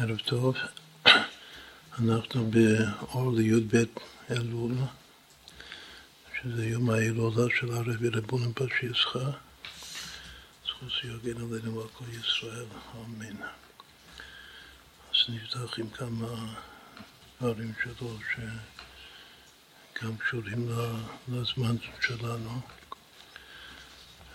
[0.00, 0.56] ערב טוב,
[1.98, 3.84] אנחנו באור לי"ב
[4.30, 4.72] אלול,
[6.40, 9.30] שזה יום ההילולה של הרבי רבונם פשיסחה,
[10.66, 13.36] זכות שיגן עלינו ועל כל ישראל, אמן.
[15.10, 16.54] אז נפתח עם כמה
[17.40, 18.18] דברים שלו
[19.94, 20.68] שגם קשורים
[21.28, 22.60] לזמן שלנו.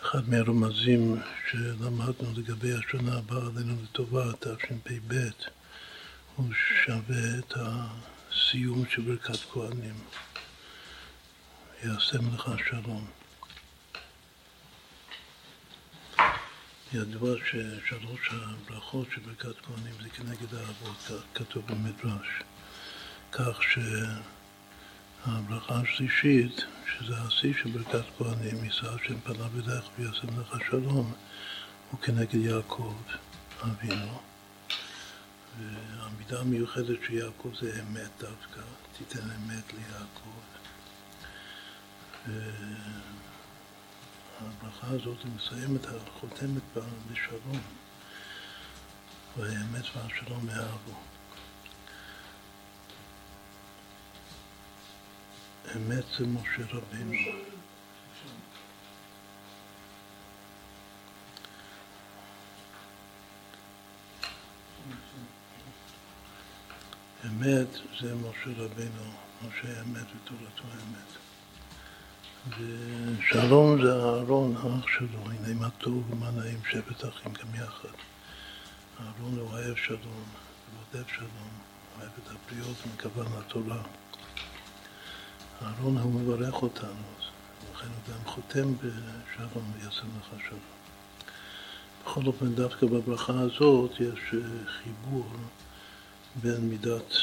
[0.05, 1.15] אחד מהרמזים
[1.51, 5.13] שלמדנו לגבי השנה הבאה עלינו לטובה, תשפ"ב,
[6.35, 9.95] הוא שווה את הסיום של ברכת כהנים.
[11.84, 13.08] יעשם לך שלום.
[16.94, 22.27] ידוע ששלוש הברכות של ברכת כהנים זה כנגד האבות, כתוב במדרש.
[23.31, 23.61] כך
[25.26, 31.14] שהברכה השלישית שזה השיא של ברכת כהנים, יישא השם פניו אליך ויעשם לך שלום,
[31.91, 32.94] הוא כנגד יעקב
[33.64, 34.20] אבינו.
[35.59, 38.62] והמידה המיוחדת של יעקב זה אמת דווקא,
[38.98, 40.39] תיתן אמת ליעקב.
[44.42, 45.86] והברכה הזאת מסיימת,
[46.19, 46.64] חותמת
[47.12, 47.62] בשלום,
[49.38, 51.12] והאמת והשלום יאהבו.
[55.75, 57.14] אמת זה משה רבינו.
[67.25, 67.67] אמת
[68.02, 69.03] זה משה רבינו,
[69.41, 71.23] משה אמת ותורתו אמת.
[72.50, 77.95] ושלום זה אהרון, האח שלו, הנה מה טוב ומה נעים שבט אחים גם יחד.
[79.00, 80.23] אהרון הוא אוהב שלום,
[80.78, 81.50] רודף שלום,
[82.00, 83.84] אוהב את הבריות ומכוון לתורה.
[85.64, 90.59] אהרון הוא מברך אותנו, ולכן הוא גם חותם בשלום ויעשה לך שלום.
[92.03, 95.28] בכל אופן, דווקא בברכה הזאת יש אה, חיבור
[96.36, 97.14] בין מידת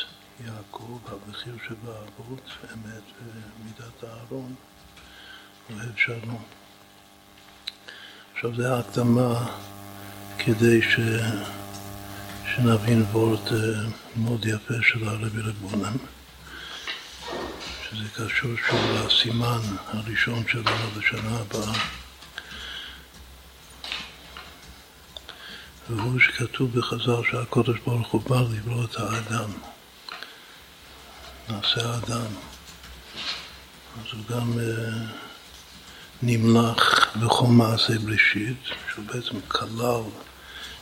[0.47, 4.55] יעקב, המחיר שבאבות, אמת, ומידת אהרון,
[5.71, 6.43] אוהב שלום.
[8.35, 9.57] עכשיו, זו ההקדמה
[10.39, 11.01] כדי ש...
[12.57, 13.59] שנבין וורט אה,
[14.17, 15.97] מאוד יפה של הרבי רבונם.
[17.91, 21.73] שזה קשור שוב לסימן הראשון שלנו לשנה הבאה.
[25.91, 29.51] והוא שכתוב בחז"ל שהקודש ברוך הוא בא לברוא את האדם.
[31.49, 32.31] נעשה האדם.
[33.97, 35.13] אז הוא גם uh,
[36.23, 38.63] נמלח בכל מעשה בראשית,
[38.93, 40.03] שהוא בעצם כלל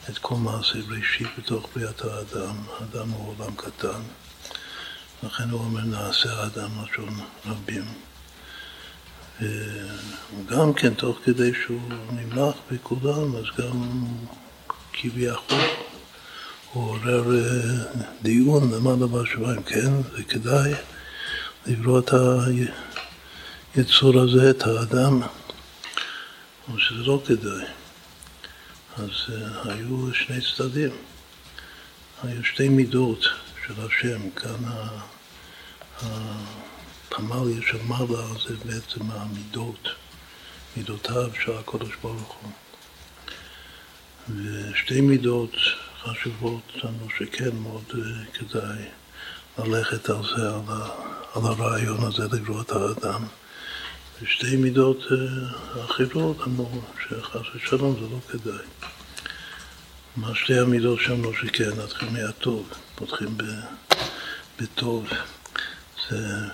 [0.08, 2.56] את כל מעשה בראשית בתוך בריאת האדם.
[2.80, 4.00] האדם הוא עולם קטן.
[5.22, 7.84] לכן הוא אומר נעשה האדם לשון רבים.
[9.40, 14.04] וגם כן, תוך כדי שהוא נמלח בכולם, אז גם
[14.92, 15.58] כביכול
[16.72, 20.72] הוא עורר אה, דיון למעלה בשבועיים, כן, זה כדאי
[21.66, 22.10] לברוא את
[23.74, 25.22] היצור הזה, את האדם,
[26.72, 27.64] או שזה לא כדאי.
[28.96, 30.90] אז uh, היו שני צדדים,
[32.22, 33.24] היו שתי מידות
[33.68, 34.64] של השם, כאן
[36.02, 39.88] הפמליה של מעלה זה בעצם המידות,
[40.76, 42.50] מידותיו של הקודש ברוך הוא.
[44.36, 45.50] ושתי מידות
[46.02, 48.84] חשובות לנו שכן מאוד אה, כדאי
[49.58, 50.88] ללכת על זה, על, ה,
[51.34, 52.26] על הרעיון הזה
[52.60, 53.24] את האדם.
[54.22, 58.66] ושתי מידות אה, אחרות אמרו שחס ושלום זה לא כדאי.
[60.16, 62.68] מה שתי המידות שלנו שכן, נתחיל מהטוב,
[62.98, 63.38] פותחים.
[64.60, 65.09] בטוב
[66.10, 66.48] זה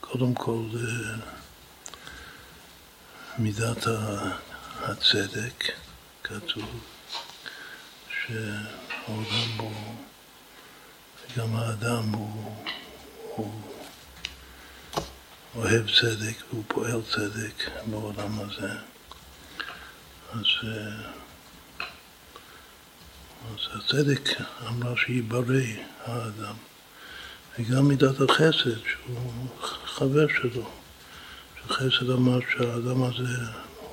[0.00, 1.14] קודם כל זה
[3.38, 3.86] מידת
[4.80, 5.64] הצדק,
[6.22, 6.80] כתוב
[8.10, 9.94] שהעולם הוא,
[11.36, 12.64] גם האדם הוא,
[13.36, 13.62] הוא
[15.54, 18.72] אוהב צדק והוא פועל צדק בעולם הזה.
[20.32, 20.44] אז
[23.44, 24.28] אז הצדק
[24.68, 25.60] אמרה שיברא
[26.04, 26.54] האדם.
[27.58, 29.48] וגם מידת החסד, שהוא
[29.84, 30.70] חבר שלו.
[31.68, 33.38] שחסד אמר שהאדם הזה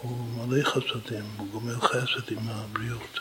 [0.01, 3.19] הוא מלא חסדים, הוא גומל חסד עם הבריות.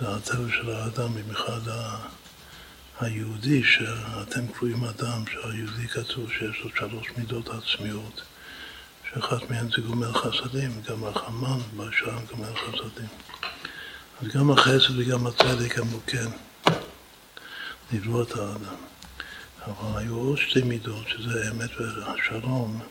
[0.00, 1.60] זה הטבע של האדם, במיוחד
[3.00, 8.22] היהודי, שאתם קרואים אדם, שהיהודי כתוב שיש לו שלוש מידות עצמיות,
[9.10, 13.08] שאחת מהן זה גומל חסדים, גם רחמן, בשער גומל חסדים.
[14.24, 16.26] אז גם החסד וגם הצדק אמרו כן,
[17.92, 18.74] לברוא את האדם.
[19.66, 22.82] אבל היו עוד שתי מידות, שזה האמת והשלום.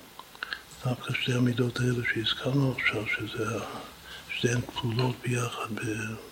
[0.85, 3.45] דווקא שתי המידות האלה שהזכרנו עכשיו, שזה
[4.29, 5.67] שתיהן כלולות ביחד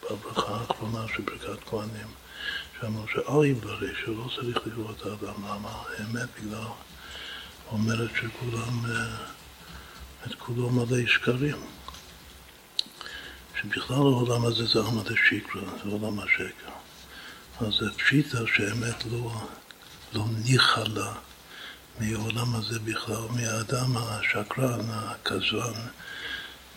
[0.03, 2.07] בברכה האחרונה של ברכת כהנים.
[2.81, 5.43] שאמרו שאל יברא, שהוא לא צריך לברוא את האדם.
[5.43, 5.83] למה?
[5.97, 6.67] האמת בגלל
[7.71, 8.81] אומרת שכולם,
[10.25, 11.57] את כולו מלא שקרים.
[13.61, 16.71] שבכלל העולם הזה זה עמד השקרה, זה עולם השקר.
[17.59, 19.31] אז זה פשיטה שהאמת לא,
[20.13, 21.13] לא ניחה לה
[21.99, 25.73] מהעולם הזה בכלל, מהאדם השקרן, הכזרן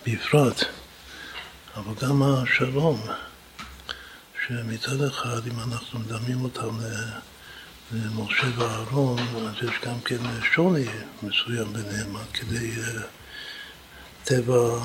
[0.06, 0.64] בפרט,
[1.76, 3.02] אבל גם השלום,
[4.46, 6.78] שמצד אחד, אם אנחנו מדמים אותם
[7.92, 10.18] למשה ואהרון, אז יש גם כן
[10.54, 10.86] שוני
[11.22, 13.02] מסוים ביניהם, כדי אה,
[14.24, 14.78] טבע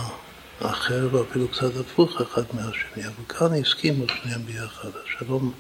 [0.62, 4.90] אחר ואפילו קצת הפוך אחד מהשני, אבל כאן הסכימו שניהם ביחד.
[5.06, 5.54] השלום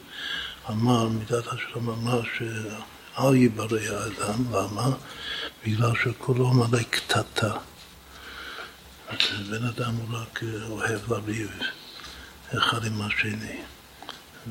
[0.70, 4.90] אמר, מידת השלום אמר שאל ייברא האדם, למה?
[5.66, 7.54] בגלל שכולו מלא קטטה.
[9.50, 11.50] בן אדם הוא רק אוהב לריב
[12.58, 13.62] אחד עם השני,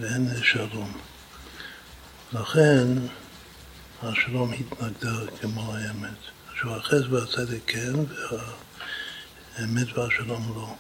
[0.01, 0.93] ואין שלום.
[2.33, 2.87] לכן
[4.03, 6.19] השלום התנגדה כמו האמת.
[6.61, 7.93] שהאחז והצדק כן,
[9.59, 10.75] והאמת והשלום לא.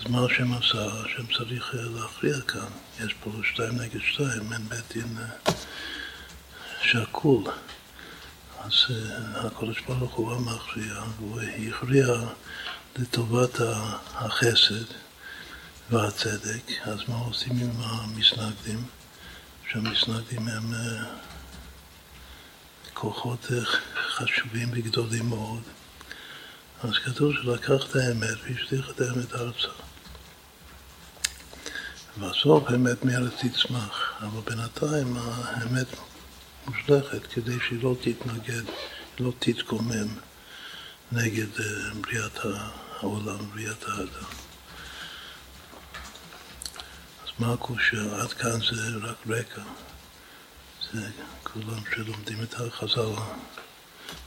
[0.00, 0.84] אז מה השם עשה?
[0.84, 2.68] השם צריך להכריע כאן.
[3.04, 5.52] יש פה שתיים נגד שתיים, אין בית דין אה,
[6.82, 7.44] שקול.
[8.60, 12.06] אז אה, הקדוש ברוך הוא המכריע, והוא הכריע
[12.96, 13.60] לטובת
[14.14, 14.84] החסד
[15.90, 16.70] והצדק.
[16.82, 18.84] אז מה עושים עם המסנגדים?
[19.70, 21.04] שהמסנגדים הם אה,
[22.94, 23.46] כוחות
[23.94, 25.62] חשובים וגדולים מאוד.
[26.82, 29.68] אז כתוב שלקח את האמת והשליך את האמת ארצה.
[32.18, 35.86] בסוף האמת מארץ תצמח, אבל בינתיים האמת
[36.66, 38.62] מושלכת כדי שהיא לא תתנגד,
[39.18, 40.08] לא תתקומם
[41.12, 42.38] נגד אה, בריאת
[43.00, 44.30] העולם, בריאת האדם.
[47.24, 48.22] אז מה הקושה?
[48.22, 49.62] עד כאן זה רק רקע.
[50.92, 51.10] זה
[51.42, 53.10] כולם שלומדים את החז"ל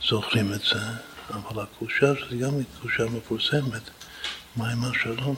[0.10, 0.80] זוכרים את זה,
[1.30, 2.52] אבל הקושה שזה גם
[2.82, 3.90] קושה מפורסמת,
[4.56, 5.36] מה עם השלום?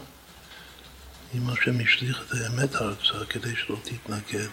[1.36, 4.50] אם השם השליך את האמת ארצה כדי שלא תתנגד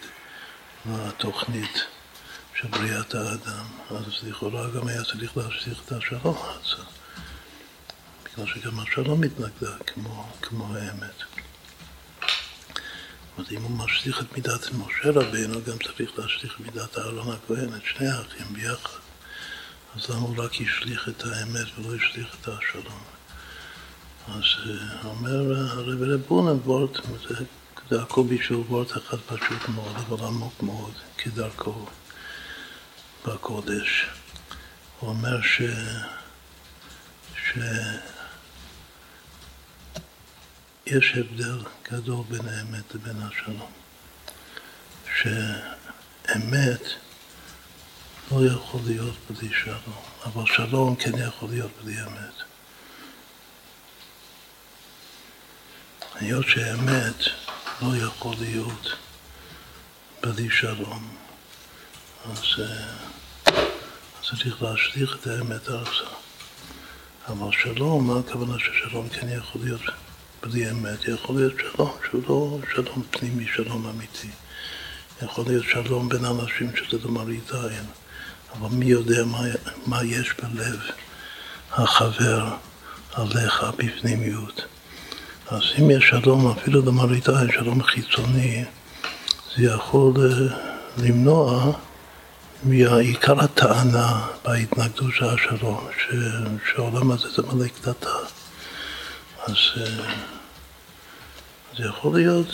[0.87, 1.85] לתוכנית
[2.55, 6.83] של בריאת האדם, אז לכאורה גם היה צריך להשליך את השלום ארצה,
[8.25, 11.23] בגלל שגם השלום מתנגדה כמו, כמו האמת.
[13.39, 17.75] אז אם הוא משליך את מידת משה רבינו, גם צריך להשליך את מידת אהרון הכהן,
[17.75, 19.00] את שני האחים ביחד.
[19.97, 23.03] אז למה הוא רק השליך את האמת ולא השליך את השלום?
[24.29, 26.99] אז אה, אומר הרב רב בוננבורט,
[27.91, 31.87] זה הכל בשביל וורט אחד פשוט מאוד, אבל עמוק מאוד, כדרכו
[33.27, 34.07] בקודש.
[35.01, 35.63] הוא אומר ש...
[37.37, 37.59] ש...
[40.87, 41.59] יש הבדל
[41.93, 43.71] גדול בין האמת לבין השלום.
[45.17, 46.83] שאמת
[48.33, 52.35] לא יכול להיות בלי שלום, אבל שלום כן יכול להיות בלי אמת.
[56.15, 57.15] היות שאמת
[57.83, 58.97] לא יכול להיות
[60.23, 61.17] בלי שלום,
[62.25, 62.43] אז,
[63.47, 66.11] אז צריך להשליך את האמת ארצה.
[67.29, 69.83] אבל שלום, מה הכוונה ששלום כן יכול להיות
[70.43, 71.09] בלי אמת?
[71.09, 74.31] יכול להיות שלום שהוא לא שלום פנימי, שלום אמיתי.
[75.23, 77.85] יכול להיות שלום בין אנשים שזה למראית עין,
[78.53, 79.39] אבל מי יודע מה,
[79.87, 80.81] מה יש בלב
[81.73, 82.49] החבר
[83.13, 84.63] עליך בפנימיות.
[85.51, 88.65] אז אם יש שלום, אפילו למראית עין, שלום חיצוני,
[89.57, 90.57] זה יכול אה,
[90.99, 91.73] למנוע
[92.63, 95.89] מעיקר הטענה בהתנגדות של השלום,
[96.71, 98.09] שהעולם הזה זה מלא קטטה.
[99.47, 100.15] אז אה,
[101.79, 102.49] זה יכול להיות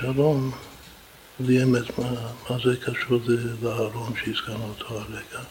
[0.00, 0.52] שלום
[1.40, 2.10] בלי אמת, מה,
[2.50, 3.20] מה זה קשור
[3.62, 5.44] לאהרון שהזכרנו אותו הרגע.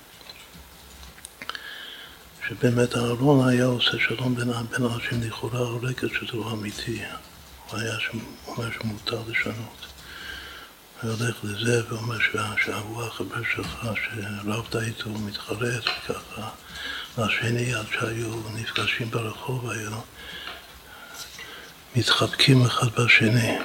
[2.48, 7.02] שבאמת אהרון היה עושה שלום בין, בין אנשים לכאורה רקע שזה לא אמיתי.
[7.70, 7.98] הוא היה
[8.48, 9.86] אומר שמותר לשנות.
[11.02, 12.18] הוא הולך לזה ואומר
[12.66, 16.50] שההוא החבר שלך שרבת איתו מתחרט וככה
[17.18, 19.92] לשני עד שהיו נפגשים ברחוב היו
[21.96, 23.58] מתחבקים אחד בשני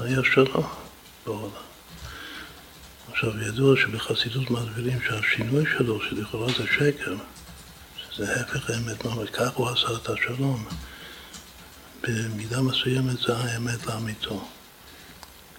[0.00, 0.66] והיה שלום
[1.26, 1.50] בעולם.
[3.10, 7.16] עכשיו, ידוע שבחסידות מסבירים שהשינוי שלו, שלכאורה זה שקר,
[8.10, 10.66] שזה ההפך האמת, ממש כך הוא עשה את השלום.
[12.02, 14.48] במידה מסוימת זה האמת לאמיתו.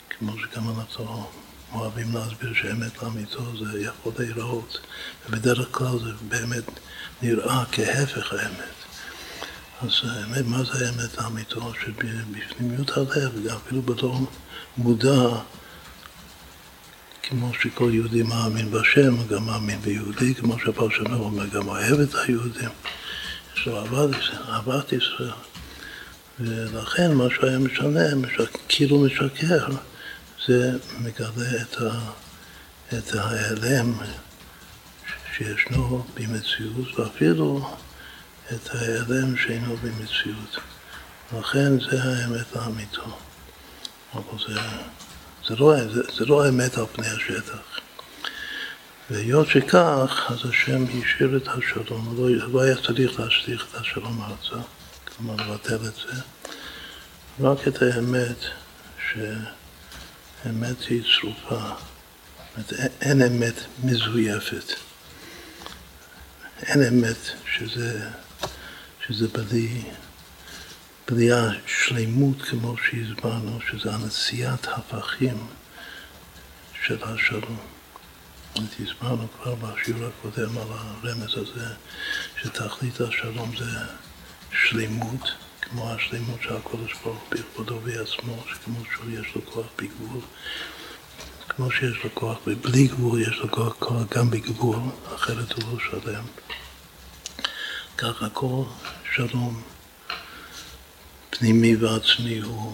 [0.09, 1.29] כמו שגם אנחנו
[1.73, 4.79] אוהבים להסביר שאמת לאמיתו זה יכול להיראות,
[5.25, 6.63] ובדרך כלל זה באמת
[7.21, 8.86] נראה כהפך האמת.
[9.81, 11.73] אז האמת, מה זה האמת האמיתו?
[11.73, 14.19] שבפנימיות הלב, אפילו בתור
[14.77, 15.29] מודע,
[17.23, 22.69] כמו שכל יהודי מאמין בשם, גם מאמין ביהודי, כמו שהפרשנות אומר, גם אוהב את היהודים.
[23.55, 23.79] יש לו
[24.49, 25.31] אהבת ישראל.
[26.39, 29.67] ולכן מה שהיה משנה, משק, כאילו משקר,
[30.47, 31.99] זה מגלה את, ה,
[32.97, 33.93] את ההיעלם
[35.37, 37.77] שישנו במציאות, ואפילו
[38.53, 40.57] את ההיעלם שאינו במציאות.
[41.39, 43.17] לכן זה האמת האמיתו.
[44.13, 44.61] אבל זה,
[45.47, 47.79] זה, לא, זה, זה לא האמת על פני השטח.
[49.09, 54.67] והיות שכך, אז השם השאיר את השלום, לא, לא היה צריך להשליך את השלום ארצה,
[55.05, 56.21] כלומר לבטל את זה,
[57.39, 58.37] רק את האמת,
[59.11, 61.69] שאמת היא צרופה,
[63.01, 64.73] אין אמת מזויפת,
[66.63, 68.09] אין אמת שזה,
[69.07, 69.81] שזה בלי,
[71.07, 75.47] בלי השלימות כמו שהסברנו, שזה הנשיאת הפכים
[76.85, 77.57] של השלום.
[78.79, 81.73] הסברנו כבר בשיעור הקודם על הרמז הזה,
[82.41, 83.79] שתכלית השלום זה
[84.51, 90.21] שלמות, כמו השלמות של הקודש ברוך בכבודו בעצמו, שכמו שיש לו כוח בגבול,
[91.49, 94.79] כמו שיש לו כוח בלי גבול, יש לו כוח, כוח גם בגבול,
[95.15, 96.23] אחרת הוא לא שלם.
[97.97, 98.63] ככה כל
[99.17, 99.61] שלום
[101.29, 102.73] פנימי ועצמי הוא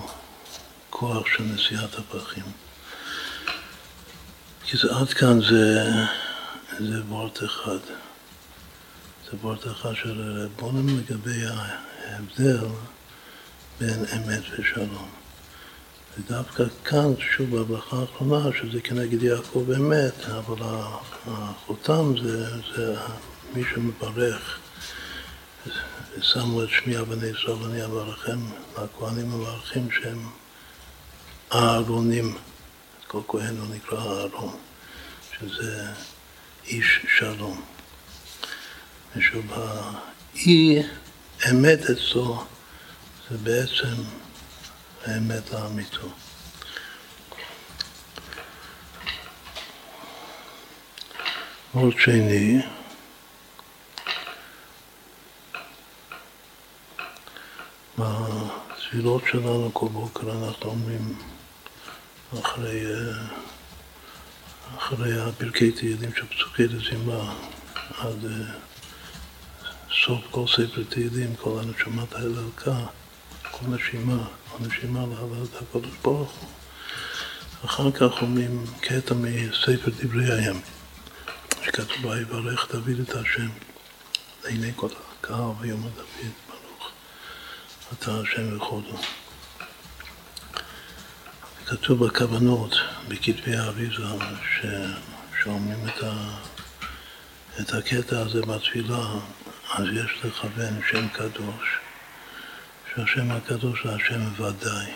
[0.89, 2.43] כוח של נשיאת הפרחים.
[4.63, 5.91] כי זה עד כאן זה,
[6.79, 7.77] זה וורט אחד.
[9.25, 12.67] זה וורט אחד של רבונם לגבי ההבדל
[13.79, 15.09] בין אמת ושלום.
[16.17, 20.67] ודווקא כאן, שוב בהברכה האחרונה, שזה כנגד יעקב אמת, אבל
[21.27, 22.95] החותם זה, זה
[23.53, 24.59] מי שמברך,
[25.65, 28.39] ושמו את שמי אבני ישראל ואני אברכם,
[28.75, 30.29] הכהנים מברכים שהם
[31.53, 32.37] אהרונים.
[33.07, 34.57] כל כהן הוא נקרא אהרון,
[35.39, 35.87] שזה
[36.65, 37.61] איש שלום.
[39.15, 40.83] ושוב, האי
[41.51, 42.43] אמת אצלו
[43.29, 44.03] זה בעצם
[45.05, 46.09] האמת האמיתו.
[51.71, 52.61] עוד שני,
[58.03, 61.15] בתפילות שלנו כל בוקר אנחנו אומרים
[62.39, 63.25] אחרי, אה,
[64.77, 67.33] אחרי הפרקי תהילים של פסוקי דזימה
[67.97, 68.53] עד אה,
[70.05, 72.13] סוף כל ספר תהילים, כל הנשמת
[73.51, 76.49] כל נשימה, כל נשימה להללת הקודש ברוך הוא.
[77.65, 80.61] אחר כך אומרים קטע מספר דברי הים,
[81.65, 83.49] שכתוב בה יברך דוד את השם
[84.43, 84.87] לעיני כל
[85.19, 86.52] הקהל ויאמר דוד
[87.91, 88.97] אתה השם וכבודו.
[91.65, 92.75] כתוב בכוונות,
[93.07, 94.03] בכתבי האריזה,
[95.43, 96.13] שאומרים את, ה,
[97.59, 99.05] את הקטע הזה בתפילה,
[99.73, 101.79] אז יש לכוון שם קדוש,
[102.95, 104.91] שהשם הקדוש זה השם ודאי.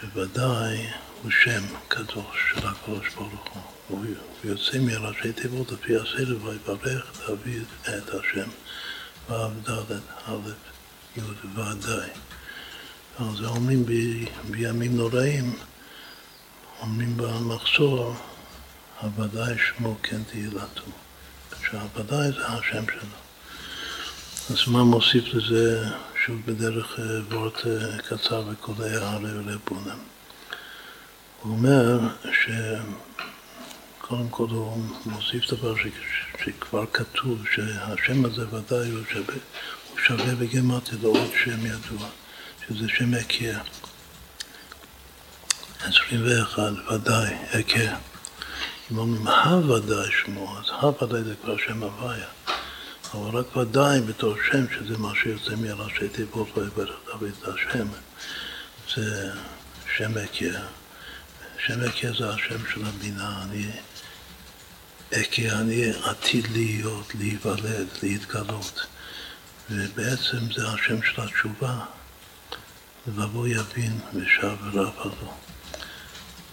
[0.00, 0.86] שוודאי
[1.22, 3.62] הוא שם קדוש של הקדוש ברוך הוא.
[3.88, 4.06] הוא
[4.44, 8.48] יוצא מראשי תיבות לפי הסדר ויברך דוד את השם.
[9.30, 9.92] ו' ד'
[10.26, 10.50] א'
[11.16, 11.20] י'
[11.54, 12.10] ודאי.
[13.18, 13.86] אז אומרים
[14.50, 15.56] בימים נוראים,
[16.80, 18.14] אומרים במחסור,
[19.00, 20.82] הוודאי שמו כן תהילתו.
[21.70, 23.16] שהוודאי זה השם שלו.
[24.50, 25.84] אז מה מוסיף לזה,
[26.24, 29.98] שוב בדרך אה, וורט אה, קצר וקולע הרי ולבונם?
[31.42, 31.98] הוא אומר
[34.04, 35.86] שקודם כל הוא מוסיף דבר ש...
[36.44, 39.34] שכבר כתוב, שהשם הזה ודאי הוא שווה,
[39.90, 42.08] הוא שווה בגמטיה לעוד שם ידוע.
[42.68, 43.58] שזה שם הכר.
[45.80, 47.94] 21, ודאי, הכר.
[48.92, 52.28] אם אומרים הוודאי שמו, אז הוודאי זה כבר שם הוויה.
[53.14, 57.86] אבל רק ודאי בתור שם, שזה מה שיוצא מראשי תיבות ויברך דוד השם,
[58.94, 59.32] זה
[59.96, 60.60] שם הכר.
[61.66, 63.42] שם הכר זה השם של הבינה.
[63.42, 63.66] אני
[65.20, 68.86] הכר, אני עתיד להיות, להיוולד, להתגלות.
[69.70, 71.84] ובעצם זה השם של התשובה.
[73.06, 75.32] לבוא יבין ושב ורב הזו.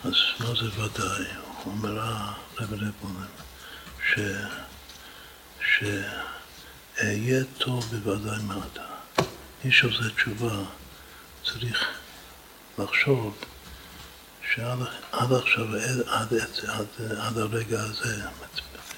[0.04, 1.26] אז מה זה ודאי?
[1.64, 3.26] הוא אומר הרב רבונן,
[4.08, 4.20] ש...
[5.78, 8.86] שאהיה טוב בוודאי מעתה.
[9.66, 10.56] מי שעושה תשובה
[11.44, 11.88] צריך
[12.80, 13.38] לחשוב
[14.56, 15.66] שעד עכשיו,
[16.08, 16.34] עד, עד,
[16.68, 16.86] עד,
[17.18, 18.22] עד הרגע הזה,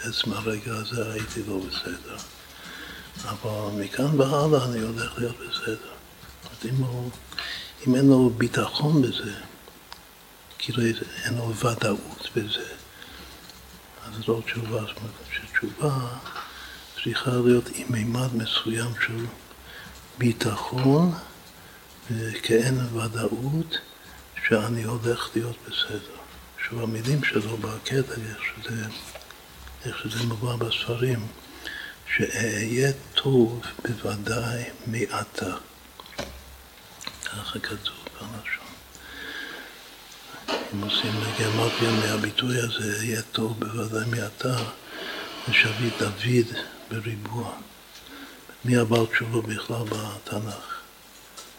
[0.04, 2.18] עצם הרגע הזה הייתי לא בסדר.
[3.26, 5.94] אבל מכאן והלאה אני הולך להיות בסדר.
[6.66, 7.10] אם, הוא,
[7.88, 9.34] אם אין לו ביטחון בזה,
[10.58, 10.84] כאילו
[11.24, 12.66] אין לו ודאות בזה,
[14.06, 14.80] אז לא תשובה.
[14.82, 15.98] זאת אומרת שתשובה
[17.04, 19.26] צריכה להיות עם מימד מסוים של
[20.18, 21.14] ביטחון
[22.12, 23.78] וכאין ודאות
[24.48, 26.16] שאני הולך להיות בסדר.
[26.70, 28.84] שוב, המילים שלו בקטע, איך שזה,
[29.86, 31.28] איך שזה מובא בספרים,
[32.16, 35.56] שאהיה טוב בוודאי מעתה.
[37.26, 38.64] ככה כתוב בלשון.
[40.74, 44.56] אם עושים גרמטיה מהביטוי הזה, אהיה טוב בוודאי מעתה,
[45.48, 46.58] זה דוד
[46.92, 47.54] בריבוע.
[48.66, 50.73] מי הבעל תשובה בכלל בתנ"ך?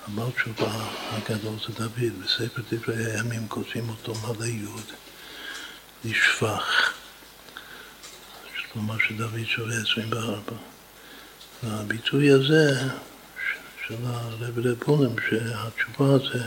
[0.08, 4.92] הבעל תשובה הגדול זה דוד, בספר דברי הימים כותבים אותו מלא יוד,
[6.04, 6.92] לשפח.
[8.72, 10.40] כלומר שדוד שווה 24.
[11.62, 12.80] והביטוי הזה
[13.86, 16.44] של הרב רבונים, שהתשובה זה,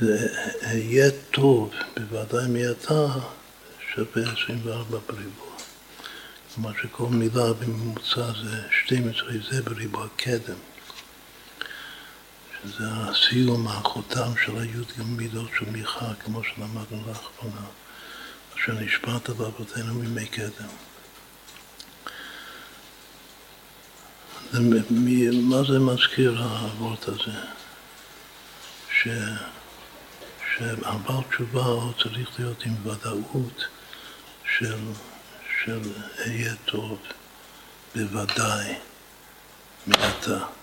[0.00, 0.28] זה
[0.72, 3.06] יהיה טוב, בוודאי מעתה
[3.94, 5.50] שווה 24 בריבוע.
[6.54, 10.69] כלומר שכל מילה בממוצע זה 12, זה בריבוע קדם.
[12.64, 17.66] שזה הסיום, החותם של היוד גם מידות של מיכה, כמו שלמדנו לאחרונה,
[18.56, 20.68] אשר נשבעת לאבותינו מימי קדם.
[25.32, 27.38] מה זה מזכיר האבות הזה?
[28.92, 29.08] ש...
[30.56, 33.64] שהבעל תשובה הוא צריך להיות עם ודאות
[34.44, 34.78] של,
[35.64, 35.80] של
[36.20, 36.98] אהיה טוב,
[37.94, 38.74] בוודאי,
[39.86, 40.59] מעתה.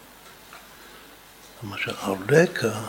[1.63, 2.79] למשל, הרקע,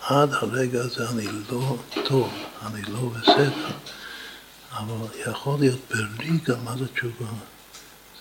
[0.00, 2.32] עד הרגע הזה אני לא טוב,
[2.66, 3.70] אני לא בסדר,
[4.72, 7.26] אבל יכול להיות ברגע מה זה תשובה.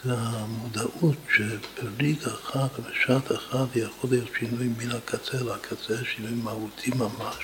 [0.04, 7.44] זה המודעות שברגע אחד, בשעת אחת, יכול להיות שינוי מן הקצה לקצה, שינוי מהותי ממש.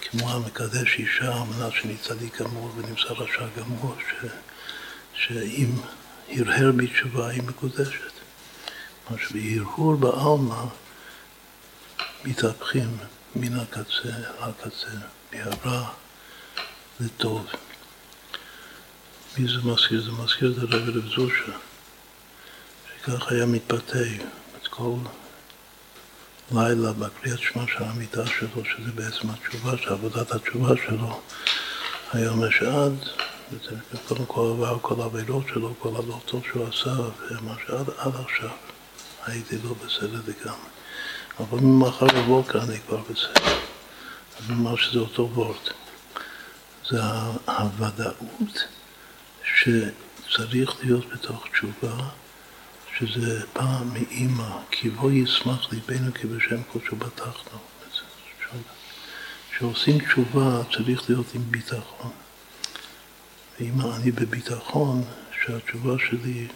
[0.00, 4.26] כמו המקדש אישה, מנת שניצדי גמור ונמצא רשע גמור, ש...
[5.14, 5.70] שאם
[6.28, 8.12] הרהר בתשובה היא מקודשת.
[9.10, 10.64] מה שבהרהור בעלמא
[12.24, 12.98] מתהפכים
[13.36, 14.08] מן הקצה
[14.48, 14.96] לקצה,
[15.32, 15.88] מהרע
[17.00, 17.46] לטוב.
[19.38, 20.02] מי זה מזכיר?
[20.02, 21.52] זה מזכיר את הרב רב זושה,
[22.96, 24.04] שכך היה מתבטא
[24.56, 24.94] את כל
[26.52, 31.20] לילה בקריאת שמע של המיטה שלו, שזה בעצם התשובה, שעבודת התשובה שלו,
[32.12, 32.94] היה אומר שעד,
[34.08, 36.90] קודם כל עבר כל העבירות שלו, כל הלא שהוא עשה,
[37.30, 38.50] ומה שעד עד עכשיו
[39.26, 40.77] הייתי לא בסדר לגמרי.
[41.40, 43.58] אבל ממחר בבוקר אני כבר בסדר.
[44.38, 45.70] אז נאמר שזה אותו וורט.
[46.90, 47.02] זה
[47.46, 48.64] הוודאות
[49.44, 52.08] שצריך להיות בתוך תשובה,
[52.98, 57.58] שזה בא מאימא, כי בוא ישמח ליבנו כי בשם קודשו בטחנו.
[59.50, 62.10] כשעושים תשובה צריך להיות עם ביטחון.
[63.60, 65.04] ואם אני בביטחון,
[65.44, 66.48] שהתשובה שלי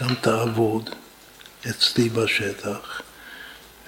[0.00, 0.90] גם תעבוד
[1.70, 3.02] אצלי בשטח,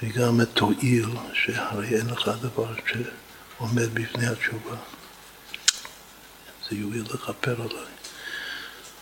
[0.03, 4.77] וגם תועיל, שהרי אין לך דבר שעומד בפני התשובה.
[6.69, 7.93] זה יועיל לכפר עליי.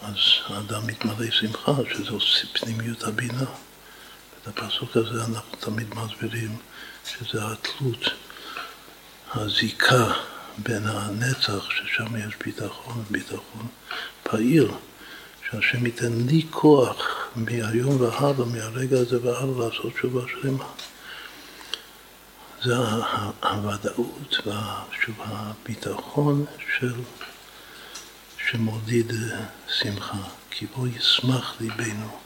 [0.02, 2.18] אז האדם מתמלא שמחה, שזו
[2.52, 3.44] פנימיות הבינה.
[4.42, 6.56] את הפסוק הזה אנחנו תמיד מסבירים
[7.06, 8.04] שזה התלות,
[9.34, 10.12] הזיקה
[10.58, 13.66] בין הנצח, ששם יש ביטחון, ביטחון
[14.22, 14.68] פעיל,
[15.50, 20.66] שהשם ייתן לי כוח מהיום והלאה, מהרגע הזה והלאה, לעשות תשובה שלמה.
[22.62, 22.76] זה
[23.42, 24.36] הוודאות
[25.16, 26.44] והביטחון
[26.78, 26.92] של
[28.38, 32.18] שמוליד אה, שמחה, כי בו ישמח ליבנו.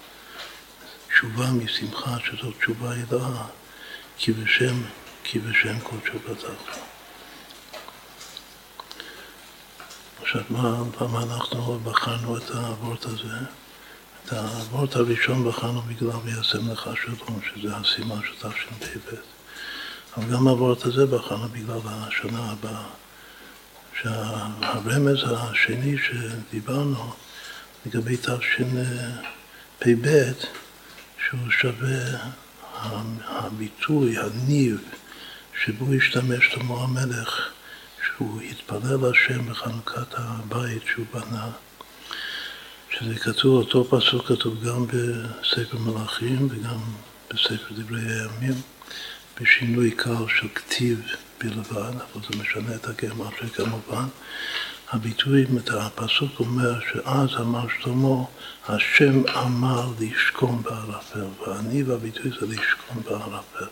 [1.08, 3.46] תשובה משמחה, שזו תשובה אלוהה,
[4.16, 4.82] כי בשם,
[5.24, 6.78] כי בשם כל תשובתך.
[10.22, 13.63] עכשיו, מה, פעם אנחנו בחנו את האבות הזה?
[14.24, 19.14] את האבות הראשון בחנו בגלל וישם לך שלום, שזה הסימן של תשפ"ב.
[20.16, 22.84] אבל גם האבות הזה בחנו בגלל השנה הבאה.
[24.02, 27.12] שהרמז השני שדיברנו
[27.86, 29.12] לגבי תשפ"ב,
[31.28, 32.18] שהוא שווה
[33.24, 34.80] הביטוי, הניב,
[35.64, 37.52] שבו השתמש שלמה המלך,
[38.06, 41.50] שהוא התפלל השם בחנוכת הבית שהוא בנה,
[42.98, 46.80] שזה כתוב, אותו פסוק כתוב גם בספר מלאכים וגם
[47.30, 48.60] בספר דברי הימים,
[49.40, 51.00] בשינוי קל של כתיב
[51.40, 54.04] בלבד, אבל זה משנה את הגרמטיה כמובן.
[54.92, 58.24] הביטוי, הפסוק אומר שאז אמר שלמה,
[58.68, 63.66] השם אמר לשכון בערפל, ואני והביטוי זה לשכון בערפל.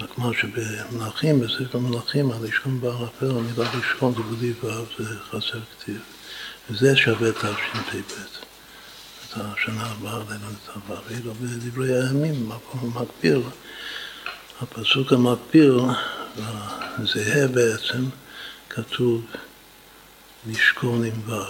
[0.00, 6.15] רק מה שבמלכים, בספר מלכים, הלשכון בערפל, המילה לשכון זה בלי ו' זה חסר כתיב.
[6.70, 8.00] וזה שווה תשפ"ב.
[9.26, 11.00] את השנה הבאה עלינו לטובה.
[11.08, 13.42] ואילו בדברי הימים, מקום מקביל,
[14.62, 15.80] הפסוק המקביל,
[16.98, 18.04] זהה בעצם,
[18.68, 19.24] כתוב
[20.46, 21.42] לשכון עם ו'.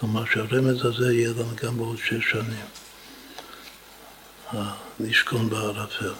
[0.00, 2.66] כלומר שהרמז הזה יהיה לנו גם בעוד שש שנים.
[5.00, 6.12] לשכון בערפל.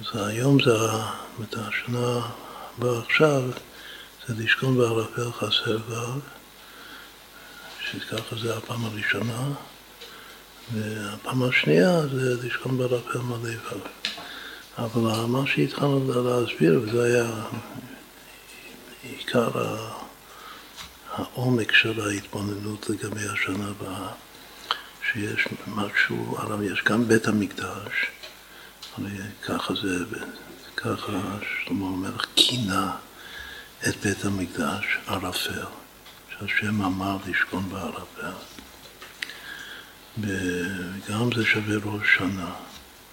[0.00, 0.70] אז היום זה,
[1.42, 2.20] את השנה
[2.78, 3.42] הבאה עכשיו,
[4.28, 6.35] זה לשכון בערפל חסר ו',
[7.92, 9.52] שככה זה הפעם הראשונה,
[10.72, 13.78] והפעם השנייה זה לשכון בערפל מלא ו'.
[14.78, 17.30] אבל מה שהתחלנו להסביר, וזה היה
[19.02, 19.50] עיקר
[21.12, 24.08] העומק של ההתבוננות לגבי השנה הבאה,
[25.12, 28.10] שיש משהו, הרב, יש גם בית המקדש,
[29.42, 30.04] ככה זה,
[30.76, 31.12] ככה
[31.64, 32.96] שלמה המלך כינה
[33.88, 35.64] את בית המקדש ערפל,
[36.40, 38.32] שהשם אמר לשכון בערפל.
[40.18, 42.54] וגם זה שווה ראש שנה,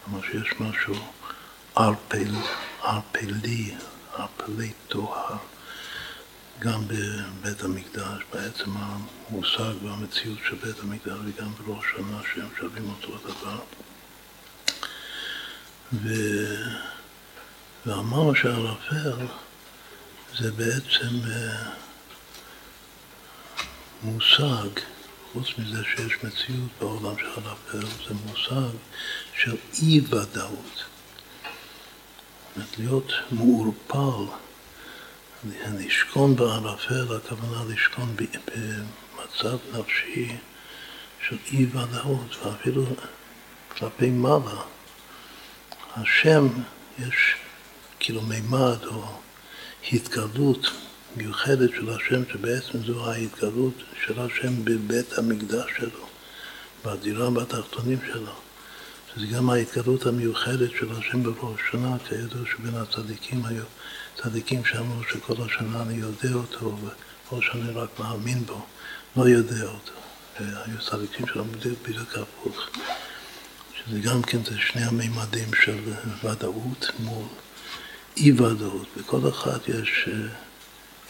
[0.05, 0.95] כלומר שיש משהו
[1.75, 2.35] ערפל,
[2.81, 3.75] ערפלי,
[4.13, 5.37] ערפלי טוהר,
[6.59, 13.15] גם בבית המקדש, בעצם המושג והמציאות של בית המקדש וגם בראש שנה שהם שווים אותו
[13.15, 13.59] הדבר.
[15.93, 16.13] ו...
[17.85, 19.25] ואמרנו שהערפל
[20.39, 21.69] זה בעצם אה,
[24.03, 24.69] מושג,
[25.33, 28.75] חוץ מזה שיש מציאות בעולם של ערפל, זה מושג
[29.35, 30.83] של אי ודאות.
[32.55, 34.33] זאת להיות מעורפל,
[35.73, 40.37] לשכון בערפל, הכוונה לשכון במצב נפשי
[41.27, 42.85] של אי ודאות, ואפילו
[43.77, 44.61] כלפי מעלה.
[45.95, 46.47] השם,
[46.99, 47.35] יש
[47.99, 49.03] כאילו מימד או
[49.91, 50.71] התגלות
[51.17, 53.73] מיוחדת של השם, שבעצם זו ההתגלות
[54.05, 56.07] של השם בבית המקדש שלו,
[56.85, 58.33] בדירה בתחתונים שלו.
[59.15, 63.63] שזה גם ההתגלות המיוחדת של השם בראש שנה, כידוע שבין הצדיקים היו
[64.21, 68.65] צדיקים שאמרו שכל השנה אני יודע אותו, וכל שנה רק מאמין בו,
[69.15, 69.91] לא יודע אותו.
[70.39, 72.69] היו צדיקים שאמרו בדיוק הפוך.
[73.75, 75.77] שזה גם כן זה שני המימדים של
[76.23, 77.25] ודאות מול
[78.17, 78.87] אי ודאות.
[78.97, 80.09] בכל אחד יש,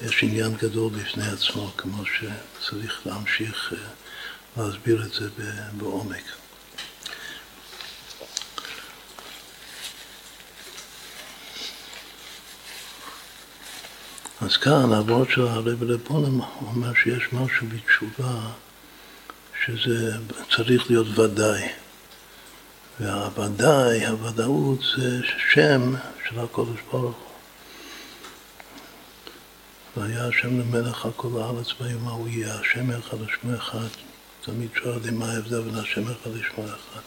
[0.03, 3.77] יש עניין גדול בפני עצמו, כמו שצריך להמשיך אה,
[4.57, 5.29] להסביר את זה
[5.77, 6.23] בעומק.
[14.41, 18.51] אז כאן הוורד של הרב לבונם אומר שיש משהו בתשובה
[19.65, 20.17] שזה
[20.55, 21.69] צריך להיות ודאי.
[22.99, 25.19] והוודאי, הוודאות זה
[25.53, 25.93] שם
[26.29, 27.22] של הקודש ברוך.
[29.97, 33.87] והיה השם למלך הכל הארץ ביום ההוא יהיה השם אחד לשמו אחד.
[34.41, 37.01] תמיד שואלים מה ההבדל בין השם אחד לשמו אחד.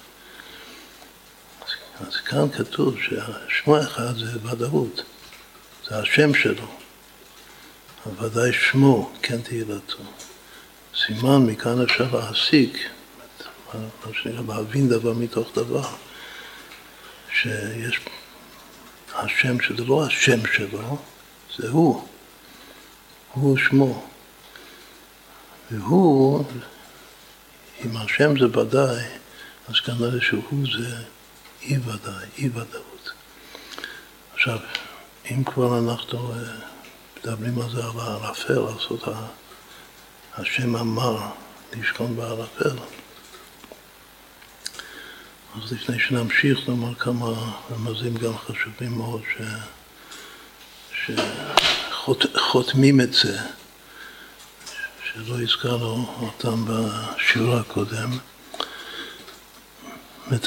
[2.01, 5.03] אז כאן כתוב שהשמו אחד זה ודאות,
[5.89, 6.67] זה השם שלו.
[8.21, 9.99] ודאי שמו, כן תהילתו.
[11.07, 12.89] סימן מכאן אפשר להסיק
[13.75, 15.89] מה שנקרא להבין דבר מתוך דבר,
[17.33, 18.01] שיש
[19.15, 20.99] השם שזה לא השם שלו,
[21.59, 22.09] זה הוא,
[23.41, 24.03] הוא שמו.
[25.71, 26.45] והוא,
[27.85, 29.05] אם השם זה ודאי,
[29.69, 30.97] אז כנראה שהוא זה
[31.63, 33.11] אי ודאי, אי ודאות.
[34.35, 34.59] עכשיו,
[35.31, 36.39] אם כבר אנחנו אה,
[37.17, 39.03] מדברים על זה, על הערפל, לעשות
[40.35, 41.19] השם אמר
[41.73, 42.77] לשכון בערפל,
[45.55, 47.27] אז לפני שנמשיך נאמר כמה
[47.71, 49.23] רמזים גם חשובים מאוד
[50.93, 51.11] ש...
[52.07, 53.39] שחותמים את זה,
[55.05, 58.19] שלא הזכרנו אותם בשיעור הקודם.
[60.35, 60.47] את.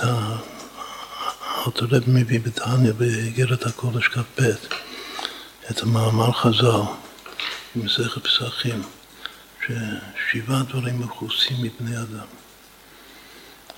[1.63, 4.41] הרב מביא בתניא באיגרת הקודש כ"ב
[5.71, 6.81] את המאמר חז"ל
[7.75, 8.81] במסכת פסחים,
[9.65, 12.27] ששבעה דברים מכוסים מפני אדם.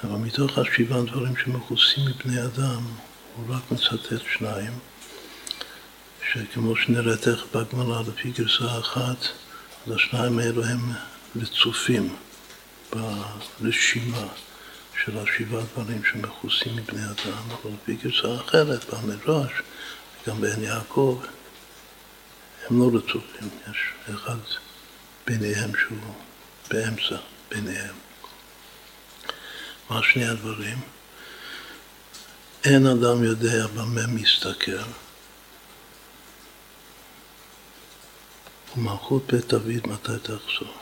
[0.04, 2.84] אבל מתוך השבעה דברים שמכוסים מפני אדם,
[3.36, 4.72] הוא רק מצטט שניים,
[6.34, 9.18] שכמו שנראה תכף בגמרא לפי גרסה אחת,
[9.88, 10.80] אז השניים האלו הם
[11.36, 12.16] רצופים
[12.92, 14.28] ברשימה
[15.04, 19.52] של השבעה דברים שמכוסים מפני אדם, אבל לפי גרסה אחרת, במדרש,
[20.28, 21.22] גם בעין יעקב,
[22.70, 23.78] הם לא רצופים, יש
[24.16, 24.38] אחד
[25.28, 26.14] ביניהם שהוא
[26.70, 27.18] באמצע
[27.50, 27.96] ביניהם.
[29.90, 30.78] מה שני הדברים?
[32.64, 34.84] אין אדם יודע במה מסתכל.
[38.78, 40.74] ומלכות בית דוד מתי תחזור.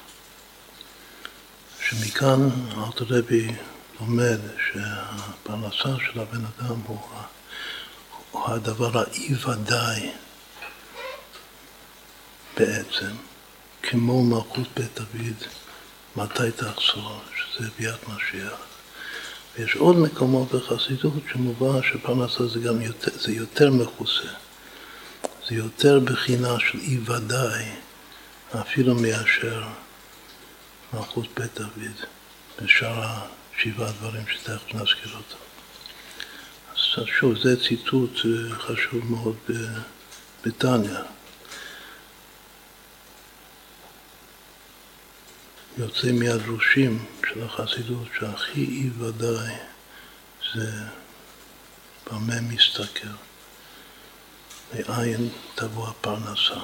[1.81, 3.51] שמכאן אלתר רבי
[3.99, 4.39] לומד
[4.71, 6.99] שהפרנסה של הבן אדם הוא,
[8.31, 10.11] הוא הדבר האי ודאי
[12.57, 13.11] בעצם,
[13.83, 15.47] כמו מלכות בית דוד,
[16.15, 18.59] מתי תחזור, שזה ביאת משיח.
[19.57, 24.29] ויש עוד מקומות בחסידות שמובא שפרנסה זה גם יותר, זה יותר מכוסה.
[25.49, 27.65] זה יותר בחינה של אי ודאי,
[28.61, 29.63] אפילו מאשר
[30.93, 32.05] מלכות בית דוד,
[32.61, 35.43] בשאר השבעה דברים שתכף נזכיר אותם.
[36.73, 39.35] אז שוב, זה ציטוט אה, חשוב מאוד
[40.45, 40.99] בתניא.
[45.77, 49.53] יוצא מהדרושים של החסידות שהכי אי ודאי
[50.53, 50.71] זה
[52.11, 53.28] במה מסתכל.
[54.73, 56.59] מאין תבוא הפרנסה,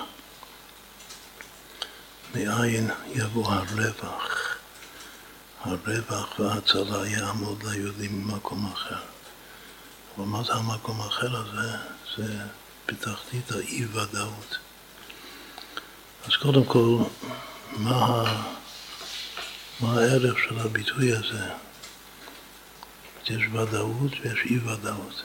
[2.36, 4.58] מאין יבוא הרווח.
[5.62, 9.00] הרווח וההצלה יעמוד ליהודים במקום אחר.
[10.18, 11.78] אבל מה זה המקום האחר הזה?
[12.18, 12.38] זה
[12.88, 14.58] בתחתית האי-ודאות.
[16.26, 16.98] אז קודם כל,
[17.72, 18.24] מה,
[19.80, 21.50] מה הערך של הביטוי הזה?
[23.30, 25.24] יש ודאות ויש אי-ודאות.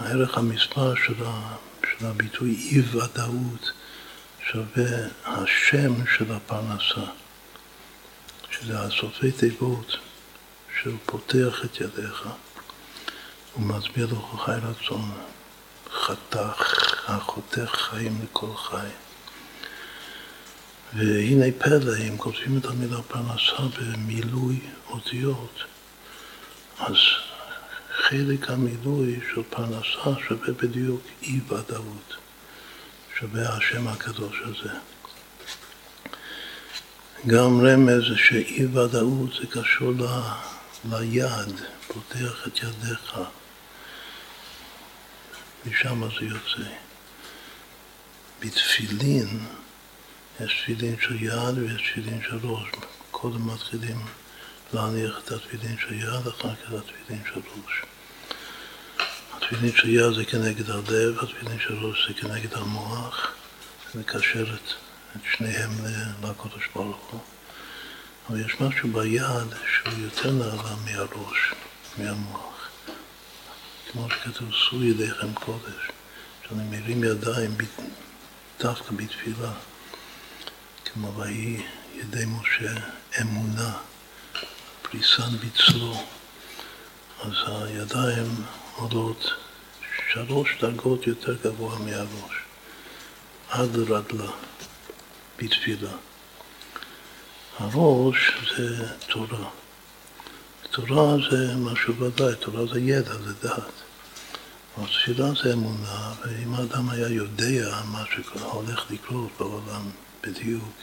[0.00, 3.72] הערך המספר של, ה, של הביטוי אי-ודאות
[4.50, 7.10] שווה השם של הפרנסה,
[8.50, 9.96] שזה הסופי תיבות
[10.80, 12.28] שהוא פותח את ידיך
[13.56, 15.12] ומסביר לך חי רצון,
[15.90, 18.86] חתך, החותך חיים לכל חי.
[20.94, 25.64] והנה פלא, אם כותבים את המילה פרנסה במילוי אותיות,
[26.78, 26.96] אז
[27.96, 32.16] חלק המילוי של פרנסה שווה בדיוק אי ודאות,
[33.18, 34.70] שווה השם הקדוש הזה.
[37.26, 40.04] גם רמז שאי ודאות זה קשור ל,
[40.84, 43.18] ליד, פותח את ידיך,
[45.66, 46.70] משם זה יוצא.
[48.40, 49.46] בתפילין
[50.40, 52.68] יש תפילין של יד ויש תפילין של ראש.
[53.10, 54.00] קודם מתחילים
[54.74, 57.82] להניח את התפילין של יד, אחר כך התפילין של ראש.
[59.36, 63.32] התפילין של יד זה כנגד הלב, התפילין של ראש זה כנגד המוח,
[63.94, 64.72] מקשר את,
[65.16, 65.70] את שניהם
[66.22, 67.20] לקודש ברוך הוא.
[68.30, 71.54] אבל יש משהו ביד שהוא יותר נעלה מהראש,
[71.98, 72.68] מהמוח.
[73.92, 75.90] כמו שכתוב, שאו ידיכם קודש,
[76.48, 77.56] שאני מרים ידיים
[78.60, 79.52] דווקא בתפילה,
[80.84, 81.62] כמו ויהי
[81.94, 82.72] ידי משה
[83.20, 83.72] אמונה.
[84.94, 85.94] פריסן בצלו,
[87.24, 88.44] אז הידיים
[88.76, 89.30] עולות
[90.12, 92.34] שלוש דרגות יותר גבוה מהראש,
[93.48, 94.30] עד רדלה
[95.38, 95.90] בתפילה.
[97.58, 98.16] הראש
[98.56, 99.48] זה תורה.
[100.70, 103.72] תורה זה משהו ודאי, תורה זה ידע, זה דעת.
[104.78, 109.90] אבל תפילה זה אמונה, ואם האדם היה יודע מה שהולך לקרות בעולם
[110.22, 110.74] בדיוק,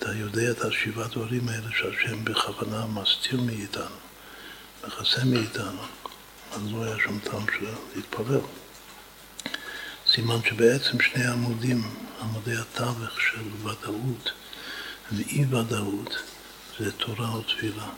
[0.00, 3.96] אתה יודע את השבעה דברים האלה שהשם בכוונה מסתיר מאיתנו,
[4.86, 5.82] מכסה מאיתנו,
[6.52, 8.40] אז לא היה שום טעם של להתפלל.
[10.12, 11.82] סימן שבעצם שני עמודים,
[12.20, 14.32] עמודי התווך של ודאות
[15.12, 16.16] ואי ודאות,
[16.78, 17.88] זה תורה או תפילה.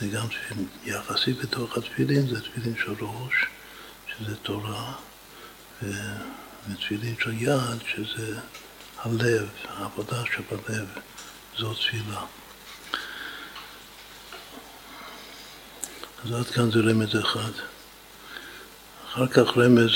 [0.00, 0.26] זה גם
[0.84, 3.34] יחסי בתוך התפילין, זה תפילין של ראש,
[4.08, 4.92] שזה תורה,
[5.82, 8.40] ותפילין של יד, שזה
[9.02, 10.86] הלב, העבודה שבלב,
[11.58, 12.24] זו תפילה.
[16.24, 17.50] אז עד כאן זה רמז אחד.
[19.08, 19.90] אחר כך רמז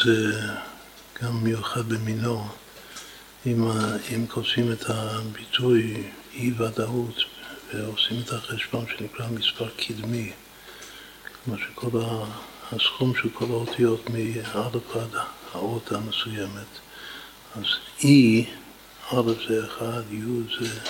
[1.22, 2.48] גם מיוחד במינו,
[3.46, 3.64] אם,
[4.14, 7.16] אם כותבים את הביטוי אי ודאות
[7.74, 10.32] ועושים את החשבון שנקרא מספר קדמי,
[11.44, 11.90] כלומר שכל
[12.72, 14.58] הסכום של כל האותיות מא'
[14.94, 15.14] עד
[15.52, 16.78] האות המסוימת,
[17.56, 17.64] אז
[18.04, 18.46] אי
[19.12, 20.24] א' זה אחד, י'
[20.60, 20.80] זה,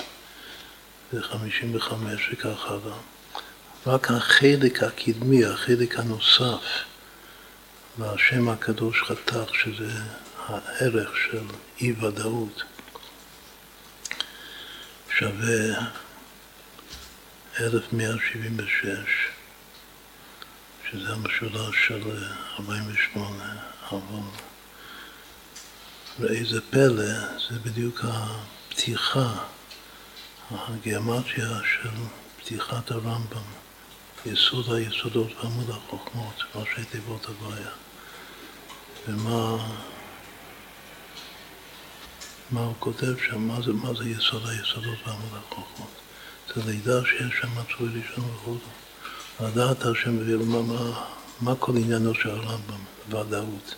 [1.13, 2.97] זה 55 וכך הלאה.
[3.87, 6.65] רק החלק הקדמי, החלק הנוסף
[7.99, 9.91] לשם הקדוש חתך, שזה
[10.47, 11.45] הערך של
[11.81, 12.63] אי ודאות,
[15.19, 15.87] שווה
[17.61, 19.29] 1176,
[20.91, 22.03] שזה המשולש של
[22.59, 23.45] 48,
[23.91, 23.99] אבל
[26.21, 29.35] ואיזה פלא, זה בדיוק הפתיחה,
[30.51, 31.89] הגיאומטיה של
[32.41, 33.43] פתיחת הרמב"ם,
[34.27, 37.71] יסוד היסודות ועמוד החוכמות, ראשי תיבות הבעיה.
[39.09, 39.57] ומה
[42.51, 45.91] מה הוא כותב שם, מה זה, מה זה יסוד היסודות ועמוד החוכמות.
[46.55, 48.59] זה לידע שיש שם מצוי ראשון וכו'.
[49.41, 51.05] לדעת השם ומה מה,
[51.41, 53.75] מה כל עניינו של הרמב"ם, ודאות.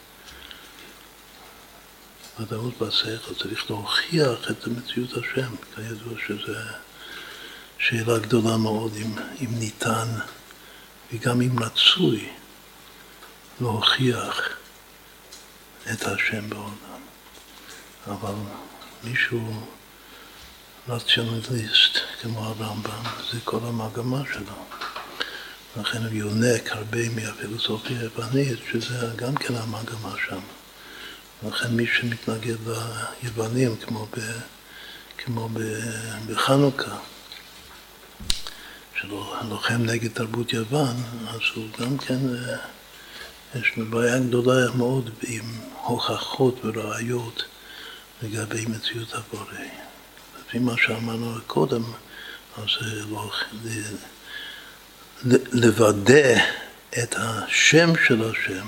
[2.41, 6.53] ודאות בשכל, צריך להוכיח את מציאות השם, כידוע שזו
[7.79, 10.09] שאלה גדולה מאוד אם, אם ניתן
[11.13, 12.29] וגם אם רצוי
[13.61, 14.41] להוכיח
[15.93, 17.01] את השם בעולם.
[18.07, 18.35] אבל
[19.05, 19.67] מישהו
[20.89, 24.65] רציונליסט כמו הרמב"ם, זה כל המגמה שלו.
[25.77, 30.41] לכן הוא יונק הרבה מהפילוסופיה היוונית, שזה גם כן המגמה שם.
[31.43, 32.57] לכן מי שמתנגד
[33.23, 34.21] ליוונים, כמו, ב,
[35.19, 35.61] כמו ב,
[36.27, 36.97] בחנוכה,
[39.01, 40.97] שלוחם נגד תרבות יוון,
[41.29, 42.57] אז הוא גם כן, אה,
[43.55, 45.45] יש לו בעיה גדולה מאוד עם
[45.83, 47.45] הוכחות וראיות
[48.23, 49.45] לגבי מציאות הבורא.
[50.41, 51.83] לפי מה שאמרנו קודם,
[52.57, 52.69] אז
[53.11, 53.31] לא,
[55.53, 56.39] לוודא
[57.03, 58.67] את השם של השם,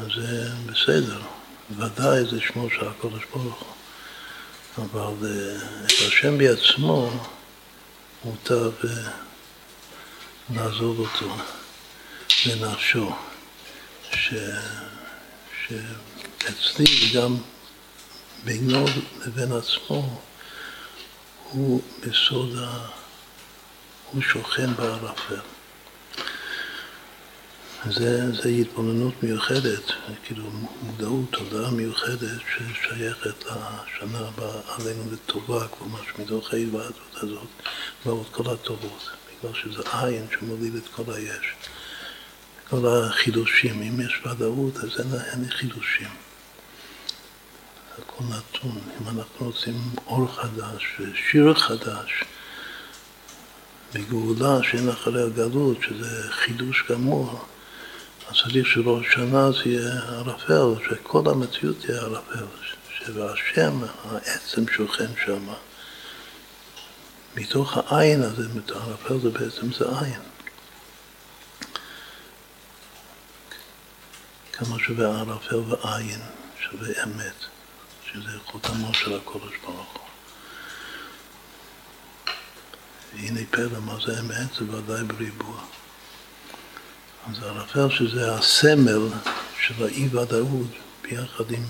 [0.00, 1.20] אז זה בסדר,
[1.76, 3.62] ודאי זה שמו של הקודש ברוך
[4.76, 7.10] הוא, אבל אה, את השם בעצמו
[8.24, 9.10] מוטב אה,
[10.54, 11.36] לעזוב אותו
[12.46, 13.12] לנפשו,
[14.12, 14.34] ש...
[15.66, 17.36] שאצלי וגם
[18.44, 18.84] בינו
[19.26, 20.20] לבין עצמו
[21.50, 22.86] הוא בסוד ה...
[24.12, 25.53] הוא שוכן בערפל.
[27.90, 29.92] זה, זה התבוננות מיוחדת,
[30.24, 30.44] כאילו
[30.82, 37.48] מודעות, תודעה מיוחדת ששייכת לשנה הבאה עלינו לטובה, כמו מה שמתוך ההתוועדות הזאת,
[38.06, 41.54] ועוד כל הטובות, בגלל שזה עין שמוליד את כל היש.
[42.70, 46.08] כל החידושים, אם יש ודאות אז אין, אין חידושים.
[47.98, 48.78] הכל נתון.
[49.00, 49.74] אם אנחנו רוצים
[50.06, 52.24] אור חדש, שיר חדש,
[53.94, 57.44] בגאולה שאין אחריה גלות, שזה חידוש גמור,
[58.28, 62.46] אז צריך שראש שנה זה יהיה ערפל, שכל המציאות תהיה ערפל,
[62.98, 65.46] שבהשם העצם שוכן שם.
[67.36, 68.42] מתוך העין הזה,
[68.74, 70.20] ערפל זה בעצם זה עין.
[74.52, 76.20] כמה שווה ערפל ועין,
[76.60, 77.44] שווה אמת,
[78.12, 80.04] שזה חותמו של הקודש ברוך הוא.
[83.14, 84.54] והנה פלא, מה זה אמת?
[84.54, 85.64] זה ודאי בריבוע.
[87.30, 89.08] אז הערפל שזה הסמל
[89.60, 90.66] של האי-ודאות
[91.02, 91.62] ביחד עם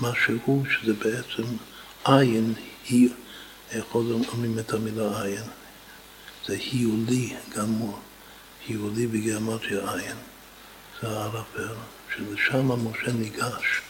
[0.00, 1.42] מה שהוא, שזה בעצם
[2.04, 2.54] עין,
[2.88, 3.08] היא,
[3.70, 5.42] איך אומרים את המילה עין?
[6.46, 7.98] זה היולי גמור,
[8.68, 10.16] היולי בגיאומטיה עין,
[11.02, 11.74] זה הערפל,
[12.16, 13.80] שלשם משה ניגש.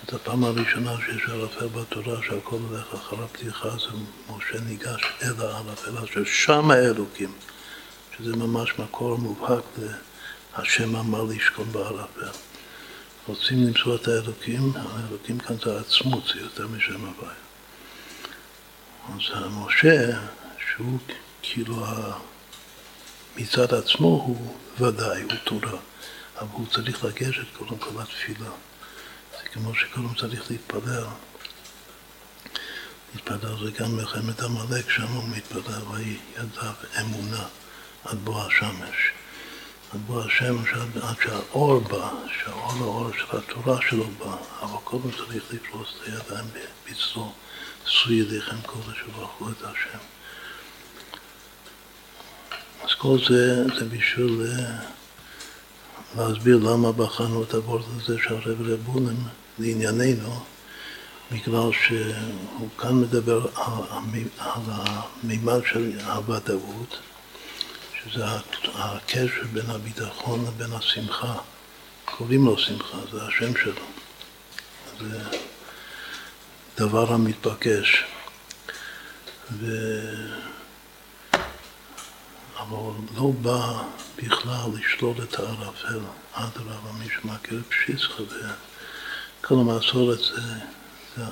[0.00, 3.98] זאת הפעם הראשונה שיש ערפל בתורה שהכל הולך אחר הפתיחה, זה
[4.28, 7.32] משה ניגש אל הערפל, ששם האלוקים.
[8.18, 9.64] שזה ממש מקור מובהק
[10.58, 12.38] להשם אמר לשכון בערפל.
[13.26, 17.34] רוצים למצוא את האלוקים, האלוקים כאן זה העצמות, זה יותר משם הוויה.
[19.08, 20.20] אז המשה,
[20.70, 20.98] שהוא
[21.42, 21.86] כאילו
[23.36, 25.78] מצד עצמו הוא ודאי, הוא תורה,
[26.38, 28.50] אבל הוא צריך לגשת קודם כל לתפילה.
[29.32, 31.04] זה כמו שקודם צריך להתפלל.
[33.14, 37.44] להתפלל זה גם מלחמת עמלק, שם הוא מתפלל, ויהי ידיו אמונה.
[38.04, 39.12] עד בוא השמש.
[39.92, 45.10] עד בוא השמש, עד, עד שהאור בא, שהאור האור של התורה שלו בא, אבל קודם
[45.10, 46.46] צריך לפרוס את הידיים
[46.86, 47.32] בצלו,
[47.86, 49.98] שאו ידיכם קודש וברכו את השם.
[52.84, 54.78] אז כל זה, זה בשביל אה,
[56.16, 59.16] להסביר למה בחרנו את הוורד הזה של הרב רבונם
[59.58, 60.44] לענייננו,
[61.32, 63.72] בגלל שהוא כאן מדבר על,
[64.38, 66.98] על המימד של הוודאות.
[68.04, 68.24] שזה
[68.74, 71.34] הקשר בין הביטחון לבין השמחה.
[72.04, 73.82] קוראים לו שמחה, זה השם שלו.
[75.00, 75.22] זה
[76.76, 78.04] דבר המתבקש.
[79.52, 79.66] ו...
[82.56, 83.82] אבל לא בא
[84.16, 86.00] בכלל לשלול את הערפל,
[86.32, 90.42] אדרבה, מי שמכיר פשיסחה וכל המסורת זה,
[91.16, 91.22] זה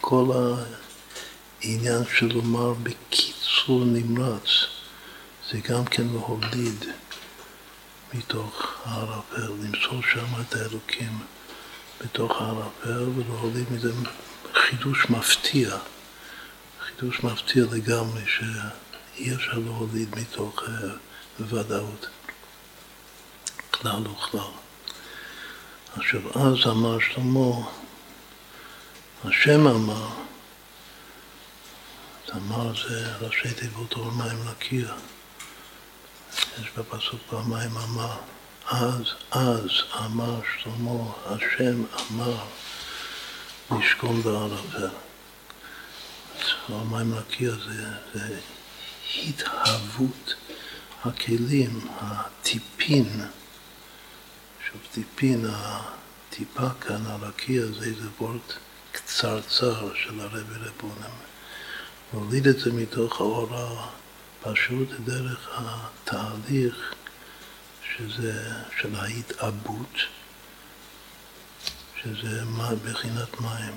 [0.00, 0.30] כל
[1.62, 4.79] העניין של לומר בקיצור נמרץ.
[5.50, 6.84] זה גם כן להוליד
[8.14, 11.18] מתוך הערפל, למצוא שם את האלוקים
[12.00, 13.92] בתוך הערפל ולהוליד מזה
[14.54, 15.76] חידוש מפתיע,
[16.80, 22.06] חידוש מפתיע לגמרי שאי אפשר להוליד מתוך uh, ודאות,
[23.70, 24.52] כלל וכלל.
[25.96, 27.66] עכשיו אז אמר שלמה,
[29.24, 30.08] השם אמר,
[32.36, 34.94] אמר זה ראשי תיבות אור מים לקיה.
[36.62, 38.16] יש בפסוק פעמיים אמר,
[38.70, 39.70] אז, אז
[40.04, 42.36] אמר שלמה, השם אמר
[43.70, 44.88] לשכון בערפל.
[46.90, 48.38] מים לקיה זה, זה
[49.16, 50.34] התהוות
[51.04, 53.08] הכלים, הטיפין,
[54.70, 58.52] שוב טיפין, הטיפה כאן, הרקיע זה איזה וורט
[58.92, 61.14] קצרצר של הרבי רבונם.
[62.12, 63.88] להוליד את זה מתוך האורה
[64.42, 66.94] פשוט דרך התהליך
[67.82, 69.94] שזה של ההתעבות,
[72.02, 72.44] שזה
[72.84, 73.76] בחינת מים.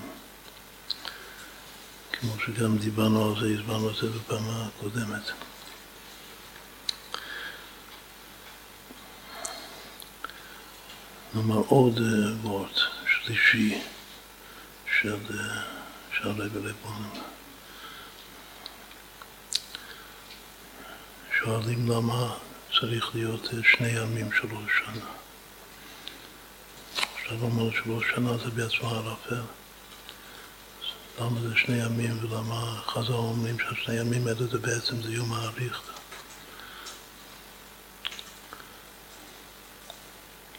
[2.12, 5.30] כמו שגם דיברנו על זה, הסברנו על זה בפעם הקודמת.
[11.34, 12.00] נאמר עוד
[12.42, 13.82] וורט שלישי
[15.00, 15.18] של,
[16.12, 16.56] של הרב
[21.44, 22.34] שואלים למה
[22.80, 25.04] צריך להיות שני ימים של ראש שנה.
[26.96, 29.42] עכשיו אומר שראש שנה זה בעצמו ערפל.
[31.20, 35.92] למה זה שני ימים ולמה חז"ל אומרים שהשני ימים האלה זה בעצם זה יום האריכתא.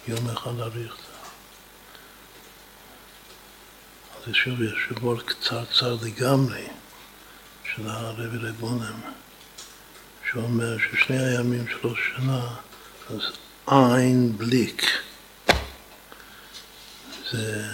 [0.08, 1.02] יום אחד אריכתא.
[4.28, 6.68] אז שוב יש שובור קצרצר לגמרי
[7.74, 9.25] של הרבי רבונם.
[10.36, 12.56] שאומר ששני הימים של השנה,
[13.10, 13.22] אז
[13.68, 14.84] עין בליק
[17.32, 17.66] זה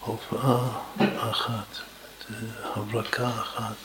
[0.00, 0.80] הופעה
[1.30, 1.76] אחת,
[2.62, 3.76] הברקה אחת,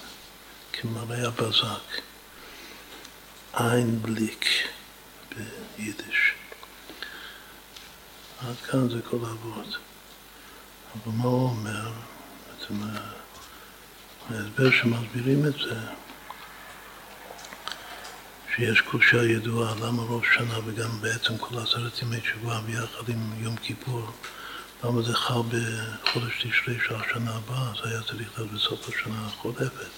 [0.73, 2.01] כמראה הבזק,
[3.53, 4.45] עין בליק
[5.77, 6.33] ביידיש.
[8.47, 9.77] עד כאן זה כל אבות.
[10.95, 11.91] אבל מה הוא אומר?
[12.47, 12.75] בעצם
[14.29, 15.75] ההסבר שמסבירים את זה,
[18.55, 23.55] שיש קושה ידועה למה ראש שנה וגם בעצם כל עשרת ימי תשובה ביחד עם יום
[23.55, 24.11] כיפור,
[24.83, 29.89] למה זה חל בחודש תשרי של השנה הבאה, זה היה צריך להיות בסוף השנה החולפת,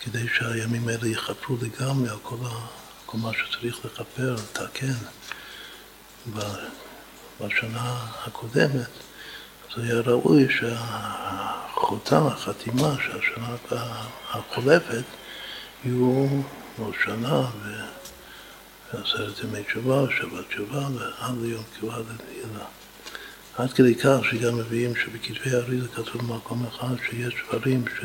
[0.00, 2.66] כדי שהימים האלה יכפרו לגמרי על כל, ה,
[3.06, 4.94] כל מה שצריך לכפר, לתקן
[7.40, 9.07] בשנה הקודמת.
[9.74, 13.56] אז היה ראוי שהחותם, החתימה של השנה
[14.30, 15.04] החולפת
[15.84, 16.26] יהיו
[16.78, 17.42] ראש שנה
[18.92, 22.64] ועשרת ימי תשובה, שבת תשובה, ועד ליום כיבוד הנעילה.
[23.56, 28.04] עד כדי כך שגם מביאים שבכתבי האריזה כתוב במקום אחד שיש דברים ש,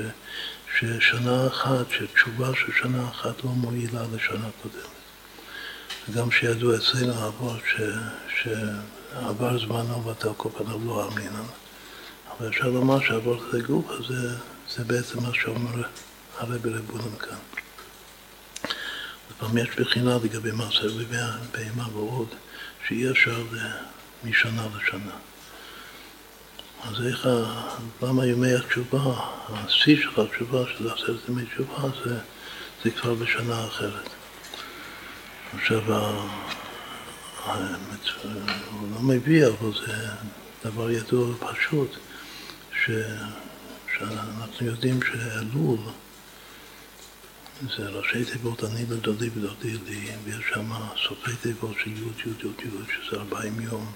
[0.77, 4.93] ששנה אחת, שתשובה של שנה אחת לא מועילה לשנה קודמת.
[6.09, 7.61] וגם שידוע אצלנו אבות
[9.13, 11.45] שעבר זמנו ואתה כל פניו לא אמינן.
[12.37, 14.35] אבל אפשר לומר שעבור את הגוף הזה,
[14.75, 15.83] זה בעצם מה שאומר
[16.37, 17.37] הרבי רבונם כאן.
[19.31, 20.89] לפעמים יש בחינה לגבי מעשר
[21.51, 22.27] בהמה ועוד,
[22.87, 23.43] שאי אפשר
[24.23, 25.11] משנה לשנה.
[26.83, 27.27] אז איך,
[28.01, 28.99] למה ימי התשובה,
[29.49, 32.17] השיא של התשובה, שזה עשרת ימי תשובה, זה,
[32.83, 34.09] זה כבר בשנה אחרת.
[35.55, 35.81] עכשיו,
[37.45, 40.07] הוא לא מביא, אבל זה
[40.65, 41.97] דבר ידוע ופשוט,
[42.85, 42.91] ש,
[43.97, 45.79] שאנחנו יודעים שאלול
[47.77, 50.71] זה ראשי תיבות אני לדודי ודודי לי, ויש שם
[51.07, 53.91] סופי תיבות של י' י' י' י', שזה ארבעים יום,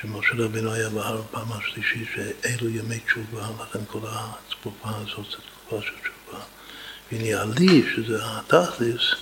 [0.00, 5.82] שמשה רבינו היה בהר פעם השלישית, שאלו ימי תשובה, לכן כל התקופה הזאת זה תקופה
[5.82, 6.44] של תשובה.
[7.12, 9.14] והנה עלי, שזה התכלס,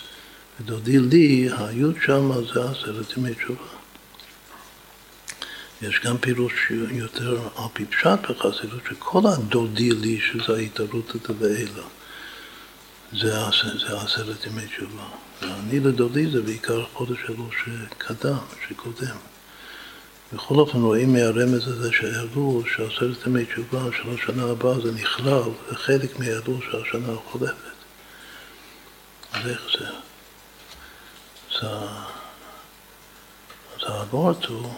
[0.60, 3.66] ודודי לי, היוד שם זה עשרת ימי תשובה.
[5.82, 6.52] יש גם פירוש
[6.90, 11.82] יותר על פי פשט בחסידות, שכל הדודי לי, שזה ההתערות לעילה,
[13.12, 13.32] זה,
[13.88, 15.04] זה עשרת ימי תשובה.
[15.42, 18.38] ואני לדודי זה בעיקר חודש אלו שקדם,
[18.68, 19.16] שקודם.
[20.32, 25.76] בכל אופן רואים מהרמז הזה שהעלו שעשרת ימי תשובה של השנה הבאה זה נכלל, זה
[25.76, 27.74] חלק מהעלו של השנה החולפת.
[29.32, 30.03] אז איך זה?
[31.62, 31.92] אז
[33.82, 34.74] האבורט הוא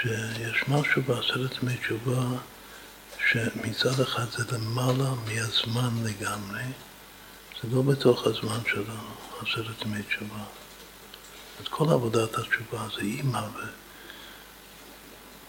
[0.00, 2.22] שיש משהו בעשרת ימי תשובה
[3.30, 6.62] שמצד אחד זה למעלה מהזמן לגמרי,
[7.62, 10.44] זה לא בתוך הזמן שלנו, עשרת ימי תשובה.
[11.60, 13.42] את כל עבודת התשובה זה אימא,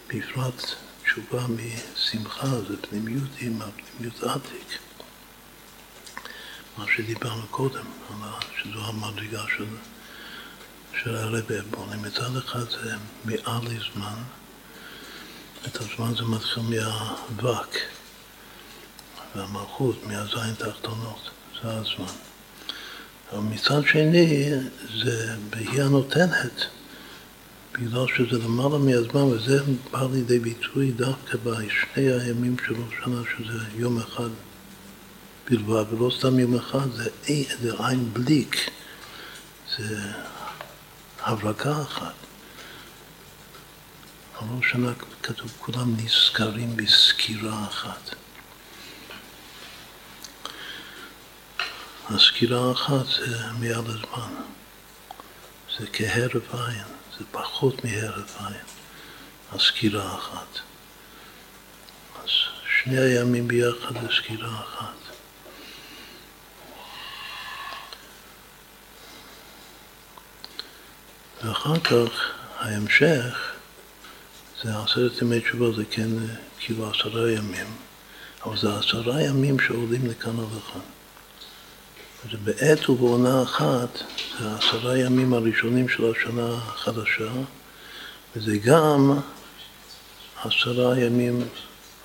[0.07, 0.61] ובפרט
[1.03, 4.79] תשובה משמחה זה פנימיות אימא, פנימיות עתיק.
[6.77, 7.85] מה שדיברנו קודם,
[8.57, 9.65] שזו המדרגה של,
[11.03, 11.97] של הרבי בונה.
[11.97, 12.93] מצד אחד זה
[13.25, 14.17] מעל לזמן,
[15.67, 17.75] את הזמן זה מתחיל מהווק
[19.35, 21.29] והמלכות, מהזין תחתונות,
[21.63, 22.13] זה הזמן.
[23.31, 24.49] אבל מצד שני,
[25.01, 26.65] זה בהיא הנותנת,
[27.73, 29.59] בגלל שזה למעלה מהזמן, וזה
[29.91, 34.29] בא לידי ביטוי דווקא בשני הימים של ראש שנה, שזה יום אחד
[35.49, 37.09] בלבד, ולא סתם יום אחד, זה,
[37.61, 38.69] זה עין בליק,
[39.77, 39.99] זה
[41.27, 42.13] הברקה אחת.
[44.41, 44.91] ראש שנה
[45.23, 48.15] כתוב, כולם נזכרים בסקירה אחת.
[52.09, 54.33] הסקירה האחת זה מעל הזמן,
[55.79, 56.83] זה כהרף עין,
[57.19, 58.65] זה פחות מהרף עין,
[59.51, 60.59] הסקירה האחת.
[62.23, 62.29] אז
[62.83, 64.96] שני הימים ביחד זה סקירה אחת.
[71.43, 72.09] ואחר כך
[72.59, 73.51] ההמשך
[74.63, 76.09] זה עשרת ימי תשובה, זה כן
[76.59, 77.67] כאילו עשרה ימים,
[78.45, 80.81] אבל זה עשרה ימים שעולים לכאן ולכאן.
[82.31, 83.99] זה בעת ובעונה אחת,
[84.39, 87.31] זה העשרה ימים הראשונים של השנה החדשה,
[88.35, 89.19] וזה גם
[90.43, 91.47] עשרה ימים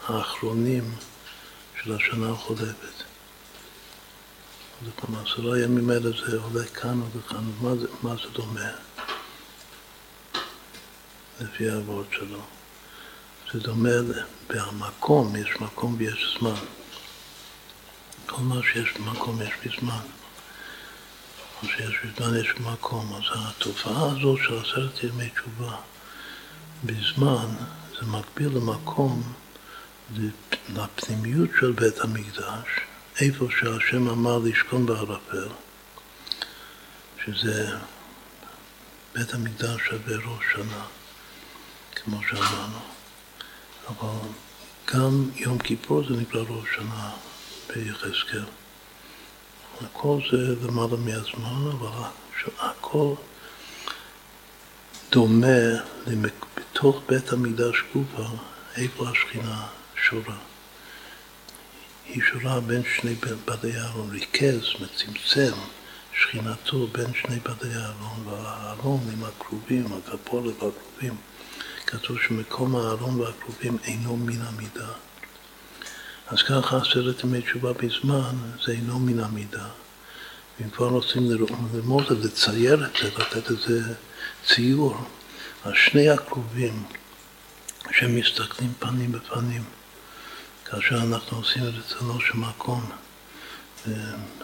[0.07, 0.95] האחרונים
[1.83, 3.03] של השנה החולפת.
[4.83, 8.71] אז כלומר, עשרה ימים האלה זה עולה כאן וכאן, מה זה, מה זה דומה?
[11.41, 12.41] לפי העבוד שלו.
[13.53, 13.91] זה דומה,
[14.49, 16.55] במקום, יש מקום ויש זמן.
[18.27, 20.03] כל מה שיש במקום יש בזמן.
[21.63, 23.13] או שיש בזמן יש במקום.
[23.15, 25.77] אז התופעה הזו של עשרת ימי תשובה
[26.85, 27.47] בזמן
[28.01, 29.33] זה מקביל למקום,
[30.69, 32.67] לפנימיות של בית המקדש,
[33.21, 35.49] איפה שהשם אמר לשכון בערפל,
[37.25, 37.77] שזה
[39.15, 40.85] בית המקדש שווה ראש שנה,
[42.05, 42.79] כמו שאמרנו.
[43.89, 44.29] אבל
[44.95, 47.11] גם יום כיפור זה נקרא ראש שנה.
[47.69, 48.45] ביחזקאל.
[49.81, 51.89] הכל זה למעלה מהזמן, אבל
[52.59, 53.15] הכל
[55.11, 58.29] דומה בתוך בית המקדש גופה,
[58.77, 59.67] איפה השכינה
[60.09, 60.37] שורה.
[62.07, 65.53] היא שורה בין שני בדי אהרון, ריכז, מצמצם
[66.15, 71.17] שכינתו בין שני בדי אהרון, והאהרון עם הכרובים, הכפולת והכרובים,
[71.93, 74.89] כתוב שמקום האהרון והכרובים אינו מן המידה.
[76.27, 79.69] אז ככה עשרת ימי תשובה בזמן זה אינו מן המידה.
[80.61, 83.95] ואם כבר רוצים ללמוד את זה, לצייר את זה, לתת איזה
[84.47, 84.97] ציור,
[85.65, 86.83] אז שני הקרובים
[87.91, 89.65] שמסתכלים פנים בפנים,
[90.65, 92.91] כאשר אנחנו עושים את רצונו של מקום,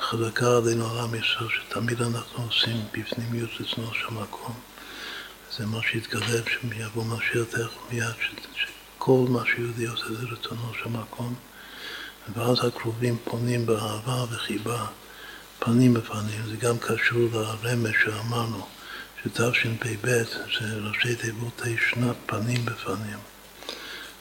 [0.00, 4.54] חזקה עלינו על עם ישראל, שתמיד אנחנו עושים בפנימיות רצונו של מקום.
[5.58, 8.04] זה מה שיתגלה שיבוא משיח מיד,
[8.54, 11.34] שכל מה שיהודי עושה זה רצונו של מקום.
[12.34, 14.86] ואז הקרובים פונים באהבה וחיבה,
[15.58, 16.42] פנים בפנים.
[16.46, 18.66] זה גם קשור לרמז שאמרנו,
[19.22, 20.06] שתשפ"ב
[20.60, 23.18] זה ראשי תיבות שנת פנים בפנים.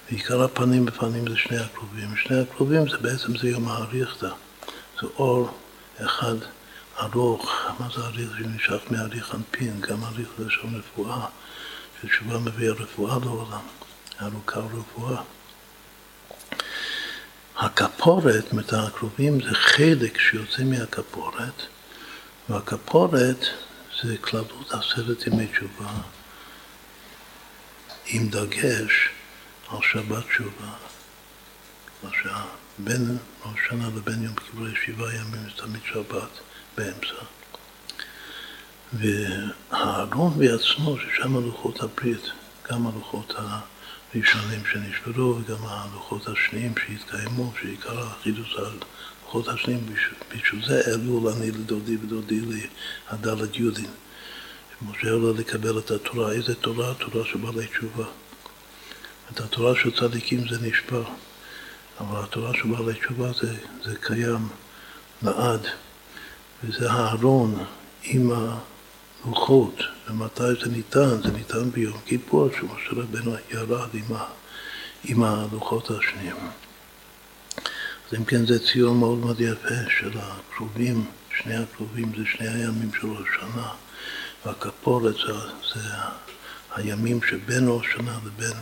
[0.09, 2.15] ועיקר הפנים בפנים זה שני הקרובים.
[2.17, 4.29] שני הקרובים זה בעצם זה יום האריכתא.
[5.01, 5.57] זה אור
[5.97, 6.35] אחד
[6.99, 8.29] ארוך, מה זה אריך?
[8.37, 9.99] שנמשך מאריך אנפין, גם
[10.37, 11.25] זה שם רפואה,
[12.01, 13.67] שתשובה מביאה רפואה לעולם,
[14.21, 15.21] ארוכה רפואה.
[17.57, 21.61] הכפורת, זאת הקרובים, זה חלק שיוצא מהכפורת,
[22.49, 23.45] והכפורת
[24.03, 25.91] זה כללות עשרת ימי תשובה,
[28.05, 29.09] עם דגש
[29.69, 30.73] על שבת תשובה.
[32.79, 36.39] בין ראש שנה לבין יום כיפור שבעה ימים, זה תמיד שבת
[36.78, 37.23] באמצע.
[38.93, 42.32] והארון בעצמו, ששם הלוחות הברית,
[42.71, 43.59] גם הלוחות ה...
[44.15, 49.86] ראשונים שנשברו וגם הלוחות השניים שהתקיימו, שעיקר החידוש הלוחות השניים,
[50.36, 52.67] בשביל זה העלו אני לדודי ודודי לי
[53.09, 53.89] הדלת יודין.
[54.80, 56.93] שמשה עולה לקבל את התורה, איזה תורה?
[56.93, 58.05] תורה של בעלי תשובה.
[59.32, 61.03] את התורה של צדיקים זה נשבר,
[61.99, 64.47] אבל התורה של בעלי תשובה זה, זה קיים
[65.21, 65.67] לעד,
[66.64, 67.64] וזה הארון
[68.03, 68.58] עם ה...
[69.26, 69.80] לוחות,
[70.10, 71.22] ומתי זה ניתן?
[71.22, 74.26] זה ניתן ביום כיפור, שמשה רבנו ירד עם, ה,
[75.03, 76.36] עם הלוחות השניים.
[78.08, 81.05] אז אם כן זה ציון מאוד מאוד יפה של הקרובים,
[81.38, 83.68] שני הקרובים זה שני הימים של ראש שנה,
[84.45, 85.34] והכפורת זה,
[85.74, 85.89] זה
[86.76, 88.58] הימים שבין ראש שנה לבין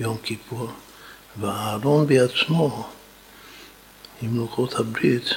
[0.00, 0.72] יום כיפור,
[1.40, 2.88] והארון בעצמו,
[4.22, 5.34] עם לוחות הברית,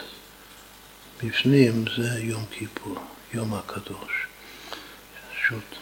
[1.24, 2.96] בפנים זה יום כיפור,
[3.34, 4.28] יום הקדוש.
[5.34, 5.76] פשוט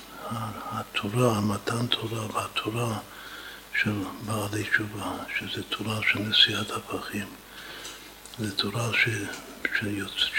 [0.71, 2.99] התורה, מתן תורה והתורה
[3.81, 3.93] של
[4.25, 7.27] בעלי תשובה, שזה תורה של נשיאת הפכים,
[8.39, 9.09] זו תורה ש,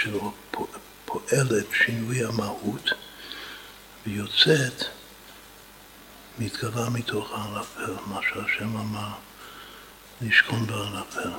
[0.01, 2.89] שפועלת שינוי המהות
[4.07, 4.83] ויוצאת,
[6.39, 9.13] מתגלה מתוך הערפל, מה שהשם אמר,
[10.21, 11.29] לשכון בערפל.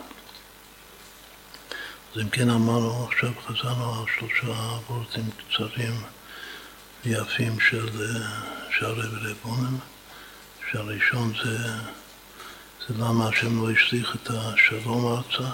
[2.15, 4.53] אז אם כן אמרנו, עכשיו חזרנו על שלושה
[4.89, 6.03] וורטים קצרים
[7.05, 7.89] ויפים של
[8.79, 9.77] שערי ורבונם,
[10.71, 11.59] שהראשון זה,
[12.89, 15.51] זה למה השם לא השליך את השלום ארצה,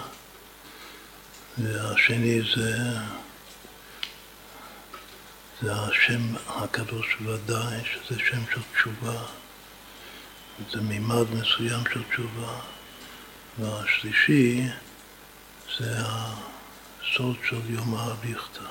[1.57, 2.77] והשני זה,
[5.61, 9.23] זה השם הקדוש ודאי, שזה שם של תשובה,
[10.71, 12.59] זה מימד מסוים של תשובה,
[13.59, 14.67] והשלישי
[15.79, 16.01] זה
[17.13, 18.61] הסוד של יום האריכתא.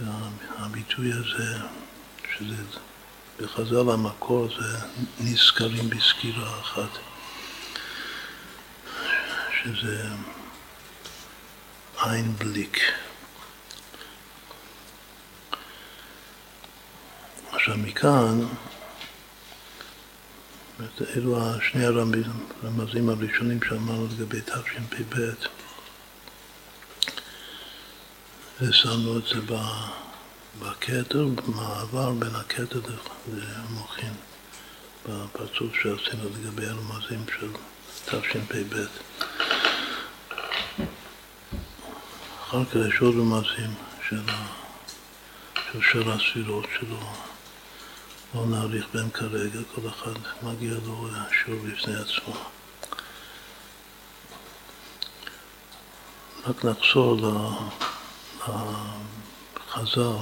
[0.00, 1.58] והביטוי הזה,
[2.36, 2.62] שזה
[3.40, 4.78] בחז"ל המקור זה
[5.20, 6.98] נזכרים בסקירה אחת,
[9.62, 10.08] שזה
[12.02, 12.78] עין בליק.
[17.52, 18.40] עכשיו מכאן,
[21.16, 25.16] אלו שני הרמזים הראשונים שאמרנו לגבי תשפ"ב.
[28.60, 29.40] ושמנו את זה
[30.60, 32.80] בכתר, במעבר בין הכתר
[33.28, 34.14] למוחין,
[35.08, 37.50] בפרצוף שעשינו לגבי הרמזים של
[38.04, 38.76] תשפ"ב.
[42.42, 43.74] אחר כך יש עוד רמזים
[44.08, 44.22] של,
[45.80, 47.00] שאר הספירות שלו,
[48.34, 51.08] לא נאריך בהם כרגע, כל אחד מגיע לו
[51.44, 52.34] שיעור בפני עצמו.
[56.46, 57.20] רק נחזור
[58.46, 60.16] החז"ל,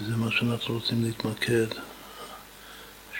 [0.00, 1.66] זה מה שאנחנו רוצים להתמקד,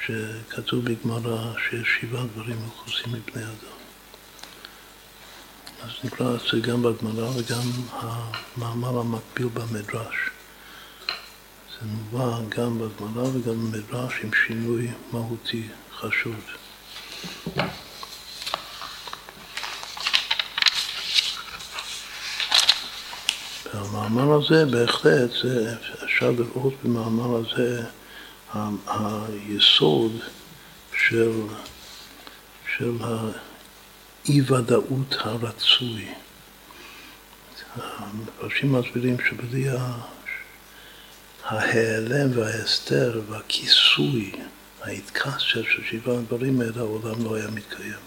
[0.07, 3.79] שכתוב בגמרא שיש שבעה דברים מכוסים מבני אדם.
[5.83, 10.17] אז נקרא את זה גם בגמרא וגם המאמר המקביל במדרש.
[11.73, 16.37] זה מובא גם בגמרא וגם במדרש עם שינוי מהותי חשוב.
[23.83, 25.75] המאמר הזה בהחלט, זה,
[26.05, 27.83] אפשר לראות במאמר הזה
[28.87, 30.13] היסוד
[31.07, 31.33] של,
[32.77, 36.09] של האי-ודאות הרצוי.
[37.77, 39.69] המפרשים מסבירים שבלי
[41.45, 44.33] ההיעלם וההסתר והכיסוי,
[44.83, 48.03] ההתקסיה של שבעה הדברים האלה, העולם לא היה מתקיים.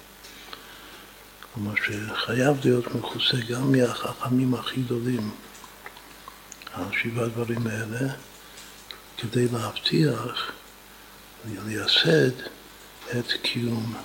[1.53, 5.31] כלומר שחייב להיות מכוסה גם מהחכמים הכי גדולים.
[6.75, 8.13] השבעה דברים האלה
[9.17, 10.51] כדי להבטיח,
[11.45, 12.39] לייסד
[13.19, 13.95] את קיום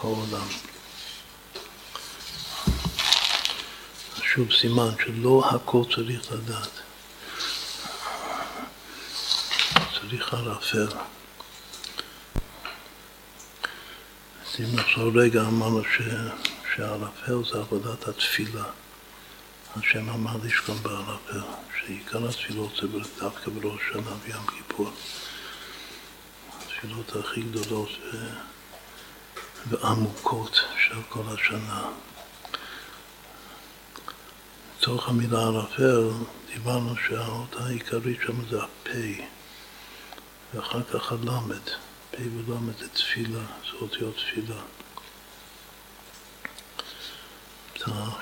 [0.00, 0.46] העולם.
[4.22, 6.70] שוב סימן שלא הכל צריך לדעת.
[10.00, 10.86] צריך ערפל.
[14.60, 15.82] אם נחזור רגע, אמרנו
[16.74, 18.64] שהערפל זה עבודת התפילה.
[19.76, 21.40] השם אמר לשכון בערפל.
[21.78, 24.90] שעיקר התפילות זה דווקא בראש שנה ויום כיפור.
[26.58, 28.16] התפילות הכי גדולות ו...
[29.68, 31.82] ועמוקות של כל השנה.
[34.78, 36.10] לצורך המילה ערפל
[36.52, 39.22] דיברנו שהאות העיקרית שם זה הפה
[40.54, 41.64] ואחר כך הלמד,
[42.10, 44.60] פה ולמד זה תפילה, זה אותיות תפילה.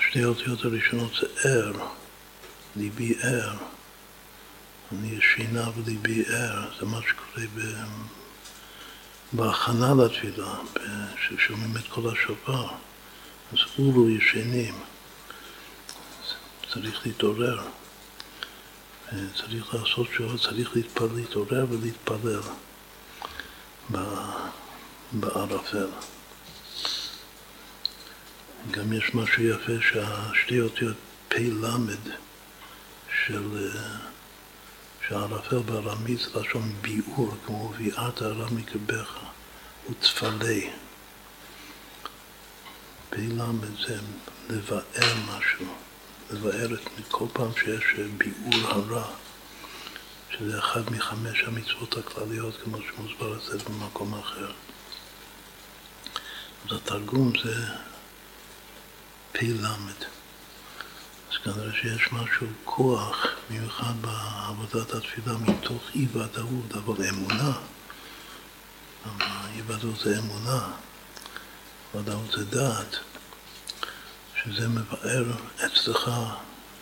[0.01, 1.73] שתי האותיות הראשונות זה ער,
[2.77, 3.57] ליבי ער,
[4.93, 7.61] אני ישנה וליבי ער, זה מה שקורה ב...
[9.33, 10.55] בהכנה לתפילה,
[11.17, 12.67] כששומעים את כל השופר,
[13.53, 14.75] אז אורו ישנים,
[16.73, 17.61] צריך להתעורר,
[19.11, 22.41] צריך לעשות שואה, צריך להתפלל, להתעורר ולהתפלל
[25.13, 25.89] בערפל.
[28.71, 30.97] גם יש משהו יפה שהשתי אותיות
[31.29, 31.65] פ"ל
[33.25, 33.71] של
[35.09, 39.19] שהערפל בארמית לשון ביאור, כמו ביארת הרע מקרבך,
[39.91, 40.61] ותפלה.
[43.11, 43.41] פ"ל
[43.87, 43.99] זה
[44.51, 45.67] לבאר משהו,
[46.31, 47.85] לבאר את כל פעם שיש
[48.19, 49.05] ביאור הרע,
[50.31, 54.53] שזה אחד מחמש המצוות הכלליות, כמו שמוסבר את זה במקום אחר.
[56.67, 57.55] אז התרגום זה
[59.39, 59.67] פ"ל.
[61.31, 67.53] אז כנראה שיש משהו, כוח, מיוחד בעבודת התפילה מתוך אי ודאות, אבל אמונה.
[69.55, 70.69] אי ודאות זה אמונה,
[71.95, 72.97] ודאות זה דעת,
[74.43, 75.25] שזה מבאר
[75.67, 76.11] אצלך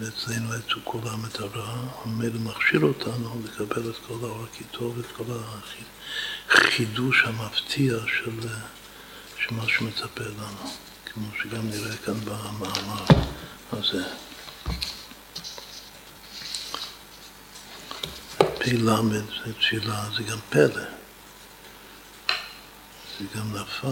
[0.01, 5.25] ואצלנו את כל המטרה, וממילא מכשיר אותנו לקבל את כל האור הקיטוב ואת כל
[6.51, 8.49] החידוש המפתיע של
[9.51, 10.71] מה שמצפה לנו,
[11.17, 13.05] כמו שגם נראה כאן במאמר
[13.73, 14.05] הזה.
[18.59, 18.91] פ"ל
[19.45, 20.83] זה תפילה, זה גם פלא,
[23.19, 23.89] זה גם נפל,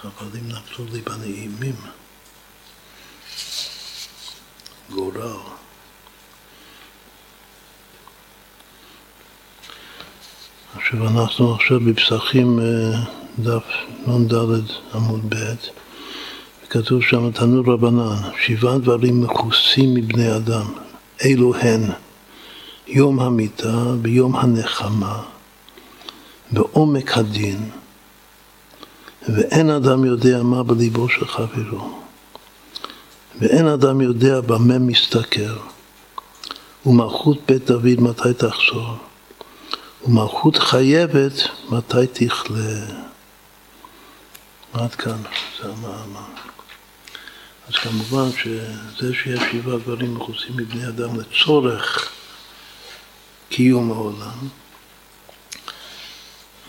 [0.00, 1.76] חבלים נפלו לי בנעימים.
[4.90, 5.36] גורל.
[10.76, 13.64] עכשיו אנחנו עכשיו בפסחים אה, דף
[14.06, 14.34] נ"ד
[14.94, 15.54] עמוד ב'
[16.64, 20.66] וכתוב שם תנו רבנן, שבעה דברים מכוסים מבני אדם,
[21.24, 21.82] אלו הן
[22.86, 25.22] יום המיטה ויום הנחמה
[26.50, 27.70] בעומק הדין
[29.28, 32.00] ואין אדם יודע מה בליבו של חברו
[33.40, 35.56] ואין אדם יודע במה מסתכר.
[36.86, 38.96] ומלכות בית דוד מתי תחזור?
[40.06, 41.32] ומלכות חייבת
[41.70, 43.10] מתי תכלה?
[44.72, 45.22] עד כאן,
[45.58, 46.26] זה המאמר.
[47.68, 52.12] אז כמובן שזה שיש שבעה דברים מכוסים מבני אדם לצורך
[53.48, 54.48] קיום העולם,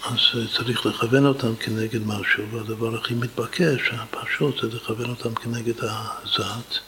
[0.03, 0.17] אז
[0.55, 6.79] צריך לכוון אותם כנגד משהו, והדבר הכי מתבקש, הפשוט, זה לכוון אותם כנגד הזת.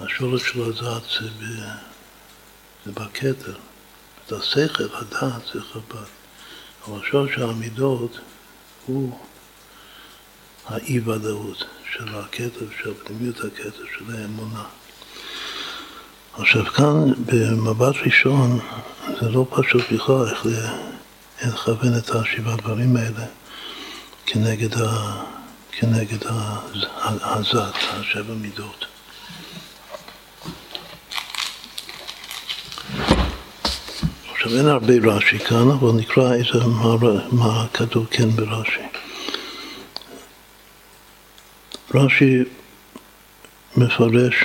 [0.00, 1.44] השורש של הזת זה, ב,
[2.86, 3.54] זה בכתר,
[4.26, 6.04] את השכל, הדעת זה חב"ד.
[6.88, 8.18] אבל השורש של המידות
[8.86, 9.18] הוא
[10.68, 14.62] האי-ודאות של הכתר, של פנימיות הכתר, של האמונה.
[16.38, 18.58] עכשיו כאן, במבט ראשון,
[19.20, 20.46] זה לא פשוט בכלל איך
[21.54, 23.26] לכוון את השבעה דברים האלה
[24.26, 25.22] כנגד, ה,
[25.72, 26.18] כנגד
[27.04, 28.86] הזת, השבע מידות.
[34.32, 36.96] עכשיו אין הרבה רש"י כאן, אבל נקרא איזה מה,
[37.32, 38.95] מה כתוב כן ברש"י.
[41.96, 42.44] רש"י
[43.76, 44.44] מפרש,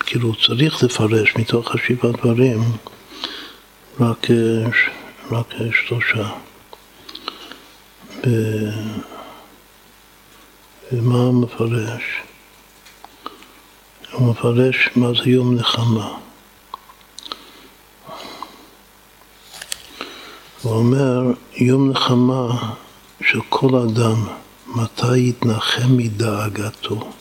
[0.00, 2.62] כאילו צריך לפרש מתוך השבעה דברים
[4.00, 4.26] רק
[5.30, 5.46] רק
[5.86, 6.28] שלושה.
[10.92, 12.02] ומה הוא מפרש?
[14.12, 16.18] הוא מפרש מה זה יום נחמה.
[20.62, 21.22] הוא אומר,
[21.56, 22.72] יום נחמה
[23.22, 24.26] של כל אדם,
[24.74, 27.12] מתי יתנחם מדאגתו.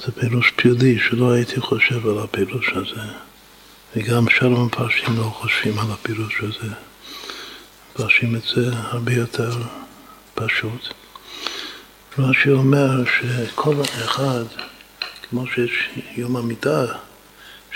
[0.00, 3.00] זה פירוש פיולי שלא הייתי חושב על הפירוש הזה.
[3.96, 6.74] וגם שאר המפרשים לא חושבים על הפירוש הזה.
[7.94, 9.50] מפרשים את זה הרבה יותר
[10.34, 10.88] פשוט.
[12.18, 13.74] רש"י אומר שכל
[14.04, 14.44] אחד,
[15.30, 16.84] כמו שיש יום המיטה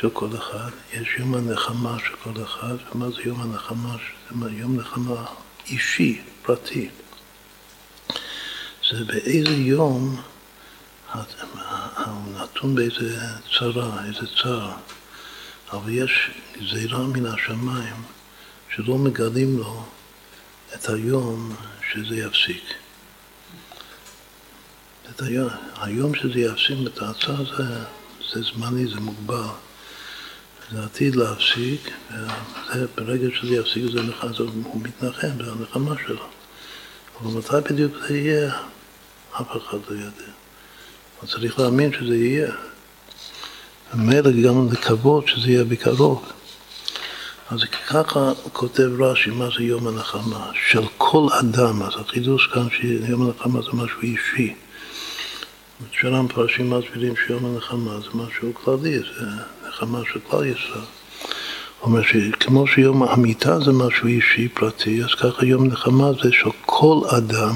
[0.00, 3.96] של כל אחד, יש יום הנחמה של כל אחד, ומה זה יום הנחמה?
[4.40, 5.24] זה יום נחמה
[5.66, 6.88] אישי, פרטי.
[8.90, 10.20] זה באיזה יום
[11.12, 13.18] הוא נתון באיזה
[13.58, 14.70] צרה, איזה צר.
[15.72, 18.02] אבל יש גזירה מן השמיים
[18.74, 19.84] שלא מגלים לו
[20.74, 21.56] את היום
[21.92, 22.64] שזה יפסיק.
[25.10, 27.84] את היום, היום שזה יפסיק את ההצעה זה,
[28.32, 29.48] זה זמני, זה מוגבל.
[30.70, 31.90] זה עתיד להפסיק,
[32.74, 34.28] וברגע שזה יפסיק זה נחם,
[34.62, 36.24] הוא מתנחם, זה הנחמה שלו.
[37.20, 38.52] אבל מתי בדיוק זה יהיה,
[39.32, 40.32] אף אחד לא יודע.
[41.20, 42.52] אבל צריך להאמין שזה יהיה.
[43.94, 46.32] ומילא גם לקוות שזה יהיה בקרוב.
[47.50, 50.50] אז ככה כותב רש"י, מה זה יום הנחמה?
[50.70, 54.54] של כל אדם, אז החידוש כאן שיום הנחמה זה משהו אישי.
[55.90, 59.26] שאר המפרשים מסבירים שיום הנחמה זה משהו כללי, זה
[59.68, 60.84] נחמה של כלל ישראל.
[61.82, 67.00] אומר שכמו שיום המיטה זה משהו אישי, פרטי, אז ככה יום נחמה זה של כל
[67.16, 67.54] אדם,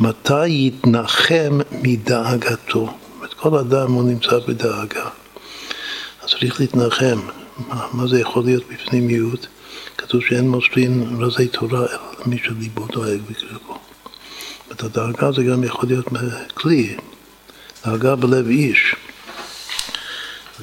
[0.00, 2.94] מתי יתנחם מדאגתו.
[3.22, 5.08] זאת כל אדם הוא נמצא בדאגה.
[6.22, 7.20] אז צריך להתנחם.
[7.68, 9.46] מה, מה זה יכול להיות בפנימיות?
[9.98, 13.78] כתוב שאין מוסרין רזי תורה אלא למי שליבו דואג בקרבו.
[14.72, 16.06] את הדרגה זה גם יכול להיות
[16.54, 16.96] כלי,
[17.84, 18.94] דרגה בלב איש.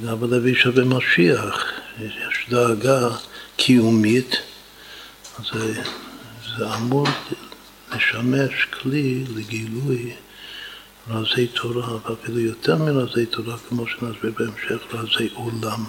[0.05, 1.65] גם בלוי שווה משיח,
[1.99, 3.09] יש דאגה
[3.55, 4.35] קיומית,
[5.39, 5.81] אז זה,
[6.57, 7.07] זה אמור
[7.95, 10.13] לשמש כלי לגילוי
[11.09, 15.85] רזי תורה, ואפילו יותר מרזי תורה, כמו שנסביר בהמשך, רזי עולם.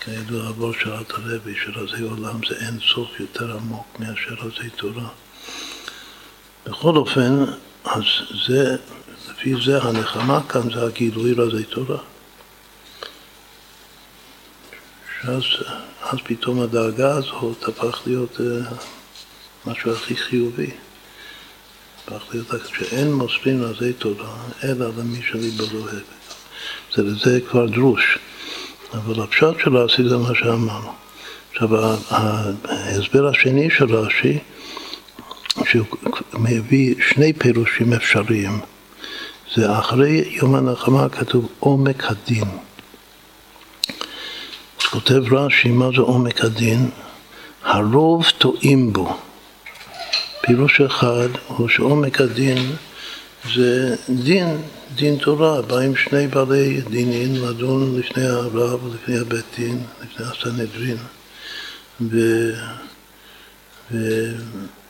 [0.00, 5.08] כידוע עבור שאלת הרבי, שרזי עולם זה אין סוף יותר עמוק מאשר רזי תורה.
[6.66, 7.44] בכל אופן,
[7.84, 8.04] אז
[8.46, 8.76] זה,
[9.44, 11.98] לפי זה הנחמה כאן זה הגילוי רזי תורה.
[15.20, 15.42] שאז
[16.02, 18.74] אז פתאום הדאגה הזאת הפך להיות uh,
[19.66, 20.70] משהו הכי חיובי.
[22.06, 26.02] הפך להיות שאין מוסרים רזי תורה אלא למי שליבו אוהב.
[26.94, 28.18] זה לזה כבר דרוש.
[28.92, 30.92] אבל הפשט של רש"י זה מה שאמרנו.
[31.52, 31.68] עכשיו,
[32.64, 34.38] ההסבר השני של רש"י,
[35.64, 35.86] שהוא
[36.34, 38.73] מביא שני פירושים אפשריים.
[39.56, 42.44] זה אחרי יום הנחמה כתוב עומק הדין.
[44.80, 46.90] אז כותב רש"י, מה זה עומק הדין?
[47.64, 49.16] הרוב טועים בו.
[50.40, 52.72] פירוש אחד הוא שעומק הדין
[53.54, 54.62] זה דין,
[54.94, 60.96] דין תורה, באים שני בעלי דינים לדון לפני הרב ולפני הבית דין, לפני הסנהדרין,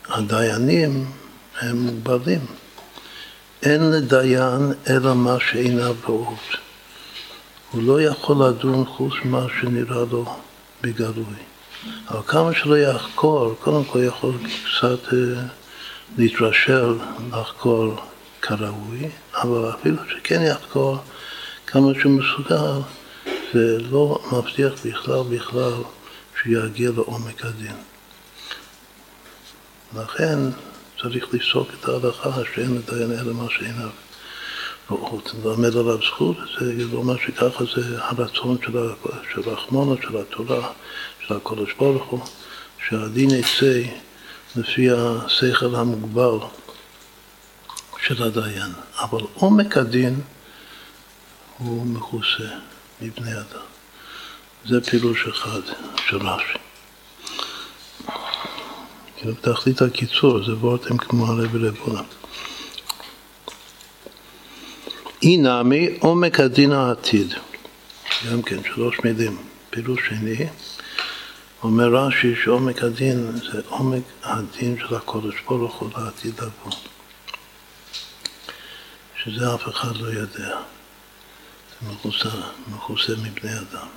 [0.09, 1.05] והדיינים
[1.61, 2.64] הם מוגבלים.
[3.65, 6.57] אין לדיין אלא מה שעיניו רואות.
[7.71, 10.37] הוא לא יכול לדון חוץ ממה שנראה לו
[10.83, 11.25] בגלוי.
[12.09, 15.43] אבל כמה שלא יחקור, קודם כל יכול קצת אה,
[16.19, 16.99] להתרשל,
[17.33, 17.97] לחקור
[18.43, 20.99] כראוי, אבל אפילו שכן יחקור
[21.67, 22.81] כמה שהוא מסוגל,
[23.55, 25.73] זה לא מבטיח בכלל בכלל
[26.43, 27.77] שיגיע לעומק הדין.
[29.97, 30.39] לכן
[31.05, 33.89] צריך לפסוק את ההלכה שאין לדיין אלא מה שאיניו
[34.89, 35.35] רואות.
[35.45, 38.59] ללמד עליו זכות, זה אומר שככה זה הרצון
[39.33, 40.71] של רחמונו, של התורה,
[41.27, 42.21] של הקודש ברוך הוא,
[42.89, 43.81] שהדין יצא
[44.57, 46.39] לפי השכל המוגבל
[48.07, 50.21] של הדיין, אבל עומק הדין
[51.59, 52.49] הוא מכוסה
[53.03, 53.67] מבני אדם.
[54.69, 55.61] זה פירוש אחד
[56.07, 56.74] של רש"י.
[59.25, 62.03] כאילו בתכלית הקיצור, זה וורטים כמו הרבי רבונה.
[65.23, 67.35] אי נמי עומק הדין העתיד,
[68.31, 69.37] גם כן שלוש מילים.
[69.71, 70.47] פירוש שני,
[71.63, 76.73] אומר רש"י שעומק הדין זה עומק הדין של הקודש ברוך הוא לעתיד לבוא.
[79.23, 80.59] שזה אף אחד לא יודע.
[81.81, 82.29] זה מכוסה,
[82.75, 83.89] מכוסה מבני אדם.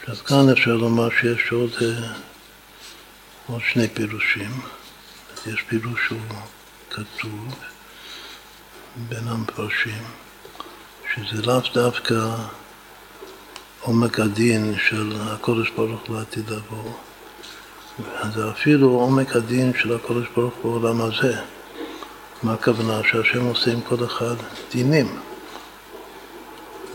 [0.00, 2.31] עכשיו כאן אפשר לומר שיש עוד, אה,
[3.46, 4.50] עוד שני פירושים.
[5.46, 6.18] יש פירוש שהוא
[6.90, 7.54] כתוב
[9.08, 10.02] בין המפרשים,
[11.14, 12.34] שזה לאו דווקא
[13.80, 16.92] עומק הדין של הקודש ברוך הוא לעתיד לבוא,
[18.34, 21.36] זה אפילו עומק הדין של הקודש ברוך הוא בעולם הזה.
[22.42, 23.00] מה הכוונה?
[23.10, 24.34] שהשם עושה עם כל אחד
[24.72, 25.18] דינים.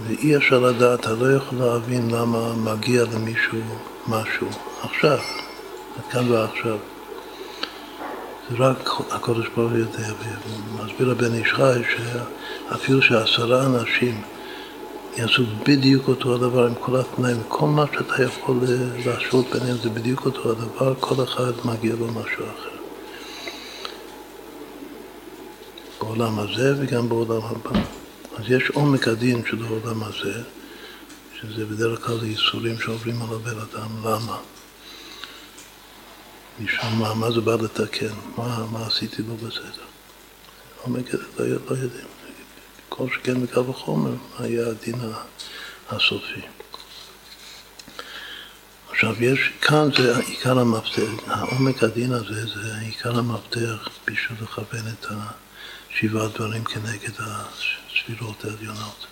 [0.07, 3.61] ואי אפשר לדעת, אתה לא יכול להבין למה מגיע למישהו
[4.07, 4.47] משהו
[4.81, 5.19] עכשיו,
[6.11, 6.77] כאן ועכשיו.
[8.49, 10.07] זה רק הקודש ברוך הוא יודע,
[10.71, 14.21] ומסביר הבן איש חי שאפילו שעשרה אנשים
[15.17, 18.59] יעשו בדיוק אותו הדבר עם כל התנאים, כל מה שאתה יכול
[19.05, 22.77] להשוות ביניהם זה בדיוק אותו הדבר, כל אחד מגיע לו משהו אחר.
[25.99, 27.79] בעולם הזה וגם בעולם הבא.
[28.37, 30.41] אז יש עומק הדין של העולם הזה,
[31.41, 33.89] שזה בדרך כלל ייסורים שעוברים על הבן אדם.
[34.03, 34.37] למה?
[36.59, 38.13] משום מה, מה זה בא לתקן?
[38.37, 39.85] מה, מה עשיתי לא בסדר?
[40.81, 42.07] עומק לא, לא יודעים.
[42.89, 44.95] כל שכן בקו החומר היה הדין
[45.89, 46.41] הסופי.
[48.89, 55.05] עכשיו יש, כאן זה עיקר המפתח, העומק הדין הזה זה עיקר המפתח בשביל לכוון את.
[55.99, 59.07] שבעה דברים כנגד הספירות העליונות.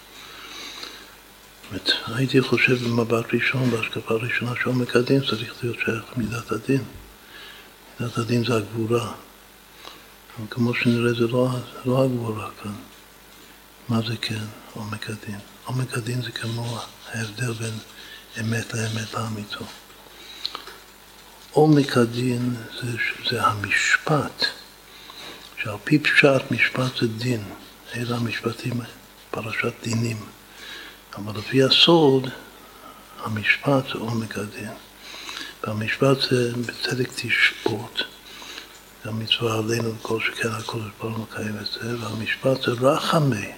[2.08, 6.84] הייתי חושב במבט ראשון, בהשקפה הראשונה, שעומק הדין צריך להיות שייך למידת הדין.
[8.00, 9.12] מידת הדין זה הגבורה.
[10.38, 11.50] אבל כמו שנראה זה לא,
[11.86, 12.74] לא הגבורה כאן.
[13.90, 14.44] מה זה כן
[14.74, 15.40] עומק הדין?
[15.66, 16.80] עומק הדין זה כמו
[17.12, 17.74] ההבדל בין
[18.40, 19.66] אמת לאמת לאמיתו.
[21.52, 22.92] עומק הדין זה,
[23.30, 24.46] זה המשפט.
[25.64, 27.44] שעל פי פשט משפט זה דין,
[27.96, 28.82] אלה המשפטים,
[29.32, 30.18] פרשת דינים.
[31.16, 32.30] אבל לפי הסוד,
[33.24, 34.72] המשפט זה עומק הדין.
[35.66, 38.02] והמשפט זה בצדק תשפוט.
[39.04, 43.52] המצווה עלינו כל שכן הקודש ברוך מקיים את זה, והמשפט זה רחמי.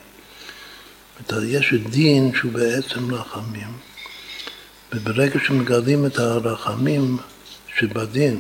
[1.43, 3.77] יש דין שהוא בעצם רחמים,
[4.93, 7.17] וברגע שמגלים את הרחמים
[7.77, 8.39] שבדין,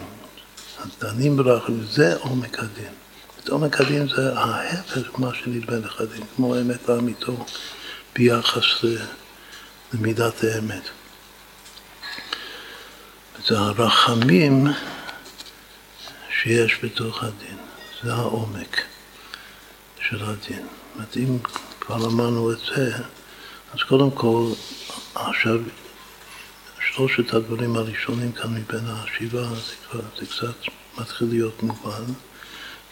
[0.79, 2.91] הדנים ברחמים, זה עומק הדין.
[3.39, 7.45] את עומק הדין זה ההפך מה שנדמה לך דין, כמו אמת לאמיתו
[8.15, 8.85] ביחס
[9.93, 10.89] למידת האמת.
[13.47, 14.67] זה הרחמים
[16.41, 17.57] שיש בתוך הדין,
[18.03, 18.81] זה העומק
[20.01, 20.67] של הדין.
[20.97, 21.37] זאת אם
[21.79, 22.91] כבר אמרנו את זה,
[23.73, 24.51] אז קודם כל,
[25.15, 25.59] עכשיו,
[26.91, 32.03] שלושת הדברים הראשונים כאן מבין השבעה, זה כבר, זה קצת מתחיל להיות מובן,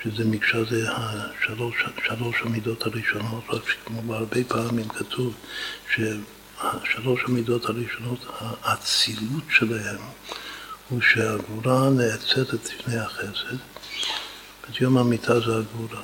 [0.04, 1.76] שזה מקשר, זה השלוש,
[2.08, 5.34] שלוש המידות הראשונות, רק שכמו הרבה פעמים כתוב
[5.94, 8.26] ששלוש המידות הראשונות,
[8.64, 10.00] האצילות שלהם
[10.90, 13.58] הוא שהגבורה נעצרת לפני החסד,
[14.80, 16.02] יום המיטה זה הגבורה.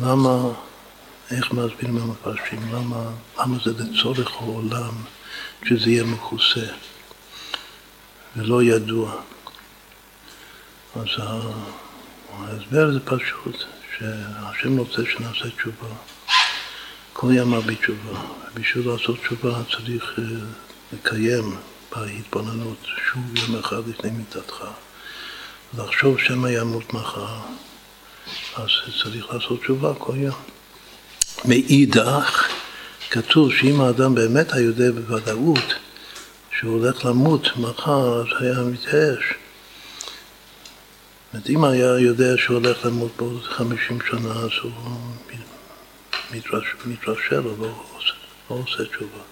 [0.00, 0.52] למה,
[1.30, 4.94] איך מסבירים המפרשים, למה, למה זה לצורך העולם
[5.64, 6.66] שזה יהיה מכוסה
[8.36, 9.20] ולא ידוע?
[10.96, 11.08] אז
[12.32, 13.64] ההסבר זה פשוט,
[13.98, 15.94] שהשם רוצה שנעשה תשובה,
[17.12, 18.20] כל ימה בתשובה.
[18.54, 20.24] בשביל לעשות תשובה צריך אה,
[20.92, 21.56] לקיים
[21.96, 24.64] בהתבוננות שוב יום אחד לפני מיטתך.
[25.78, 27.36] לחשוב שמא ימות מחר,
[28.56, 28.68] אז
[29.02, 30.34] צריך לעשות תשובה כל יום.
[31.44, 32.48] מאידך,
[33.10, 35.74] כתוב שאם האדם באמת היה יודע בוודאות
[36.58, 39.34] שהוא הולך למות מחר, אז היה מתייאש.
[41.32, 44.72] זאת אם היה יודע שהוא הולך למות בעוד חמישים שנה, אז הוא
[46.86, 47.84] מתרשל, הוא לא
[48.50, 49.22] לא עושה תשובה.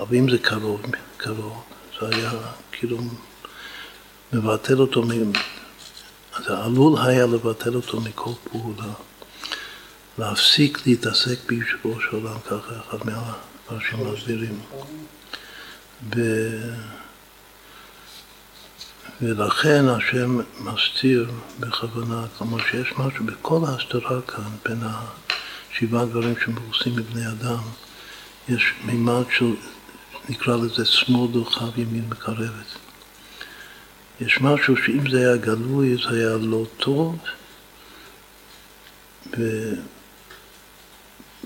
[0.00, 0.82] אבל אם זה קרוב,
[1.16, 1.62] קרוב,
[2.00, 2.30] זה היה
[2.72, 2.98] כאילו
[4.32, 5.04] מבטל אותו,
[6.46, 8.92] זה עלול היה לבטל אותו מכל פעולה.
[10.18, 14.60] להפסיק להתעסק בישובו של עולם, ככה אחד מהפרשים מסבירים.
[19.22, 21.30] ולכן השם מסתיר
[21.60, 27.62] בכוונה, כלומר שיש משהו בכל ההסתרה כאן בין השבעה דברים שמבוססים בבני אדם,
[28.48, 29.54] יש מימד של,
[30.28, 32.66] נקרא לזה שמאל דוחב ימין מקרבת.
[34.20, 37.16] יש משהו שאם זה היה גלוי זה היה לא טוב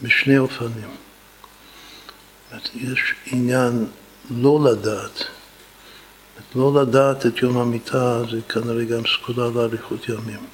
[0.02, 0.90] בשני אופנים.
[2.74, 3.86] יש עניין
[4.30, 5.24] לא לדעת
[6.54, 10.46] לא לדעת את יום המיטה זה כנראה גם סגולה לאריכות ימים.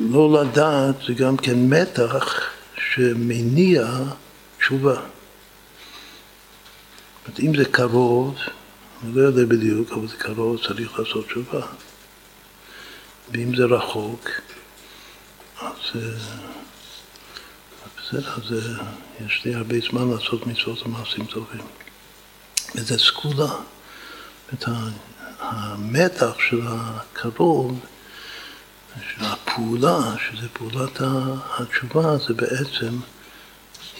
[0.00, 2.40] ולא לדעת זה גם כן מתח
[2.78, 3.86] שמניע
[4.66, 5.00] תשובה.
[7.38, 8.36] אם זה קרוב,
[9.02, 11.66] אני לא יודע בדיוק, אבל זה קרוב, צריך לעשות תשובה.
[13.32, 14.28] ואם זה רחוק,
[15.60, 16.02] אז
[17.96, 18.54] בסדר, אז
[19.26, 21.66] יש לי הרבה זמן לעשות מצוות ומעשים טובים.
[22.74, 23.54] וזה סגולה.
[24.54, 24.64] את
[25.38, 27.80] המתח של הקרוב,
[28.94, 31.00] של הפעולה, שזה פעולת
[31.58, 32.98] התשובה, זה בעצם,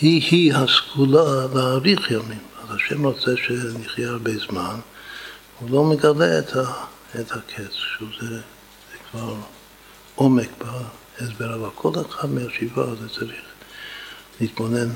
[0.00, 2.38] היא-היא הסגולה להאריך ימים.
[2.62, 4.80] אז השם רוצה שנחיה הרבה זמן,
[5.60, 6.72] הוא לא מגלה את, ה,
[7.20, 9.34] את הקץ, שזה זה כבר
[10.14, 13.40] עומק בהסבר, אבל כל אחד מהשבעה הזה צריך
[14.40, 14.88] להתבונן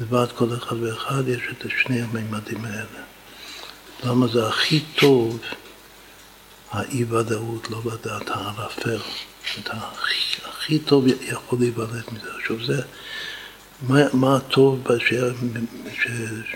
[0.00, 3.02] לבד כל אחד ואחד יש את שני הממדים האלה.
[4.04, 5.40] למה זה הכי טוב
[6.70, 9.00] האי ודאות, לא לדעת הערפל.
[9.58, 12.30] את הכי, הכי טוב יכול להיוולד מזה.
[12.40, 12.82] עכשיו זה,
[13.82, 15.14] מה, מה הטוב ש,
[15.92, 16.08] ש,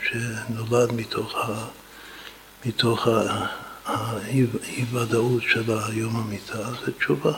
[0.08, 1.66] שנולד מתוך, ה,
[2.66, 3.08] מתוך
[3.84, 4.46] האי
[4.92, 7.32] ודאות של היום המיטה, זה תשובה.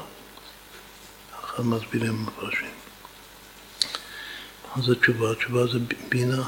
[1.43, 2.69] ככה מסבירים מפרשים.
[4.77, 5.35] מה זה תשובה?
[5.35, 5.79] תשובה זה
[6.09, 6.43] בינה.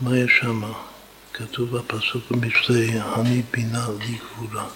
[0.00, 0.62] מה יש שם?
[1.32, 4.68] כתוב בפסוק במשלי, אני בינה לי גבורה.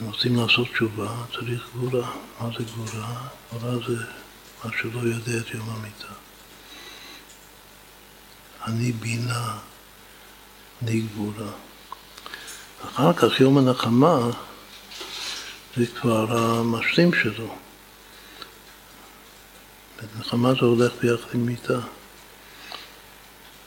[0.00, 2.10] רוצים לעשות תשובה, צריך גבורה.
[2.40, 3.28] מה זה גבורה?
[3.52, 4.04] גבורה זה
[4.64, 6.12] מה שלא יודע את יום המיטה.
[8.66, 9.58] אני בינה
[10.82, 11.50] לי גבורה.
[12.84, 14.18] אחר כך יום הנחמה
[15.76, 17.54] זה כבר המשלים שלו.
[20.18, 21.80] נחמה זה הולך ביחד עם מיטה.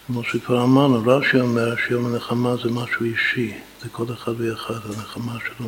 [0.07, 5.37] כמו שכבר אמרנו, רש"י אומר שיום הנחמה זה משהו אישי, זה כל אחד ואחד, הנחמה
[5.39, 5.67] שלו,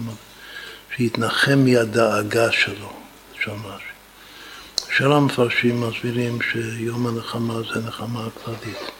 [0.96, 2.94] שיתנחם מהדאגה שלו,
[3.44, 3.96] שם רש"י.
[4.98, 8.92] שאר המפרשים מסבירים שיום הנחמה זה נחמה כללית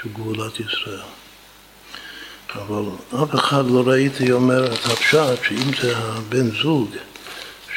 [0.00, 1.00] של גאולת ישראל.
[2.54, 2.84] אבל
[3.22, 6.90] אף אחד לא ראיתי אומר את הפשט שאם זה הבן זוג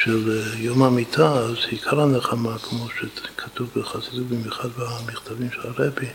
[0.04, 6.08] של יום המיטה, אז עיקר הנחמה, כמו שכתוב בחסידות, במיוחד במכתבים של הרבי,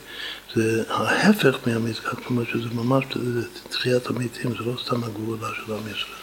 [0.55, 3.05] זה ההפך מהמזכר, כלומר שזה ממש
[3.69, 6.23] תחיית המתים, זה לא סתם הגבולה של עם ישראל.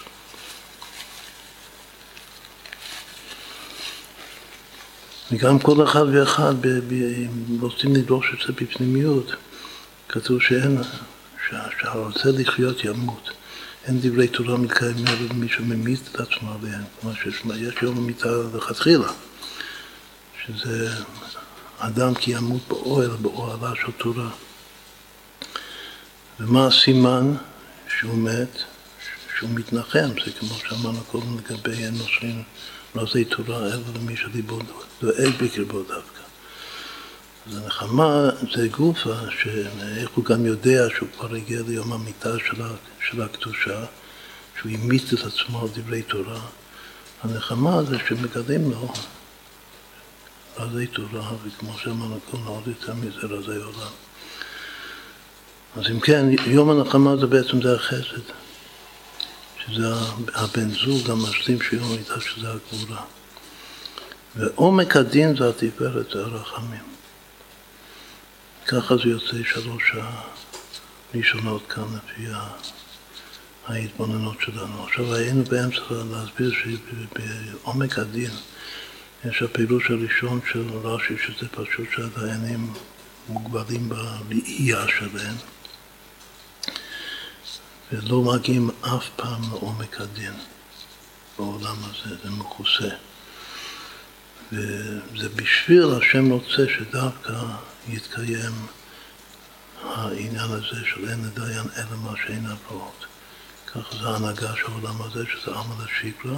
[5.32, 6.53] וגם כל אחד ואחד
[7.61, 9.32] רוצים לדרוש את זה בפנימיות.
[10.09, 10.77] כתוב שאין,
[11.80, 13.30] שהרוצה לחיות ימות.
[13.86, 16.84] אין דברי תורה מתקיימים על מי שממית את עצמו עליהם.
[17.01, 17.43] כלומר שיש
[17.82, 19.07] יום המיטה לכתחילה,
[20.45, 20.89] שזה
[21.80, 24.30] אדם כי ימות באוהל, באוהלה של תורה.
[26.39, 27.36] ומה הסימן
[27.99, 28.57] שהוא מת?
[29.39, 32.43] שהוא מתנחם, זה כמו שאמרנו קודם לגבי נושאים
[32.95, 34.59] זה תורה אלא למי שליבו
[35.01, 36.21] דואג בקרבו דווקא.
[37.47, 42.30] אז הנחמה זה גופה, שאיך הוא גם יודע שהוא כבר הגיע ליום המיטה
[43.09, 43.86] של, הקדושה,
[44.59, 46.39] שהוא המיט את עצמו על דברי תורה.
[47.23, 48.93] הנחמה זה שמגלים לו
[50.60, 53.91] רזי תורה, וכמו שאמרנו קודם, עוד יותר מזה רזי עולם.
[55.78, 58.22] אז אם כן, יום הנחמה זה בעצם זה החסד.
[59.66, 59.88] שזה
[60.36, 63.03] הבן זוג המשלים של יום המיטה, שזה הגבורה.
[64.36, 66.84] ועומק הדין זה התפארת, זה הרחמים.
[68.68, 69.91] ככה זה יוצא שלוש
[71.14, 72.26] הראשונות כאן לפי
[73.68, 74.84] ההתבוננות שלנו.
[74.84, 75.80] עכשיו היינו באמצע
[76.12, 78.32] להסביר שבעומק הדין
[79.26, 82.74] יש הפירוש הראשון של רש"י, שזה פשוט שהדיינים
[83.30, 85.36] מוגבלים בראייה שלהם.
[87.91, 90.34] ולא מגיעים אף פעם לעומק הדין
[91.38, 92.89] בעולם הזה, זה מכוסה.
[94.51, 97.34] וזה בשביל השם רוצה שדווקא
[97.88, 98.51] יתקיים
[99.84, 103.05] העניין הזה של אין לדיין אלא מה שאין הפרעות.
[103.67, 106.38] ככה זה ההנהגה של העולם הזה, שזה עמל השקרה,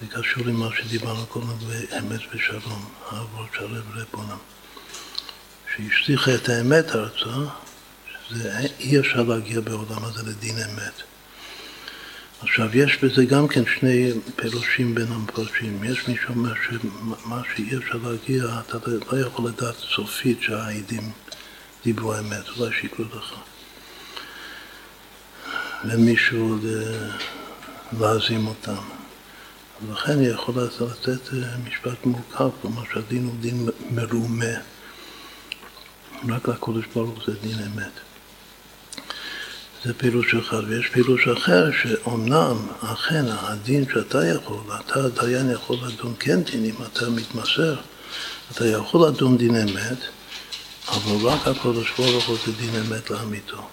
[0.00, 4.38] זה קשור למה שדיברנו קודם באמת ושלום, העבוד של רב רבונם.
[5.76, 7.50] שהשליכה את האמת ארצה,
[8.30, 11.02] זה, אי אפשר להגיע בעולם הזה לדין אמת.
[12.42, 15.84] עכשיו, יש בזה גם כן שני פירושים בין המפרשים.
[15.84, 18.78] יש מי שאומר שמה שאי אפשר להגיע, אתה
[19.12, 21.12] לא יכול לדעת סופית שהעדים
[21.84, 23.34] דיברו אמת, אולי שיקרו לך.
[25.84, 26.58] למישהו
[28.00, 28.93] להזים אותם.
[29.88, 31.28] ולכן היא יכולה לתת
[31.68, 34.54] משפט מורכב, כלומר שהדין הוא דין מרומה.
[36.28, 37.92] רק לקודש ברוך זה דין אמת.
[39.84, 46.14] זה פירוש אחד, ויש פירוש אחר שאומנם, אכן, הדין שאתה יכול, אתה הדיין יכול לדון
[46.20, 47.76] כן דין, אם אתה מתמסר,
[48.52, 49.98] אתה יכול לדון דין אמת,
[50.88, 53.68] אבל רק הקודש ברוך הוא זה דין אמת לאמיתו.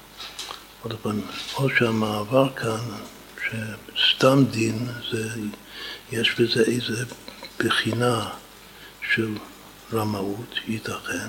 [0.84, 1.22] עוד פעם,
[1.56, 2.80] או שהמעבר כאן,
[3.96, 5.30] שסתם דין, זה,
[6.12, 7.06] יש בזה איזה
[7.60, 8.30] בחינה
[9.14, 9.38] של
[9.94, 11.28] רמאות, ייתכן,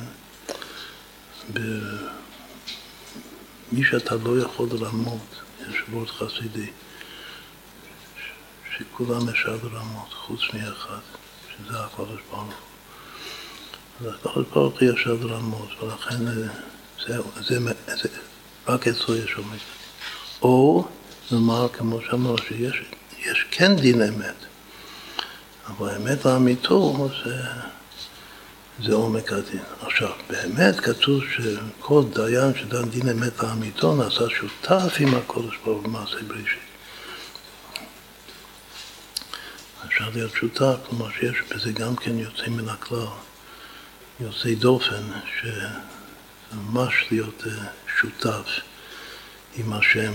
[3.73, 6.71] מי שאתה לא יכול לרמות, יש וורד חסידי,
[8.77, 10.99] שכולם אפשר לרמות, חוץ מאחד,
[11.49, 12.55] שזה הקודש ברוך.
[14.01, 16.33] אז הקודש ברוך הוא אפשר לרמות, ולכן אה,
[17.07, 17.59] זה, זה,
[18.03, 18.09] זה,
[18.69, 19.59] רק אצלו יש עומד.
[20.43, 20.89] או
[21.33, 24.35] נאמר, כמו שאמר, שיש כן דין אמת,
[25.79, 27.37] אבל האמת לאמיתו זה...
[28.85, 29.63] זה עומק הדין.
[29.81, 36.17] עכשיו, באמת כתוב שכל דיין שדן דין אמת לאמיתו נעשה שותף עם הקודש ברוך במעשה
[36.29, 36.59] בראשית.
[39.87, 43.07] אפשר להיות שותף, כלומר שיש בזה גם כן יוצא מן הכלל,
[44.21, 45.03] יוצא דופן,
[45.41, 47.65] שממש להיות אה,
[48.01, 48.47] שותף
[49.57, 50.15] עם השם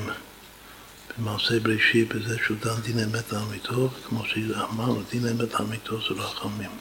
[1.18, 6.72] במעשה בראשית, בזה שהוא דן דין אמת לאמיתו, וכמו שאמרנו, דין אמת לאמיתו זה רחמים.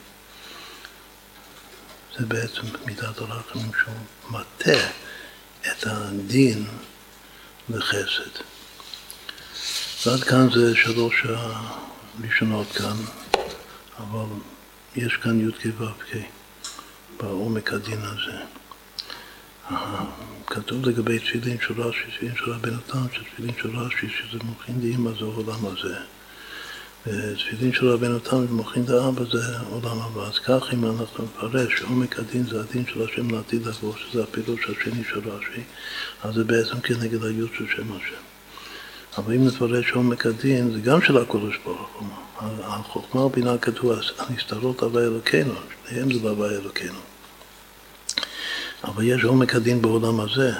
[2.18, 3.94] זה בעצם מידת הרחמים שהוא
[4.30, 4.88] מטה
[5.60, 6.66] את הדין
[7.68, 8.42] לחסד.
[10.06, 12.96] ועד כאן זה שלוש הראשונות כאן,
[13.98, 14.26] אבל
[14.96, 16.16] יש כאן י"ק ו"ק
[17.16, 18.38] בעומק הדין הזה.
[20.46, 25.10] כתוב לגבי תפילין של רש"י, תפילין של רבנו תם, שתפילין של רש"י, שזה מוכין דהימה
[25.10, 25.96] זה העולם הזה.
[27.34, 30.22] תפילין של רבנו תם ומוחין דאבא זה עולם הבא.
[30.22, 34.60] אז כך אם אנחנו נפרש שעומק הדין זה הדין של השם לעתיד לבוא, שזה הפירוש
[34.64, 35.60] השני של רש"י,
[36.22, 38.22] אז זה בעצם כנגד היות של שם השם.
[39.18, 42.08] אבל אם נפרש עומק הדין זה גם של הקודש ברוך הוא.
[42.64, 45.54] החוכמה ובינה כתוב, הנסתרות הווי אלוקינו,
[45.88, 47.15] שניהם זה בהווי אלוקינו.
[48.86, 50.52] אבל יש עומק הדין בעולם הזה,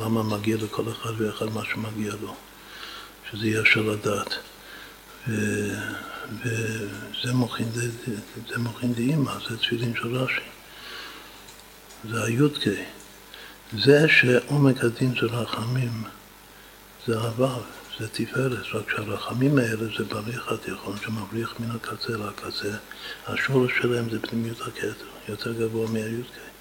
[0.00, 2.34] למה מגיע לכל אחד ואחד מה שמגיע לו,
[3.30, 4.34] שזה יהיה של הדת.
[5.28, 7.32] וזה
[8.48, 10.40] זה מוכין דאימא, זה תפילין של רש"י.
[12.10, 12.68] זה הי"ק.
[13.78, 16.02] זה שעומק הדין זה רחמים,
[17.06, 17.62] זה הוו,
[17.98, 22.76] זה תפארת, רק שהרחמים האלה זה בריך התיכון שמבריח מן הקצה לקצה,
[23.26, 24.92] השורש שלהם זה פנימיות הכתר,
[25.28, 26.53] יותר גבוה מהי"ק.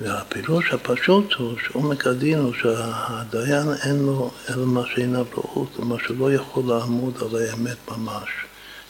[0.00, 6.32] והפירוש הפשוט הוא שעומק הדין הוא שהדיין אין לו אלא מה שאינה בריאות, מה שלא
[6.32, 8.28] יכול לעמוד על האמת ממש,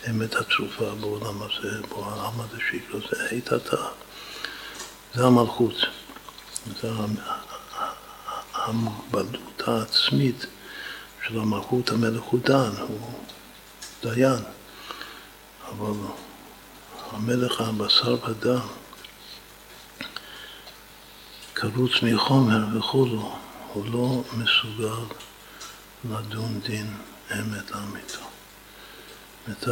[0.04, 3.76] האמת הצרופה בעולם הזה, בו העלמא דשיקלו, זה היטתה,
[5.14, 5.74] זה המלכות,
[6.82, 6.90] זה
[8.54, 10.46] המוגבלות העצמית
[11.26, 13.10] של המלכות המלך הוא דן, הוא
[14.02, 14.42] דיין,
[15.68, 15.94] אבל
[17.12, 18.66] המלך הבשר ודם
[21.54, 23.36] קרוץ מחומר וכולו,
[23.72, 25.14] הוא לא מסוגל
[26.04, 26.86] לדון דין
[27.32, 28.20] אמת לאמיתו.
[29.50, 29.68] את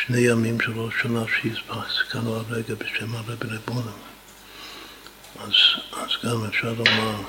[0.00, 3.98] שני ימים של ראש שנה שהזכרנו הרגע בשם הרבי רבונם.
[5.40, 5.52] אז,
[5.92, 7.20] אז גם אפשר לומר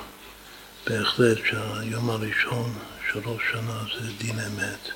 [0.86, 2.72] בהחלט שהיום הראשון
[3.12, 4.88] של ראש שנה זה דין אמת,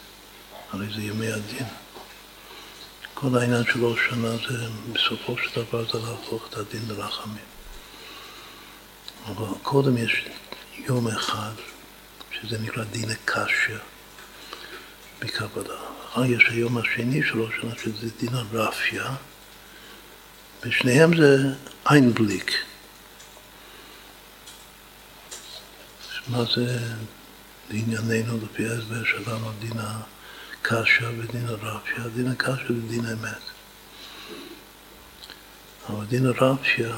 [0.73, 1.66] הרי זה ימי הדין.
[3.20, 7.44] כל העניין של ראש שנה זה, בסופו של דבר זה להפוך את הדין לרחמים.
[9.26, 10.24] אבל קודם יש
[10.78, 11.52] יום אחד,
[12.32, 13.76] שזה נקרא דין הקשיא
[15.18, 15.74] בקבלה.
[16.06, 19.14] אחר יש היום השני של ראש שנה, שזה דין הרפיה,
[20.62, 21.36] ושניהם זה
[21.90, 22.52] איינבליק.
[26.28, 26.78] מה זה
[27.70, 30.01] לענייננו לפי ההסבר שלנו, דין ה...
[30.62, 33.43] קשה ודין הרבשיה, דין הקשה ודין האמת.
[35.89, 36.97] אבל דין הרבשיה,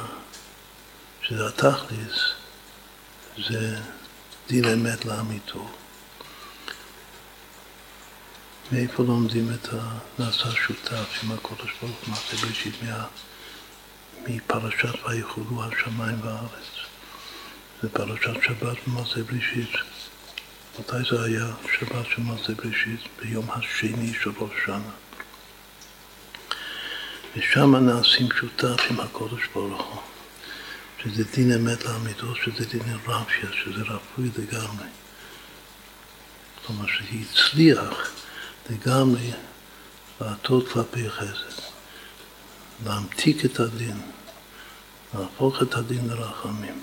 [1.22, 2.32] שזה התכלס,
[3.48, 3.78] זה
[4.48, 5.70] דין אמת לאמיתו.
[8.72, 12.74] מאיפה לומדים את הנעשה שותף עם הקודש ברוך הוא מעשה בראשית
[14.26, 16.68] מפרשת ויחולו השמיים והארץ.
[17.82, 19.70] זה פרשת שבת במעשה בראשית.
[20.78, 21.46] מתי זה היה?
[21.78, 24.90] שבת של מעשה בראשית, ביום השני של ראש שנה.
[27.36, 30.00] ושם נעשים שותף עם הקודש ברוך הוא,
[31.02, 34.86] שזה דין אמת לאמיתו, שזה דין רביה, שזה רפוי לגמרי.
[36.66, 38.10] כלומר שהצליח
[38.70, 39.30] לגמרי
[40.20, 41.62] לעטות כלפי חסד,
[42.86, 44.00] להמתיק את הדין,
[45.14, 46.82] להפוך את הדין לרחמים.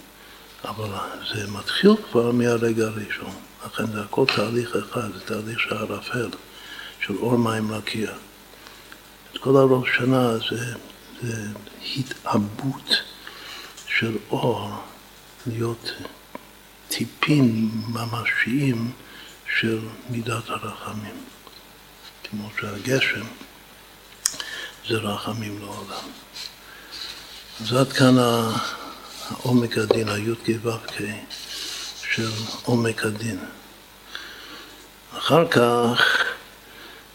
[0.63, 0.89] אבל
[1.33, 3.48] זה מתחיל כבר מהרגע הראשון.
[3.65, 6.29] לכן זה הכל תהליך אחד, זה תהליך של ערפל,
[7.05, 8.11] של אור מים רקיע.
[9.31, 10.73] את כל הראש שנה זה,
[11.21, 11.47] זה
[11.97, 12.89] התעבות
[13.87, 14.69] של אור,
[15.47, 15.91] להיות
[16.87, 18.91] טיפים ממשיים
[19.57, 19.79] של
[20.09, 21.23] מידת הרחמים.
[22.23, 23.25] כמו שהגשם
[24.87, 26.09] זה רחמים לעולם.
[27.61, 28.15] אז עד כאן
[29.29, 31.01] העומק הדין, הי"ק ו"ק.
[32.19, 32.31] של
[32.63, 33.39] עומק הדין.
[35.17, 36.23] אחר כך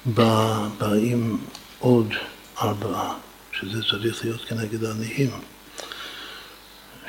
[0.05, 1.45] בא, באים
[1.79, 2.15] עוד
[2.63, 3.15] ארבעה,
[3.53, 5.31] שזה צריך להיות כנגד העניים.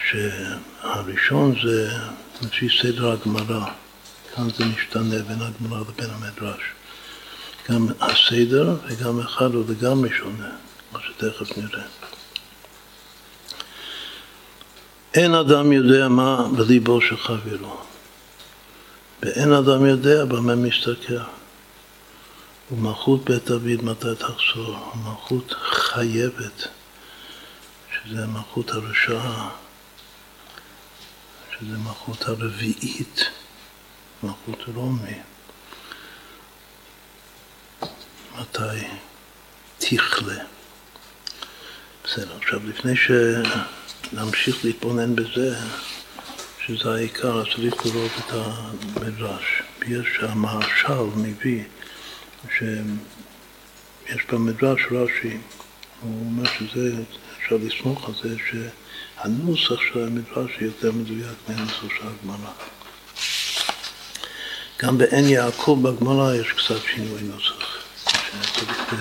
[0.08, 1.90] שהראשון זה
[2.42, 3.66] לפי סדר הגמרא,
[4.36, 6.62] כאן זה משתנה בין הגמרא לבין המדרש.
[7.70, 10.50] גם הסדר וגם אחד הוא לגמרי שונה,
[10.92, 11.84] מה שתכף נראה.
[15.14, 17.85] אין אדם יודע מה בליבו של חברו,
[19.26, 21.18] ואין אדם יודע במה מסתכל.
[22.72, 24.92] ומלכות בית דוד מתי תחזור?
[25.06, 26.68] מלכות חייבת,
[27.94, 29.50] שזה מלכות הרשעה,
[31.52, 33.22] שזה מלכות הרביעית,
[34.24, 35.20] מלכות רומי.
[38.40, 38.88] מתי
[39.78, 40.44] תכלה?
[42.04, 43.12] בסדר, עכשיו לפני ש...
[44.14, 45.58] להמשיך להתבונן בזה,
[46.68, 49.62] שזה העיקר, צריך לראות את המדרש.
[49.88, 51.64] יש המהרש"ל מביא,
[52.58, 55.38] שיש במדרש רש"י,
[56.02, 56.92] הוא אומר שזה,
[57.40, 62.52] אפשר לסמוך על זה, שהנוסח של המדרש יותר מדויק מהנוסח של הגמרא.
[64.80, 68.94] גם בעין יעקב בגמרא יש קצת שינוי נוסח, שצריך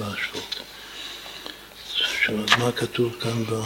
[0.00, 0.60] להשלות.
[1.94, 3.62] עכשיו, אז מה כתוב כאן ב...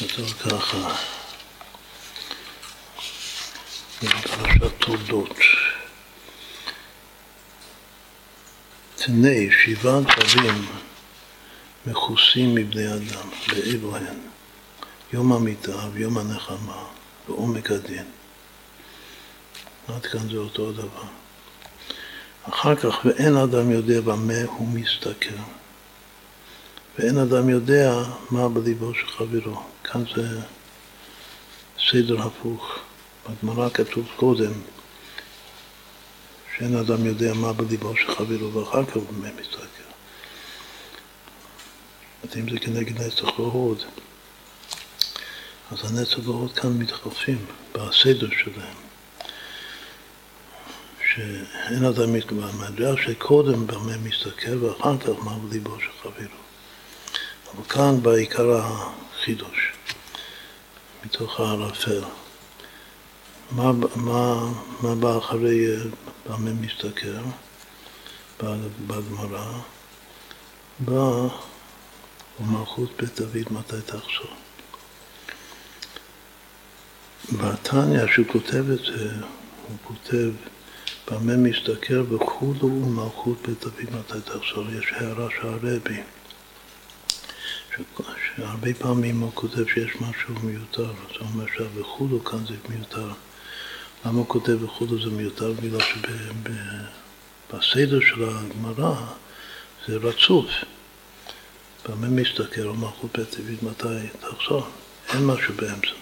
[0.00, 0.94] כתוב ככה,
[4.02, 5.36] בפרשת תולדות.
[8.96, 10.66] תני שבעה דברים
[11.86, 13.96] מכוסים מבני אדם, ואלו.
[15.12, 16.84] יום המיטה ויום הנחמה
[17.28, 18.04] ועומק הדין.
[19.88, 21.04] עד כאן זה אותו דבר.
[22.42, 25.59] אחר כך, ואין אדם יודע במה הוא מסתכל.
[26.98, 29.62] ואין אדם יודע מה בליבו של חברו.
[29.84, 30.40] כאן זה
[31.90, 32.78] סדר הפוך.
[33.28, 34.52] בגמרא כתוב קודם
[36.56, 39.04] שאין אדם יודע מה בליבו של חברו, ואחר כך הוא
[39.40, 39.60] מסתכל.
[42.36, 43.82] אם זה כנגד נצח והוד,
[45.70, 48.76] אז הנצח והוד כאן מתחלפים בסדר שלהם.
[51.12, 56.39] שאין אדם מתכוון, מהדרך שקודם במה מסתכל ואחר כך מה בליבו של חברו.
[57.54, 59.72] אבל כאן בעיקר החידוש,
[61.04, 62.02] מתוך הערפל.
[63.50, 64.52] מה, מה,
[64.82, 65.66] מה בא אחרי
[66.26, 67.06] במה מסתכל
[68.86, 69.60] בגמרא?
[70.78, 71.28] בא
[72.40, 74.34] ומלכות בית דוד מתי תחזור.
[77.32, 79.10] בתניא, שהוא כותב את זה,
[79.68, 80.30] הוא כותב
[81.10, 84.64] במה מסתכל וכולו ומלכות בית דוד מתי תחזור.
[84.78, 86.00] יש הערה של הרבי,
[88.36, 93.08] שהרבה פעמים הוא כותב שיש משהו מיותר, אז הוא אומר שה"וכולו" כאן זה מיותר.
[94.04, 95.52] למה הוא כותב וכולו זה מיותר?
[95.52, 95.80] בגלל
[97.50, 98.94] שבסדר של הגמרא
[99.88, 100.46] זה רצוף.
[101.88, 104.66] במה מסתכל על מלכות בית דוד מתי תחזור?
[105.12, 105.92] אין משהו באמצע.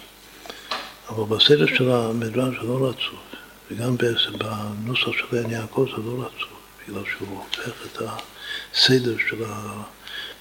[1.09, 3.29] אבל בסדר של המדרש זה לא רצוף.
[3.71, 3.95] וגם
[4.37, 6.49] בנוסח של עין יעקב זה לא רצוף,
[6.87, 8.01] בגלל שהוא הופך את
[8.73, 9.43] הסדר של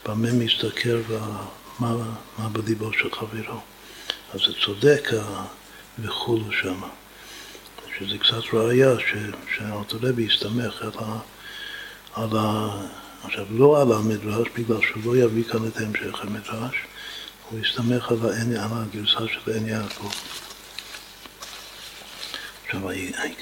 [0.09, 3.61] במה מסתכל ומה בליבו של חברו.
[4.35, 5.09] אז זה צודק
[5.99, 6.81] וכולו שם.
[7.99, 8.95] שזה קצת ראייה
[9.57, 11.19] שהאוטורבי הסתמך על ה...
[12.15, 12.69] על ה...
[13.25, 16.75] עכשיו, לא על המדרש, בגלל שהוא לא יביא כאן את המשך המדרש,
[17.51, 20.11] הוא הסתמך על, העין, על הגרסה של עין יעקב.
[22.67, 22.81] עכשיו,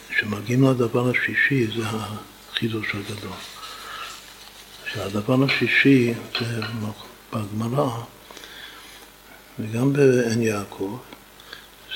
[0.09, 3.56] כשמגיעים לדבר השישי, זה החידוש הגדול.
[4.93, 6.61] שהדבר השישי זה
[7.33, 7.91] בגמרא,
[9.59, 10.99] וגם בעין יעקב,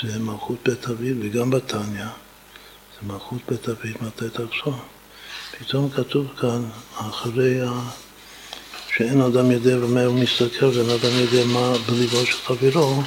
[0.03, 4.79] זה מלכות בית אביב, וגם בתניא, זה מלכות בית אביב מתי תחזור.
[5.59, 6.63] פתאום כתוב כאן,
[6.97, 7.71] אחרי ה...
[8.97, 13.03] שאין אדם יודע במה הוא מסתכל ואין אדם יודע מה בליבו של חברו,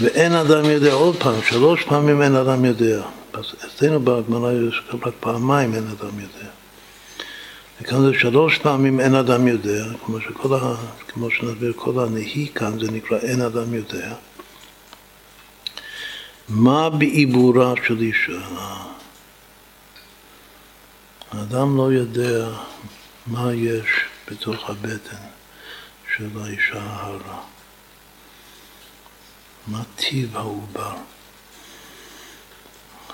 [0.00, 3.02] ואין אדם יודע עוד פעם, שלוש פעמים אין אדם יודע.
[3.66, 6.55] אצלנו בגמרא יש רק פעמיים אין אדם יודע.
[7.80, 10.74] וכאן זה שלוש פעמים אין אדם יודע, כמו, שכל ה,
[11.08, 14.14] כמו שנסביר, כל הנהי כאן זה נקרא אין אדם יודע.
[16.48, 18.40] מה בעיבורה של אישה?
[21.30, 22.48] האדם לא יודע
[23.26, 23.86] מה יש
[24.30, 25.26] בתוך הבטן
[26.16, 27.40] של האישה ההרה.
[29.66, 30.94] מה טיב העובר.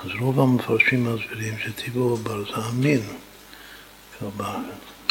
[0.05, 3.03] אז רוב המפרשים מסבירים שטיב העובר זה המין.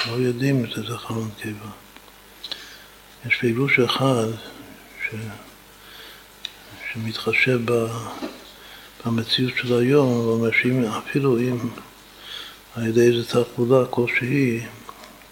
[0.08, 1.70] לא יודעים אם זה זכר נקבה.
[3.26, 4.28] יש פירוש אחד
[5.06, 5.16] ש...
[6.94, 7.60] שמתחשב
[9.06, 11.58] במציאות של היום, ואומר שאפילו אם
[12.76, 14.62] על ידי איזו תחבולה כלשהי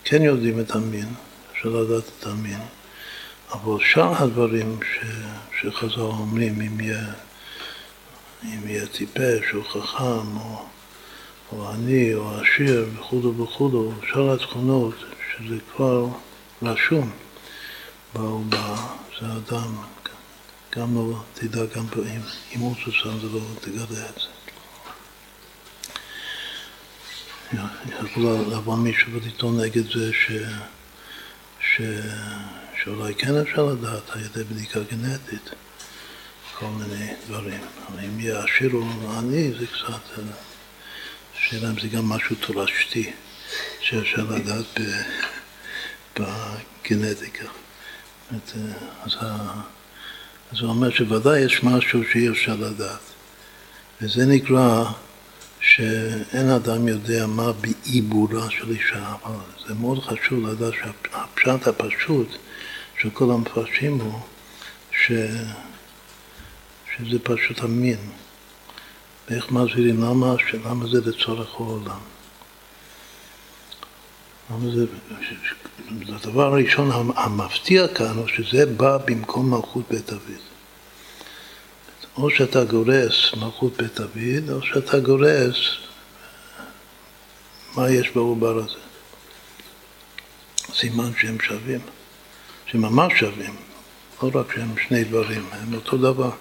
[0.03, 1.07] כן יודעים את המין,
[1.51, 2.59] אפשר לדעת את המין,
[3.51, 5.05] אבל שאר הדברים ש...
[5.61, 7.13] שחז"ל אומרים, אם יהיה,
[8.43, 10.65] אם יהיה טיפש או חכם או,
[11.51, 14.95] או עני או עשיר וכו' וכו', שאר התכונות
[15.37, 16.07] שזה כבר
[16.61, 17.11] רשום
[18.13, 18.75] בעובר,
[19.19, 19.75] זה אדם,
[20.75, 22.21] גם לא תדע, גם אם
[22.51, 24.27] אימוץ שם זה לא תגלה את זה.
[28.03, 30.31] יכול לבוא מישהו ולטעון נגד זה ש...
[31.61, 31.81] ש...
[32.83, 35.49] שאולי כן אפשר לדעת על ידי בדיקה גנטית
[36.59, 37.61] כל מיני דברים.
[37.87, 40.21] אבל אם יהיה עשיר או עני זה קצת...
[41.41, 43.11] שאלה אם זה גם משהו תורשתי
[43.81, 44.79] שאפשר לדעת.
[46.19, 47.45] בגנטיקה.
[49.03, 49.17] אז,
[50.51, 52.99] אז הוא אומר שוודאי יש משהו שאי אפשר לדעת.
[54.01, 54.83] וזה נקרא
[55.59, 62.37] שאין אדם יודע מה בעיבורה של אישה, אבל זה מאוד חשוב לדעת שהפשט הפשוט
[63.01, 64.19] של כל המפרשים הוא
[64.91, 65.11] ש...
[66.97, 67.99] שזה פשוט המין.
[69.29, 70.35] ואיך מסבירים למה,
[70.65, 71.99] למה זה לצורך העולם.
[74.51, 74.85] למה זה,
[76.07, 80.41] הדבר הראשון המפתיע כאן הוא שזה בא במקום מלכות בית דוד.
[82.17, 85.57] או שאתה גורס מלכות בית דוד, או שאתה גורס
[87.75, 88.79] מה יש בעובר הזה.
[90.73, 91.79] סימן שהם שווים,
[92.65, 93.55] שממש שווים.
[94.23, 96.31] לא רק שהם שני דברים, הם אותו דבר.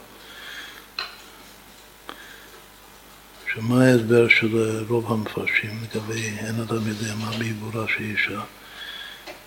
[3.54, 8.40] שמה ההסבר של רוב המפרשים לגבי אין אדם יודע מה בעיבורה של אישה?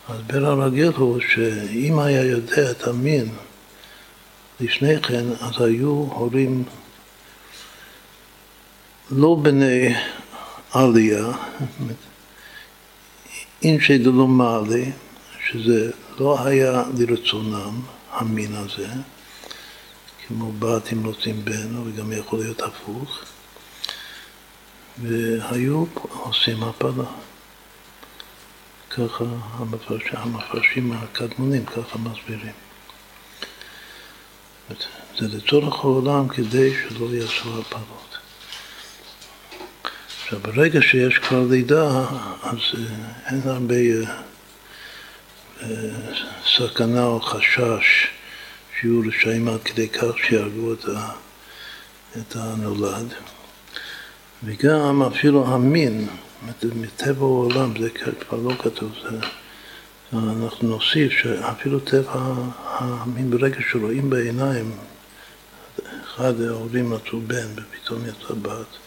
[0.08, 3.30] ההסבר הרגיל הוא שאם היה יודע את המין
[4.60, 6.64] לפני כן, אז היו הורים
[9.12, 9.96] לא בני
[10.72, 11.28] עלייה,
[13.64, 14.92] אינשי דלא מעלי,
[15.48, 18.88] שזה לא היה לרצונם, המין הזה,
[20.28, 23.24] כמו בת אם רוצים בן, וגם יכול להיות הפוך,
[25.02, 27.04] והיו עושים הפלה.
[28.90, 32.54] ככה המפרשים, המפרשים הקדמונים ככה מסבירים.
[35.20, 38.18] זה לצורך העולם כדי שלא יעשו הפלות.
[40.24, 42.06] עכשיו, ברגע שיש כבר לידה,
[42.44, 42.82] אז אה,
[43.26, 44.22] אין הרבה אה,
[45.62, 45.68] אה,
[46.46, 48.08] סכנה או חשש
[48.80, 50.74] שיהיו רשעים עד כדי כך שיהרגו
[52.18, 53.14] את הנולד.
[54.44, 56.08] וגם אפילו המין,
[56.76, 59.18] מטבע העולם, זה כבר לא כתוב, זה,
[60.14, 64.72] אנחנו נוסיף שאפילו טבע המין, ברגע שרואים בעיניים,
[66.04, 68.78] אחד ההורים מצאו בן ופתאום יצא בת,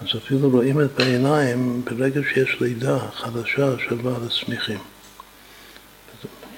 [0.00, 4.78] אז אפילו רואים את בעיניים ברגע שיש לידה חדשה של בעל הצמיחים.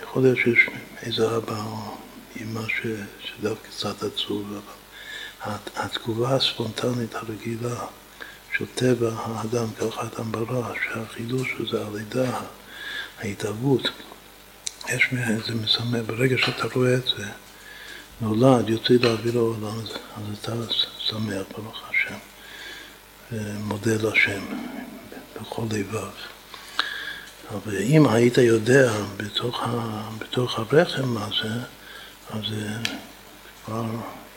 [0.03, 0.66] יכול להיות שיש
[1.03, 1.97] איזה אבא או
[2.41, 2.61] אמא
[3.24, 4.53] שדווקא קצת עצוב,
[5.45, 7.77] אבל התגובה הספונטנית הרגילה
[8.59, 12.40] של טבע האדם, ככה אדם ברא, שהחידוש הזה, הלידה,
[13.18, 13.89] ההתהוות,
[14.89, 15.09] יש
[15.47, 17.24] זה מסמל, ברגע שאתה רואה את זה,
[18.20, 19.89] נולד, יוצא לאוויר העולם, אז,
[20.40, 20.52] אתה
[20.98, 22.16] שמח, ברוך השם,
[23.32, 24.43] ומודה להשם
[25.40, 26.10] בכל לבב.
[27.51, 31.55] אבל אם היית יודע בתוך, ה, בתוך הרחם מה זה,
[32.31, 32.44] אז
[33.64, 33.85] כבר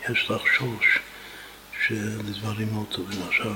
[0.10, 1.00] יש לחשוש
[1.88, 3.22] שלדברים לא טובים.
[3.28, 3.52] עכשיו,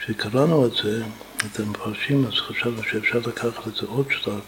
[0.00, 1.02] כשקראנו את זה,
[1.46, 4.40] את המפרשים, אז חשבנו שאפשר לקחת את זה עוד שלב,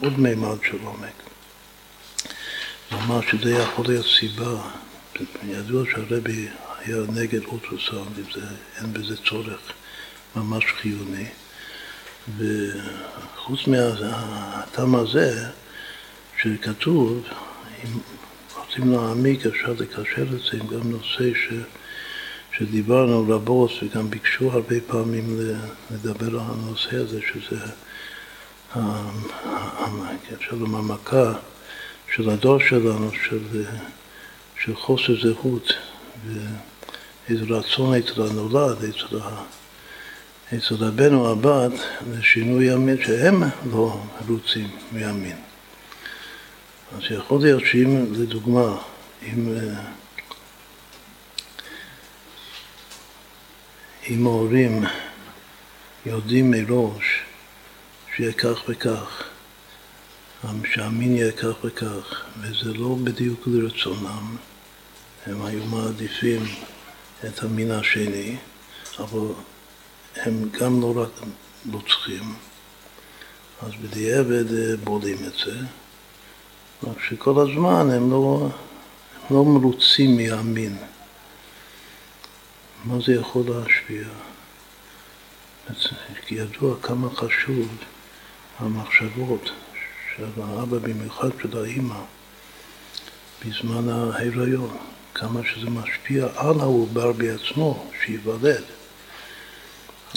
[0.00, 1.22] עוד מימד של עומק.
[2.92, 4.62] ממש שזה יכול להיות סיבה,
[5.46, 6.48] ידוע שהרבי
[6.78, 8.18] היה נגד אולטרסאונד,
[8.78, 9.60] אין בזה צורך
[10.36, 11.26] ממש חיוני.
[12.38, 15.46] וחוץ מהטעם הזה,
[16.42, 17.24] שכתוב,
[17.84, 17.98] אם
[18.56, 21.52] רוצים להעמיק אפשר לקשר את זה עם גם נושא ש...
[22.60, 25.40] שדיברנו רבות וגם ביקשו הרבה פעמים
[25.90, 27.56] לדבר על הנושא הזה, שזה
[30.34, 31.32] אפשר לומר המכה
[32.14, 33.64] של הדור שלנו, של,
[34.64, 35.72] של חוסר זהות
[36.26, 39.18] ואיזה רצון אצל הנולד, אצל,
[40.54, 41.72] אצל רבנו הבת,
[42.12, 43.42] לשינוי המין, שהם
[43.72, 45.36] לא רוצים מהמין.
[46.96, 48.76] אז יכול להיות שאם, לדוגמה,
[49.22, 49.48] אם
[54.08, 54.84] אם ההורים
[56.06, 57.20] יודעים מראש
[58.16, 59.22] שיהיה כך וכך,
[60.64, 64.36] שהמין יהיה כך וכך, וזה לא בדיוק לרצונם,
[65.26, 66.42] הם היו מעדיפים
[67.24, 68.36] את המין השני,
[68.98, 69.28] אבל
[70.16, 71.10] הם גם לא רק
[71.72, 72.34] רוצחים,
[73.62, 75.58] אז בדיעבד אה, בולים את זה,
[76.82, 78.48] רק שכל הזמן הם לא,
[79.28, 80.76] הם לא מרוצים מהמין.
[82.84, 84.04] מה זה יכול להשפיע?
[86.30, 87.68] ידוע כמה חשוב
[88.58, 89.50] המחשבות
[90.16, 92.00] של האבא, במיוחד של האימא,
[93.46, 94.76] בזמן ההיריון,
[95.14, 98.64] כמה שזה משפיע על העובר בעצמו, שייוולד.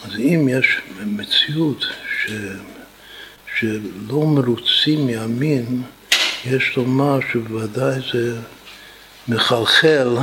[0.06, 1.86] אז אם יש מציאות
[2.22, 2.32] ש...
[3.60, 5.84] שלא מרוצים מהמין,
[6.46, 8.40] יש לומר שבוודאי זה
[9.28, 10.18] מחלחל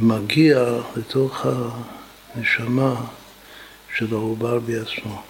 [0.00, 0.64] ומגיע
[0.96, 1.46] לתוך
[2.34, 2.94] הנשמה
[3.96, 5.22] של העובר בעצמו.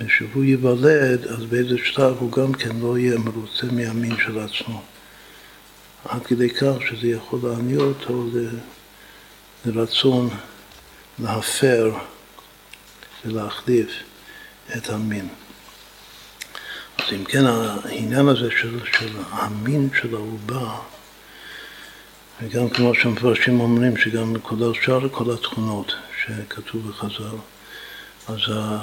[0.00, 4.82] וכשהוא ייוולד, אז באיזה שלב הוא גם כן לא יהיה מרוצה מהמין של עצמו.
[6.04, 8.26] עד כדי כך שזה יכול להניע אותו
[9.66, 10.28] לרצון
[11.18, 11.94] להפר
[13.24, 13.90] ולהחליף
[14.76, 15.28] את המין.
[16.98, 20.74] אז אם כן, העניין הזה של, של המין של העובר
[22.42, 25.92] וגם כמו שהמפרשים אומרים, שגם כל השאר כל התכונות
[26.24, 27.36] שכתוב בחז"ל,
[28.28, 28.78] אז, ה...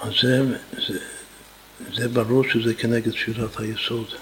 [0.00, 0.42] אז זה,
[0.88, 0.98] זה,
[1.92, 4.14] זה ברור שזה כנגד שירת היסוד.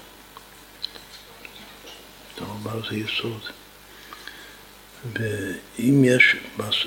[2.35, 3.41] דבר זה יסוד.
[5.13, 6.35] ואם יש,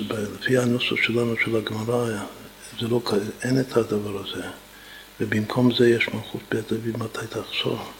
[0.09, 2.07] לפי הנוסח שלנו של הגמרא,
[2.79, 3.01] זה לא,
[3.43, 4.43] אין את הדבר הזה.
[5.19, 7.91] ובמקום זה יש מלכות בית דוד מתי תחזור.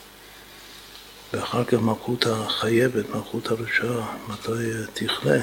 [1.34, 4.52] ואחר כך מלכות החייבת, מלכות הרשעה, מתי
[4.94, 5.42] תכלה.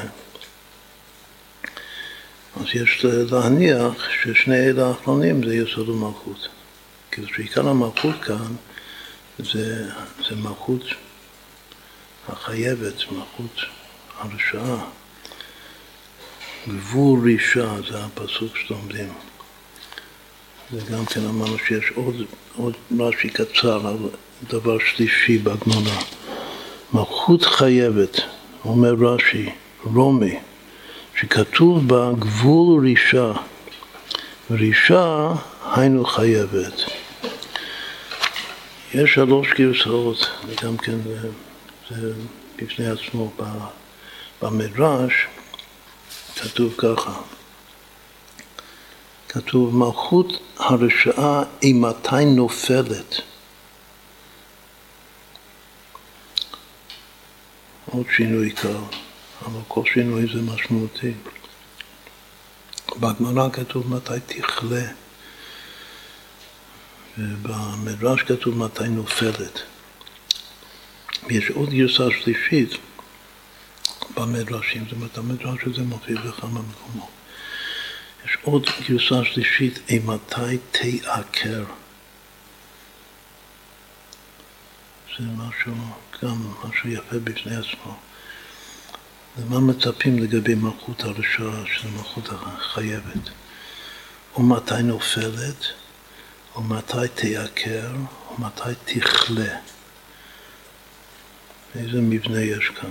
[2.56, 6.48] אז יש להניח ששני אלה האחרונים זה יסוד המלכות.
[7.10, 8.54] כאילו שעיקר המלכות כאן
[9.38, 9.90] זה,
[10.28, 10.82] זה מלכות
[12.28, 13.60] החייבת, מלכות
[14.18, 14.84] הרשעה.
[16.68, 19.12] גבול רישה זה הפסוק שלומדים.
[20.72, 22.14] וגם כן אמרנו שיש עוד,
[22.56, 23.96] עוד רש"י קצר על
[24.42, 26.00] דבר שלישי בגמרא.
[26.92, 28.20] מלכות חייבת,
[28.64, 29.50] אומר רש"י,
[29.84, 30.38] רומי,
[31.20, 33.32] שכתוב בה גבול רישה,
[34.50, 35.32] רישה
[35.74, 36.82] היינו חייבת.
[38.94, 40.96] יש שלוש גרסאות, וגם כן
[41.90, 42.12] זה
[42.56, 43.32] בפני עצמו
[44.42, 45.12] במדרש,
[46.36, 47.12] כתוב ככה,
[49.28, 53.20] כתוב מלכות הרשעה אימתי נופלת.
[57.90, 58.68] עוד שינוי קל,
[59.46, 61.12] אבל כל שינוי זה משמעותי.
[63.00, 64.86] בגמרא כתוב מתי תכלה,
[67.18, 69.60] ובמדרש כתוב מתי נופלת.
[71.30, 72.70] יש עוד גרסה שלישית
[74.16, 77.10] במדרשים, זאת אומרת המדרש הזה מופיע בכמה מקומות.
[78.24, 81.64] יש עוד גרסה שלישית, אימתי תעקר.
[85.18, 85.72] זה משהו,
[86.22, 87.96] גם משהו יפה בפני עצמו.
[89.38, 93.30] למה מצפים לגבי מלכות הרשעה, של מלכות החייבת?
[94.36, 95.64] ומתי נופלת,
[96.56, 97.90] ומתי תעקר,
[98.30, 99.56] ומתי תכלה.
[101.74, 102.90] איזה מבנה יש כאן.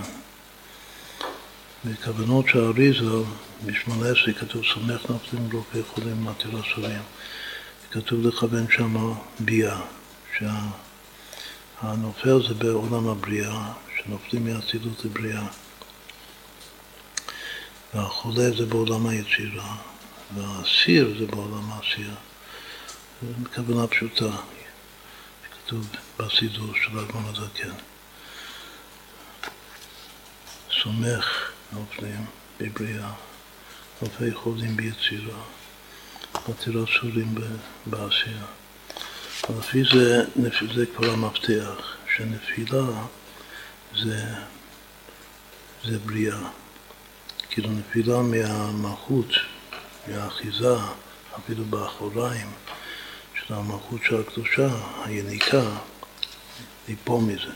[1.84, 3.22] בכוונות של האריזל,
[3.66, 7.02] ב-18 כתוב סומך נפלים לא יכולים מטיל אסורים.
[7.90, 9.80] כתוב לכוון שם ביאה,
[11.80, 15.46] שהנופל זה בעולם הבריאה, שנופלים מהאצילות לבריאה.
[17.94, 19.76] והחולה זה בעולם היצירה,
[20.34, 22.14] והאסיר זה בעולם העשייה.
[23.22, 24.36] זו כוונה פשוטה,
[25.50, 25.86] כתוב
[26.18, 27.74] בסידור של אדמון הזקן.
[30.82, 32.26] סומך נופלים
[32.60, 33.10] בבריאה,
[34.02, 35.40] אלפי חולים ביצירה,
[36.48, 37.34] מטילה סורים
[37.86, 38.44] בעשייה.
[39.56, 40.24] לפי זה,
[40.74, 42.86] זה כבר המפתח, שנפילה
[43.96, 44.24] זה,
[45.84, 46.38] זה בריאה.
[47.50, 49.28] כאילו נפילה מהמלכות,
[50.08, 50.74] מהאחיזה,
[51.38, 52.50] אפילו באחוריים
[53.34, 54.68] של המלכות של הקדושה,
[55.04, 55.76] היניקה,
[56.88, 57.52] ליפול מזה,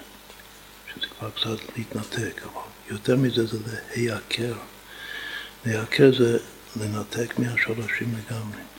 [0.94, 3.59] שזה כבר קצת להתנתק, אבל יותר מזה זה
[3.90, 4.55] להיעקר.
[5.66, 6.39] להיעקר זה
[6.77, 8.72] לנתק מהשורשים לגמרי.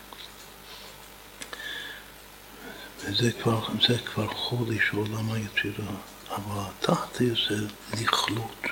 [3.03, 5.91] וזה כבר, זה כבר חולי של עולם היצירה.
[6.29, 7.67] אבל התחתי זה
[8.01, 8.65] לכלות.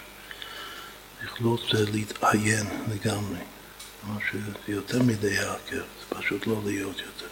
[1.23, 3.39] לכלות זה להתעיין לגמרי.
[4.03, 4.15] מה
[4.65, 7.27] שיותר מדי העקר, זה פשוט לא להיות יותר.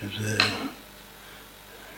[0.00, 0.38] שזה,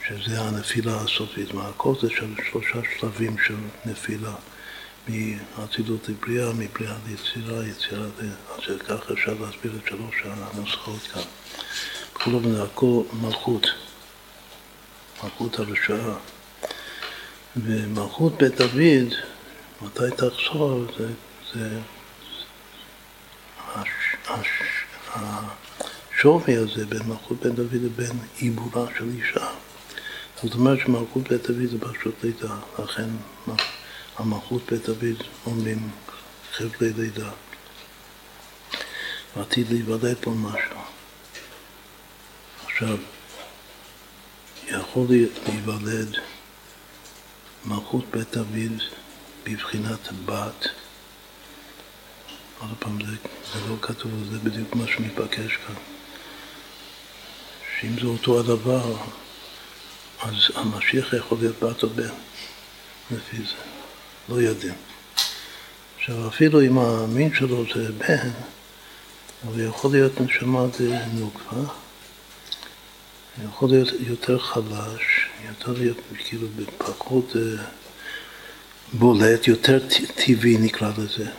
[0.09, 1.55] שזה הנפילה הסופית.
[1.55, 4.35] מה הכל זה של שלושה שלבים של נפילה.
[5.09, 8.29] מאצילות לבריאה, מבריאה ליצירה, יצירה ל...
[8.49, 11.23] אז ככה אפשר להסביר את שלוש הנוסחות כאן.
[12.25, 13.67] זה הכל מלכות,
[15.25, 16.15] מלכות הרשעה.
[17.57, 19.15] ומלכות בית דוד,
[19.83, 21.09] מתי תחזור, זה,
[21.55, 21.79] זה
[23.75, 23.89] הש,
[24.29, 24.49] הש,
[25.15, 29.47] השווי הזה בין מלכות בית דוד לבין עיבורה של אישה.
[30.43, 33.09] זאת אומרת שמלכות בית דוד זה פשוט לידה, לכן
[34.17, 35.91] המלכות בית דוד אומרים
[36.53, 37.31] חבלי לידה.
[39.37, 40.96] ועתיד להיוולד פה משהו.
[42.77, 42.97] עכשיו,
[44.69, 45.07] יכול
[45.47, 46.17] להיוולד
[47.65, 48.83] מלכות בית דוד
[49.45, 50.69] בבחינת בת.
[52.59, 53.13] עוד פעם, זה,
[53.53, 55.75] זה לא כתוב, זה בדיוק מה שמתבקש כאן.
[57.81, 58.97] שאם זה אותו הדבר,
[60.23, 62.15] אז המשיח יכול להיות בת או בן,
[63.11, 63.63] לפי זה.
[64.29, 64.75] לא יודעים.
[65.99, 68.31] עכשיו, אפילו אם המין שלו זה בן,
[69.45, 70.65] הוא יכול להיות נשמה
[73.39, 76.49] נוקבה, יכול להיות יותר חלש, יותר להיות כאילו
[76.79, 77.65] פחות אה,
[78.93, 79.79] בולט, יותר
[80.15, 81.31] טבעי נקרא לזה.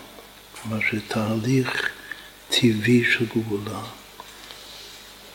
[0.61, 1.90] כלומר שתהליך
[2.49, 3.82] טבעי של גבולה,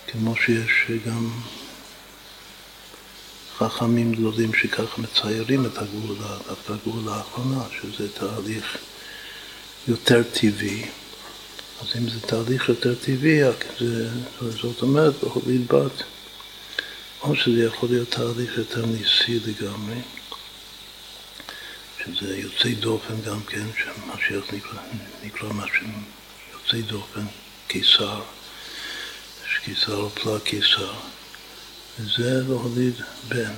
[0.07, 1.31] כמו שיש גם
[3.59, 8.77] חכמים גדולים שככה מציירים את הגאולה, דווקא הגאולה האחרונה, שזה תהליך
[9.89, 10.87] יותר טבעי.
[11.83, 13.41] אז אם זה תהליך יותר טבעי,
[13.81, 14.09] זה,
[14.41, 16.03] זאת אומרת, בהוליד בת,
[17.23, 20.01] או שזה יכול להיות תהליך יותר ניסי לגמרי,
[21.99, 24.79] שזה יוצא דופן גם כן, שמשיח נקרא,
[25.23, 25.87] נקרא משהו
[26.53, 27.27] יוצא דופן,
[27.67, 28.23] קיסר,
[29.47, 30.93] שקיסר או פלא קיסר,
[31.99, 32.95] וזה להוליד
[33.29, 33.55] בן.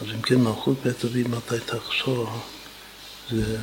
[0.00, 2.40] אז אם כן, מלכות בית דוד מתי תחזור,
[3.30, 3.58] זה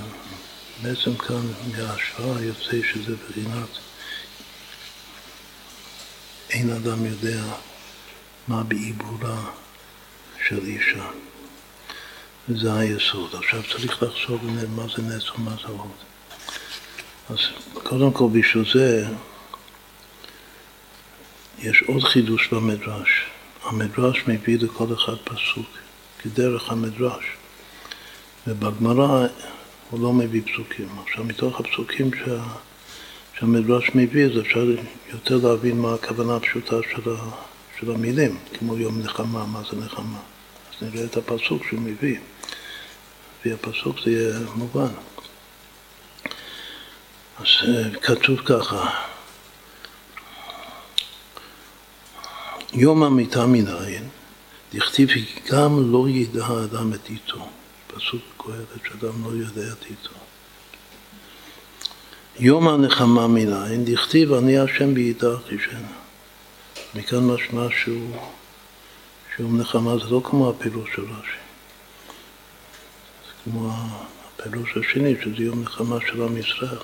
[0.82, 3.70] בעצם כאן מההשוואה יוצא שזה בחינת
[6.49, 7.44] אין אדם יודע
[8.49, 9.41] מה בעיבורה
[10.47, 11.05] של אישה.
[12.49, 13.35] וזה היסוד.
[13.35, 14.41] עכשיו צריך לחשוב
[14.76, 15.91] מה זה נס ומה זה הוד.
[17.30, 17.38] אז
[17.73, 19.07] קודם כל בשביל זה
[21.59, 23.09] יש עוד חידוש במדרש.
[23.63, 25.67] המדרש מביא לכל אחד פסוק,
[26.19, 27.26] כדרך המדרש.
[28.47, 29.27] ובגמרא
[29.89, 30.88] הוא לא מביא פסוקים.
[31.05, 32.43] עכשיו, מתוך הפסוקים שה,
[33.39, 34.65] שהמדרש מביא, אז אפשר
[35.13, 37.15] יותר להבין מה הכוונה הפשוטה של, ה,
[37.80, 40.19] של המילים, כמו יום נחמה, מה זה נחמה.
[40.69, 42.18] אז נראה את הפסוק שהוא מביא.
[43.39, 44.91] לפי הפסוק זה יהיה מובן.
[47.38, 48.89] אז אה, כתוב ככה,
[52.73, 54.10] יום המיטה מנין,
[54.73, 55.10] דכתיב
[55.51, 57.49] גם לא ידע האדם את איתו.
[57.88, 60.15] פסוק כואבת שאדם לא יודע את איתו.
[62.39, 65.98] יום הנחמה מנין, דכתיב אני השם בידך ישנה.
[66.95, 68.16] מכאן משמע שהוא,
[69.36, 71.40] שהוא נחמה, זה לא כמו הפירוש של רש"י.
[73.26, 73.72] זה כמו
[74.38, 76.78] הפירוש השני, שזה יום נחמה של עם ישראל.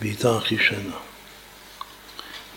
[0.00, 0.96] בידך ישנה.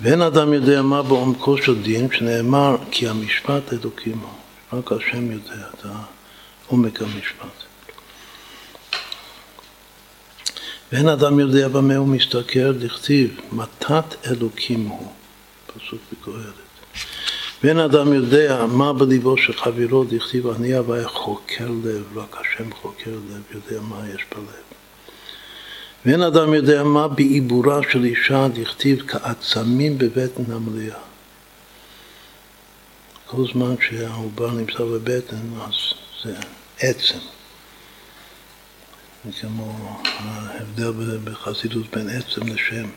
[0.01, 4.41] ואין אדם יודע מה בעומקו של דין, שנאמר כי המשפט אלוקים הוא.
[4.73, 5.85] רק השם יודע את
[6.67, 7.63] עומק המשפט.
[10.91, 15.11] ואין אדם יודע במה הוא מסתכל, דכתיב, מתת אלוקים הוא,
[15.77, 16.71] פסוק בקהלת.
[17.63, 23.11] ואין אדם יודע מה בליבו של חברו, דכתיב, אני הוויה חוקר לב, רק השם חוקר
[23.11, 24.45] לב, יודע מה יש בלב.
[26.05, 30.99] ואין אדם יודע מה בעיבורה של אישה, דכתיב, כעצמים בבטן המליאה.
[33.25, 35.73] כל זמן שהעובר נמצא בבטן, אז
[36.23, 36.35] זה
[36.79, 37.19] עצם.
[39.25, 42.89] זה כמו ההבדל בחסידות בין עצם לשם.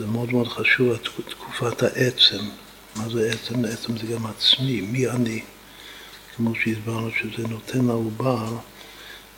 [0.00, 0.96] זה מאוד מאוד חשוב,
[1.28, 2.44] תקופת העצם.
[2.96, 3.64] מה זה עצם?
[3.64, 5.42] עצם זה גם עצמי, מי אני?
[6.36, 8.56] כמו שהסברנו שזה נותן לעובר,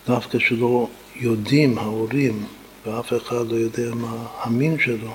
[0.07, 2.47] דווקא שלא יודעים ההורים,
[2.87, 5.15] ואף אחד לא יודע מה המין שלו,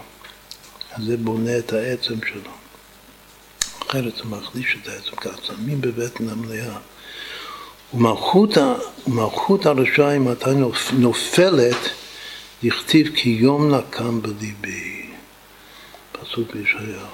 [0.91, 2.51] אז זה בונה את העצם שלו.
[3.87, 6.77] אחרת זה מחליש את העצם, כעצמים בבטן המלאה.
[7.93, 10.49] ומלכות הרשעים מתי
[10.93, 11.89] נופלת,
[12.63, 14.96] דכתיב כי יום נקם בליבי.
[16.31, 17.07] פסוק בישעיהו.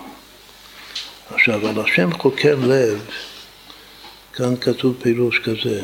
[1.33, 3.01] עכשיו, על השם חוקר לב,
[4.33, 5.81] כאן כתוב פירוש כזה,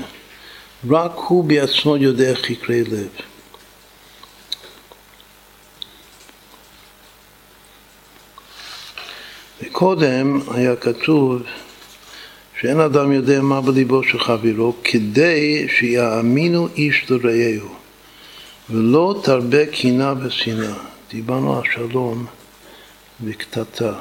[0.89, 3.09] רק הוא בעצמו יודע חקרי לב.
[9.61, 11.41] וקודם היה כתוב
[12.61, 17.75] שאין אדם יודע מה בליבו של חברו, כדי שיאמינו איש לרעהו,
[18.69, 20.73] ולא תרבה קינה ושנאה.
[21.11, 22.25] דיברנו על שלום
[23.23, 23.93] וקטטה.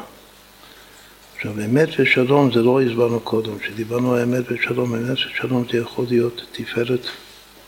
[1.36, 6.42] עכשיו, אמת ושלום זה לא הסברנו קודם, כשדיברנו אמת ושלום, אמת ושלום זה יכול להיות
[6.52, 7.06] תפארת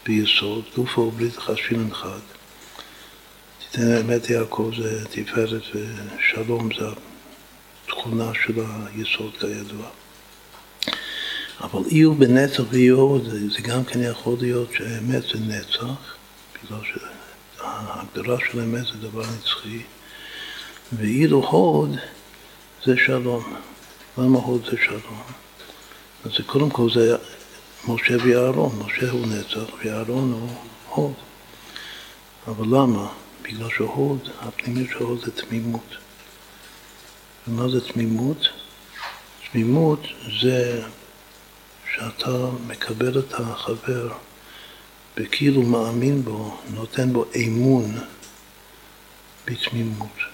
[0.06, 2.18] ביסוד, גופו וברית חשין אחד.
[3.58, 6.86] תיתן אמת יעקב זה תפארת ושלום זה
[7.84, 8.62] התכונה של
[8.94, 9.86] היסוד כידוע.
[11.60, 16.14] אבל אי הוא בנצח ואי הוא, זה, זה גם כן יכול להיות שאמת זה נצח,
[16.54, 16.78] בגלל
[17.58, 19.82] שההגדרה של אמת זה דבר נצחי,
[20.92, 21.96] ואילו הוד
[22.84, 23.56] זה שלום.
[24.18, 25.22] למה הוד זה שלום?
[26.24, 27.16] אז קודם כל זה
[27.88, 30.50] משה ויהרון, משה הוא נצח ויהרון הוא
[30.88, 31.14] הוד.
[32.46, 33.12] אבל למה?
[33.42, 35.94] בגלל שהוד, הפנימיות של הוד זה תמימות.
[37.48, 38.48] ומה זה תמימות?
[39.52, 40.00] תמימות
[40.40, 40.82] זה
[41.94, 44.12] שאתה מקבל את החבר
[45.16, 47.98] וכאילו מאמין בו, נותן בו אמון
[49.46, 50.29] בתמימות.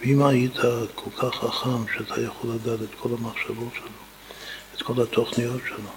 [0.00, 0.56] ואם היית
[0.94, 3.88] כל כך חכם שאתה יכול לדעת את כל המחשבות שלו,
[4.76, 5.90] את כל התוכניות שלו,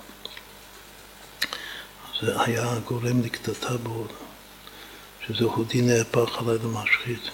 [2.22, 4.08] זה היה גורם לקטטה בו,
[5.28, 7.30] שזה הודי נהפך עליי למשחית.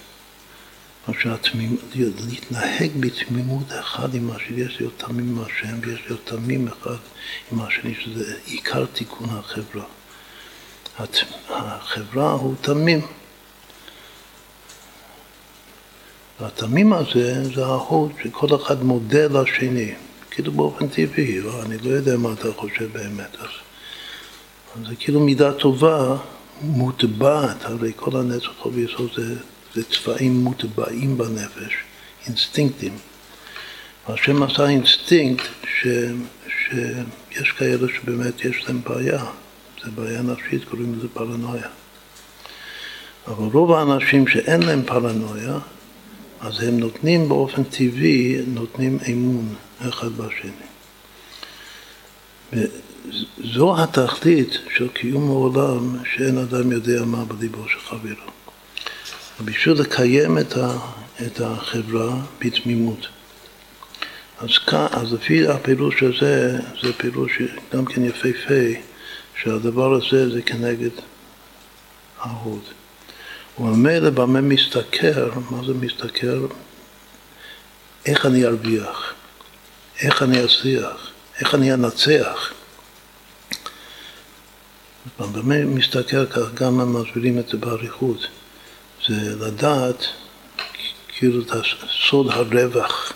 [1.94, 6.96] להתנהג בתמימות אחד עם השני, יש להיות תמים עם השם ויש להיות תמים אחד
[7.52, 9.84] עם השני, שזה עיקר תיקון החברה.
[11.48, 13.00] החברה הוא תמים.
[16.40, 19.94] והתמים הזה זה ההוד שכל אחד מודה לשני,
[20.30, 23.36] כאילו באופן טבעי, לא, אני לא יודע מה אתה חושב באמת.
[23.38, 23.48] אז,
[24.76, 26.16] אז זה כאילו מידה טובה
[26.60, 29.34] מוטבעת, הרי כל הנצח וביסוד זה,
[29.74, 31.74] זה צבעים מוטבעים בנפש,
[32.26, 32.92] אינסטינקטים.
[34.08, 35.86] השם עשה אינסטינקט ש,
[36.48, 39.24] שיש כאלה שבאמת יש להם בעיה,
[39.84, 41.68] זה בעיה נפשית, קוראים לזה פרנויה.
[43.26, 45.58] אבל רוב האנשים שאין להם פרנויה,
[46.40, 50.50] אז הם נותנים באופן טבעי, נותנים אמון אחד בשני.
[52.52, 58.30] וזו התכלית של קיום העולם, שאין אדם יודע מה בליבו של חברו.
[59.44, 60.78] בשביל לקיים את, ה,
[61.26, 63.08] את החברה בתמימות.
[64.38, 64.48] אז,
[64.90, 67.38] אז לפי הפירוש הזה, זה פירוש
[67.72, 68.80] גם כן יפהפה,
[69.42, 70.90] שהדבר הזה זה כנגד
[72.18, 72.77] ההוד.
[73.60, 76.46] וממילא במה מסתכר, מה זה מסתכר?
[78.06, 79.12] איך אני ארוויח,
[80.00, 81.10] איך אני אצליח,
[81.40, 82.52] איך אני אנצח.
[85.18, 88.26] במה מסתכר כך גם הם מסבירים את זה באריכות,
[89.08, 90.04] זה לדעת
[91.08, 91.50] כאילו את
[92.08, 93.12] סוד הרווח.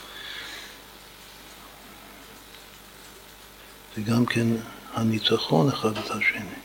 [3.97, 4.47] זה גם כן
[4.95, 6.57] הניצחון אחד את השני.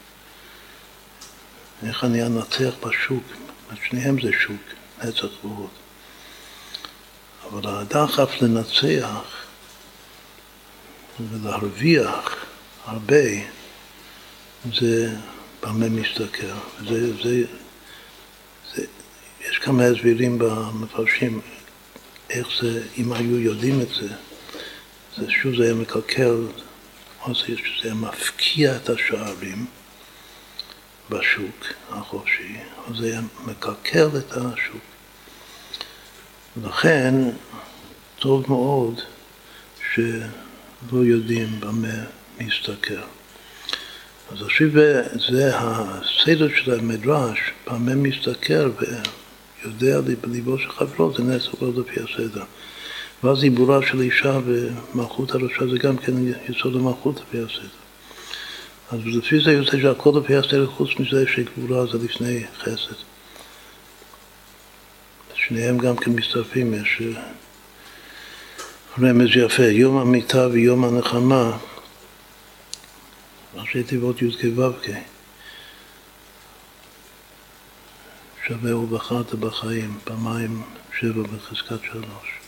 [1.83, 3.23] איך אני אנצח בשוק,
[3.75, 4.61] שניהם זה שוק,
[5.03, 5.69] נצח והוד.
[7.43, 9.45] אבל הדחף לנצח
[11.19, 12.45] ולהרוויח
[12.85, 13.25] הרבה,
[14.73, 15.15] זה
[15.63, 16.47] במה מסתכל.
[16.89, 17.43] זה, זה,
[18.75, 18.85] זה,
[19.41, 21.41] יש כמה הסברים במפרשים
[22.29, 24.07] איך זה, אם היו יודעים את זה,
[25.17, 26.47] זה שוב זה היה מקלקל,
[27.21, 27.53] או זה
[27.83, 29.65] היה מפקיע את השערים.
[31.09, 32.57] בשוק החופשי,
[32.95, 34.81] זה מקלקל את השוק.
[36.63, 37.13] לכן
[38.19, 39.01] טוב מאוד
[39.93, 42.03] שלא יודעים במה
[42.39, 42.93] מסתכל.
[44.31, 44.67] אז עכשיו
[45.29, 48.71] זה הסדר של המדרש, במה מסתכל
[49.63, 52.43] ויודע בליבו של חברו, זה נס לא לפי הסדר.
[53.23, 56.13] ואז עיבורה של אישה ומלכות הרשע זה גם כן
[56.49, 57.86] יסוד המלכות לפי הסדר.
[58.91, 62.95] אז לפי זה יוצא שהכל לפי הסדר חוץ מזה שגבורה זה לפני חסד.
[65.33, 67.23] שניהם גם כן מצטרפים, יש אה,
[68.99, 71.57] רמז יפה, יום המיטה ויום הנחמה,
[73.55, 74.89] ראשי תיבות י"ק ו"ק,
[78.47, 80.63] שווה ובחרת בחיים, פעמיים
[80.99, 82.39] שבע בחזקת שלוש.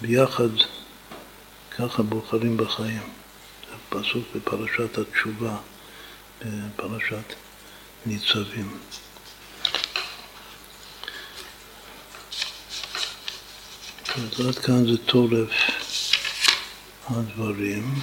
[0.00, 0.48] ביחד
[1.70, 3.17] ככה בוחרים בחיים.
[3.88, 5.56] פסוק בפרשת התשובה,
[6.44, 7.34] בפרשת
[8.06, 8.78] ניצבים.
[14.16, 15.50] אז עד כאן זה תורף
[17.08, 17.94] הדברים.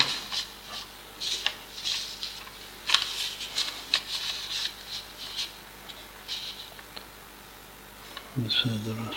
[8.37, 9.15] בסדר, אז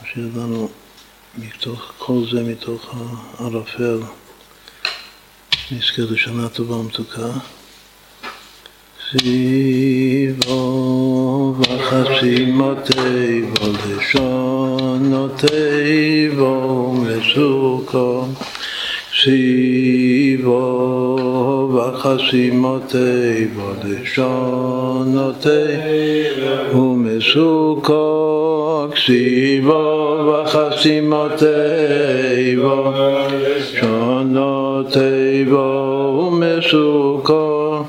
[0.00, 0.70] השאיר לנו
[1.34, 4.00] מתוך כל זה, מתוך הערפל.
[5.72, 7.28] נזכה לשנה טובה ומתוקה.
[9.10, 10.54] סביבו
[11.58, 15.46] וחסימותי ולשונותי
[16.36, 18.24] ומסוכו
[19.22, 20.58] סביבו
[21.74, 25.48] וחסימותי ולשונותי
[26.74, 28.06] ומסוכו
[28.94, 29.84] כסיבו
[30.26, 31.44] וחסימותי
[32.58, 37.84] ולשונותי תיבו ומשוכו,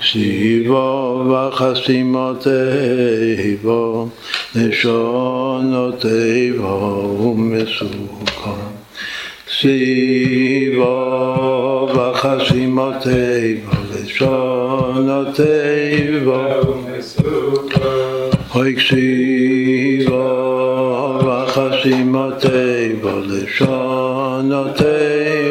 [0.00, 4.08] שיבו וחסימו תיבו,
[4.56, 8.54] נשונו תיבו ומשוכו.
[9.46, 10.88] שיבו
[11.94, 13.72] וחסימו תיבו,
[14.04, 17.88] נשונו תיבו ומשוכו.
[18.54, 20.18] אוי קשיבו
[21.26, 25.41] וחסימו תיבו, נשונו תיבו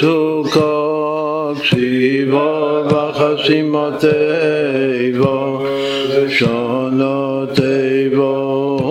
[0.00, 5.36] Sukkot Shiva Vachasimoteva
[6.36, 8.32] Shonoteva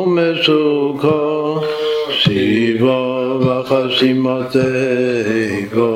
[0.06, 1.65] Mesukot
[2.14, 3.02] Shiva
[3.41, 5.90] Vachasimoteva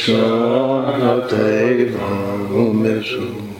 [0.00, 2.08] Shonoteva
[2.80, 3.53] Mesukot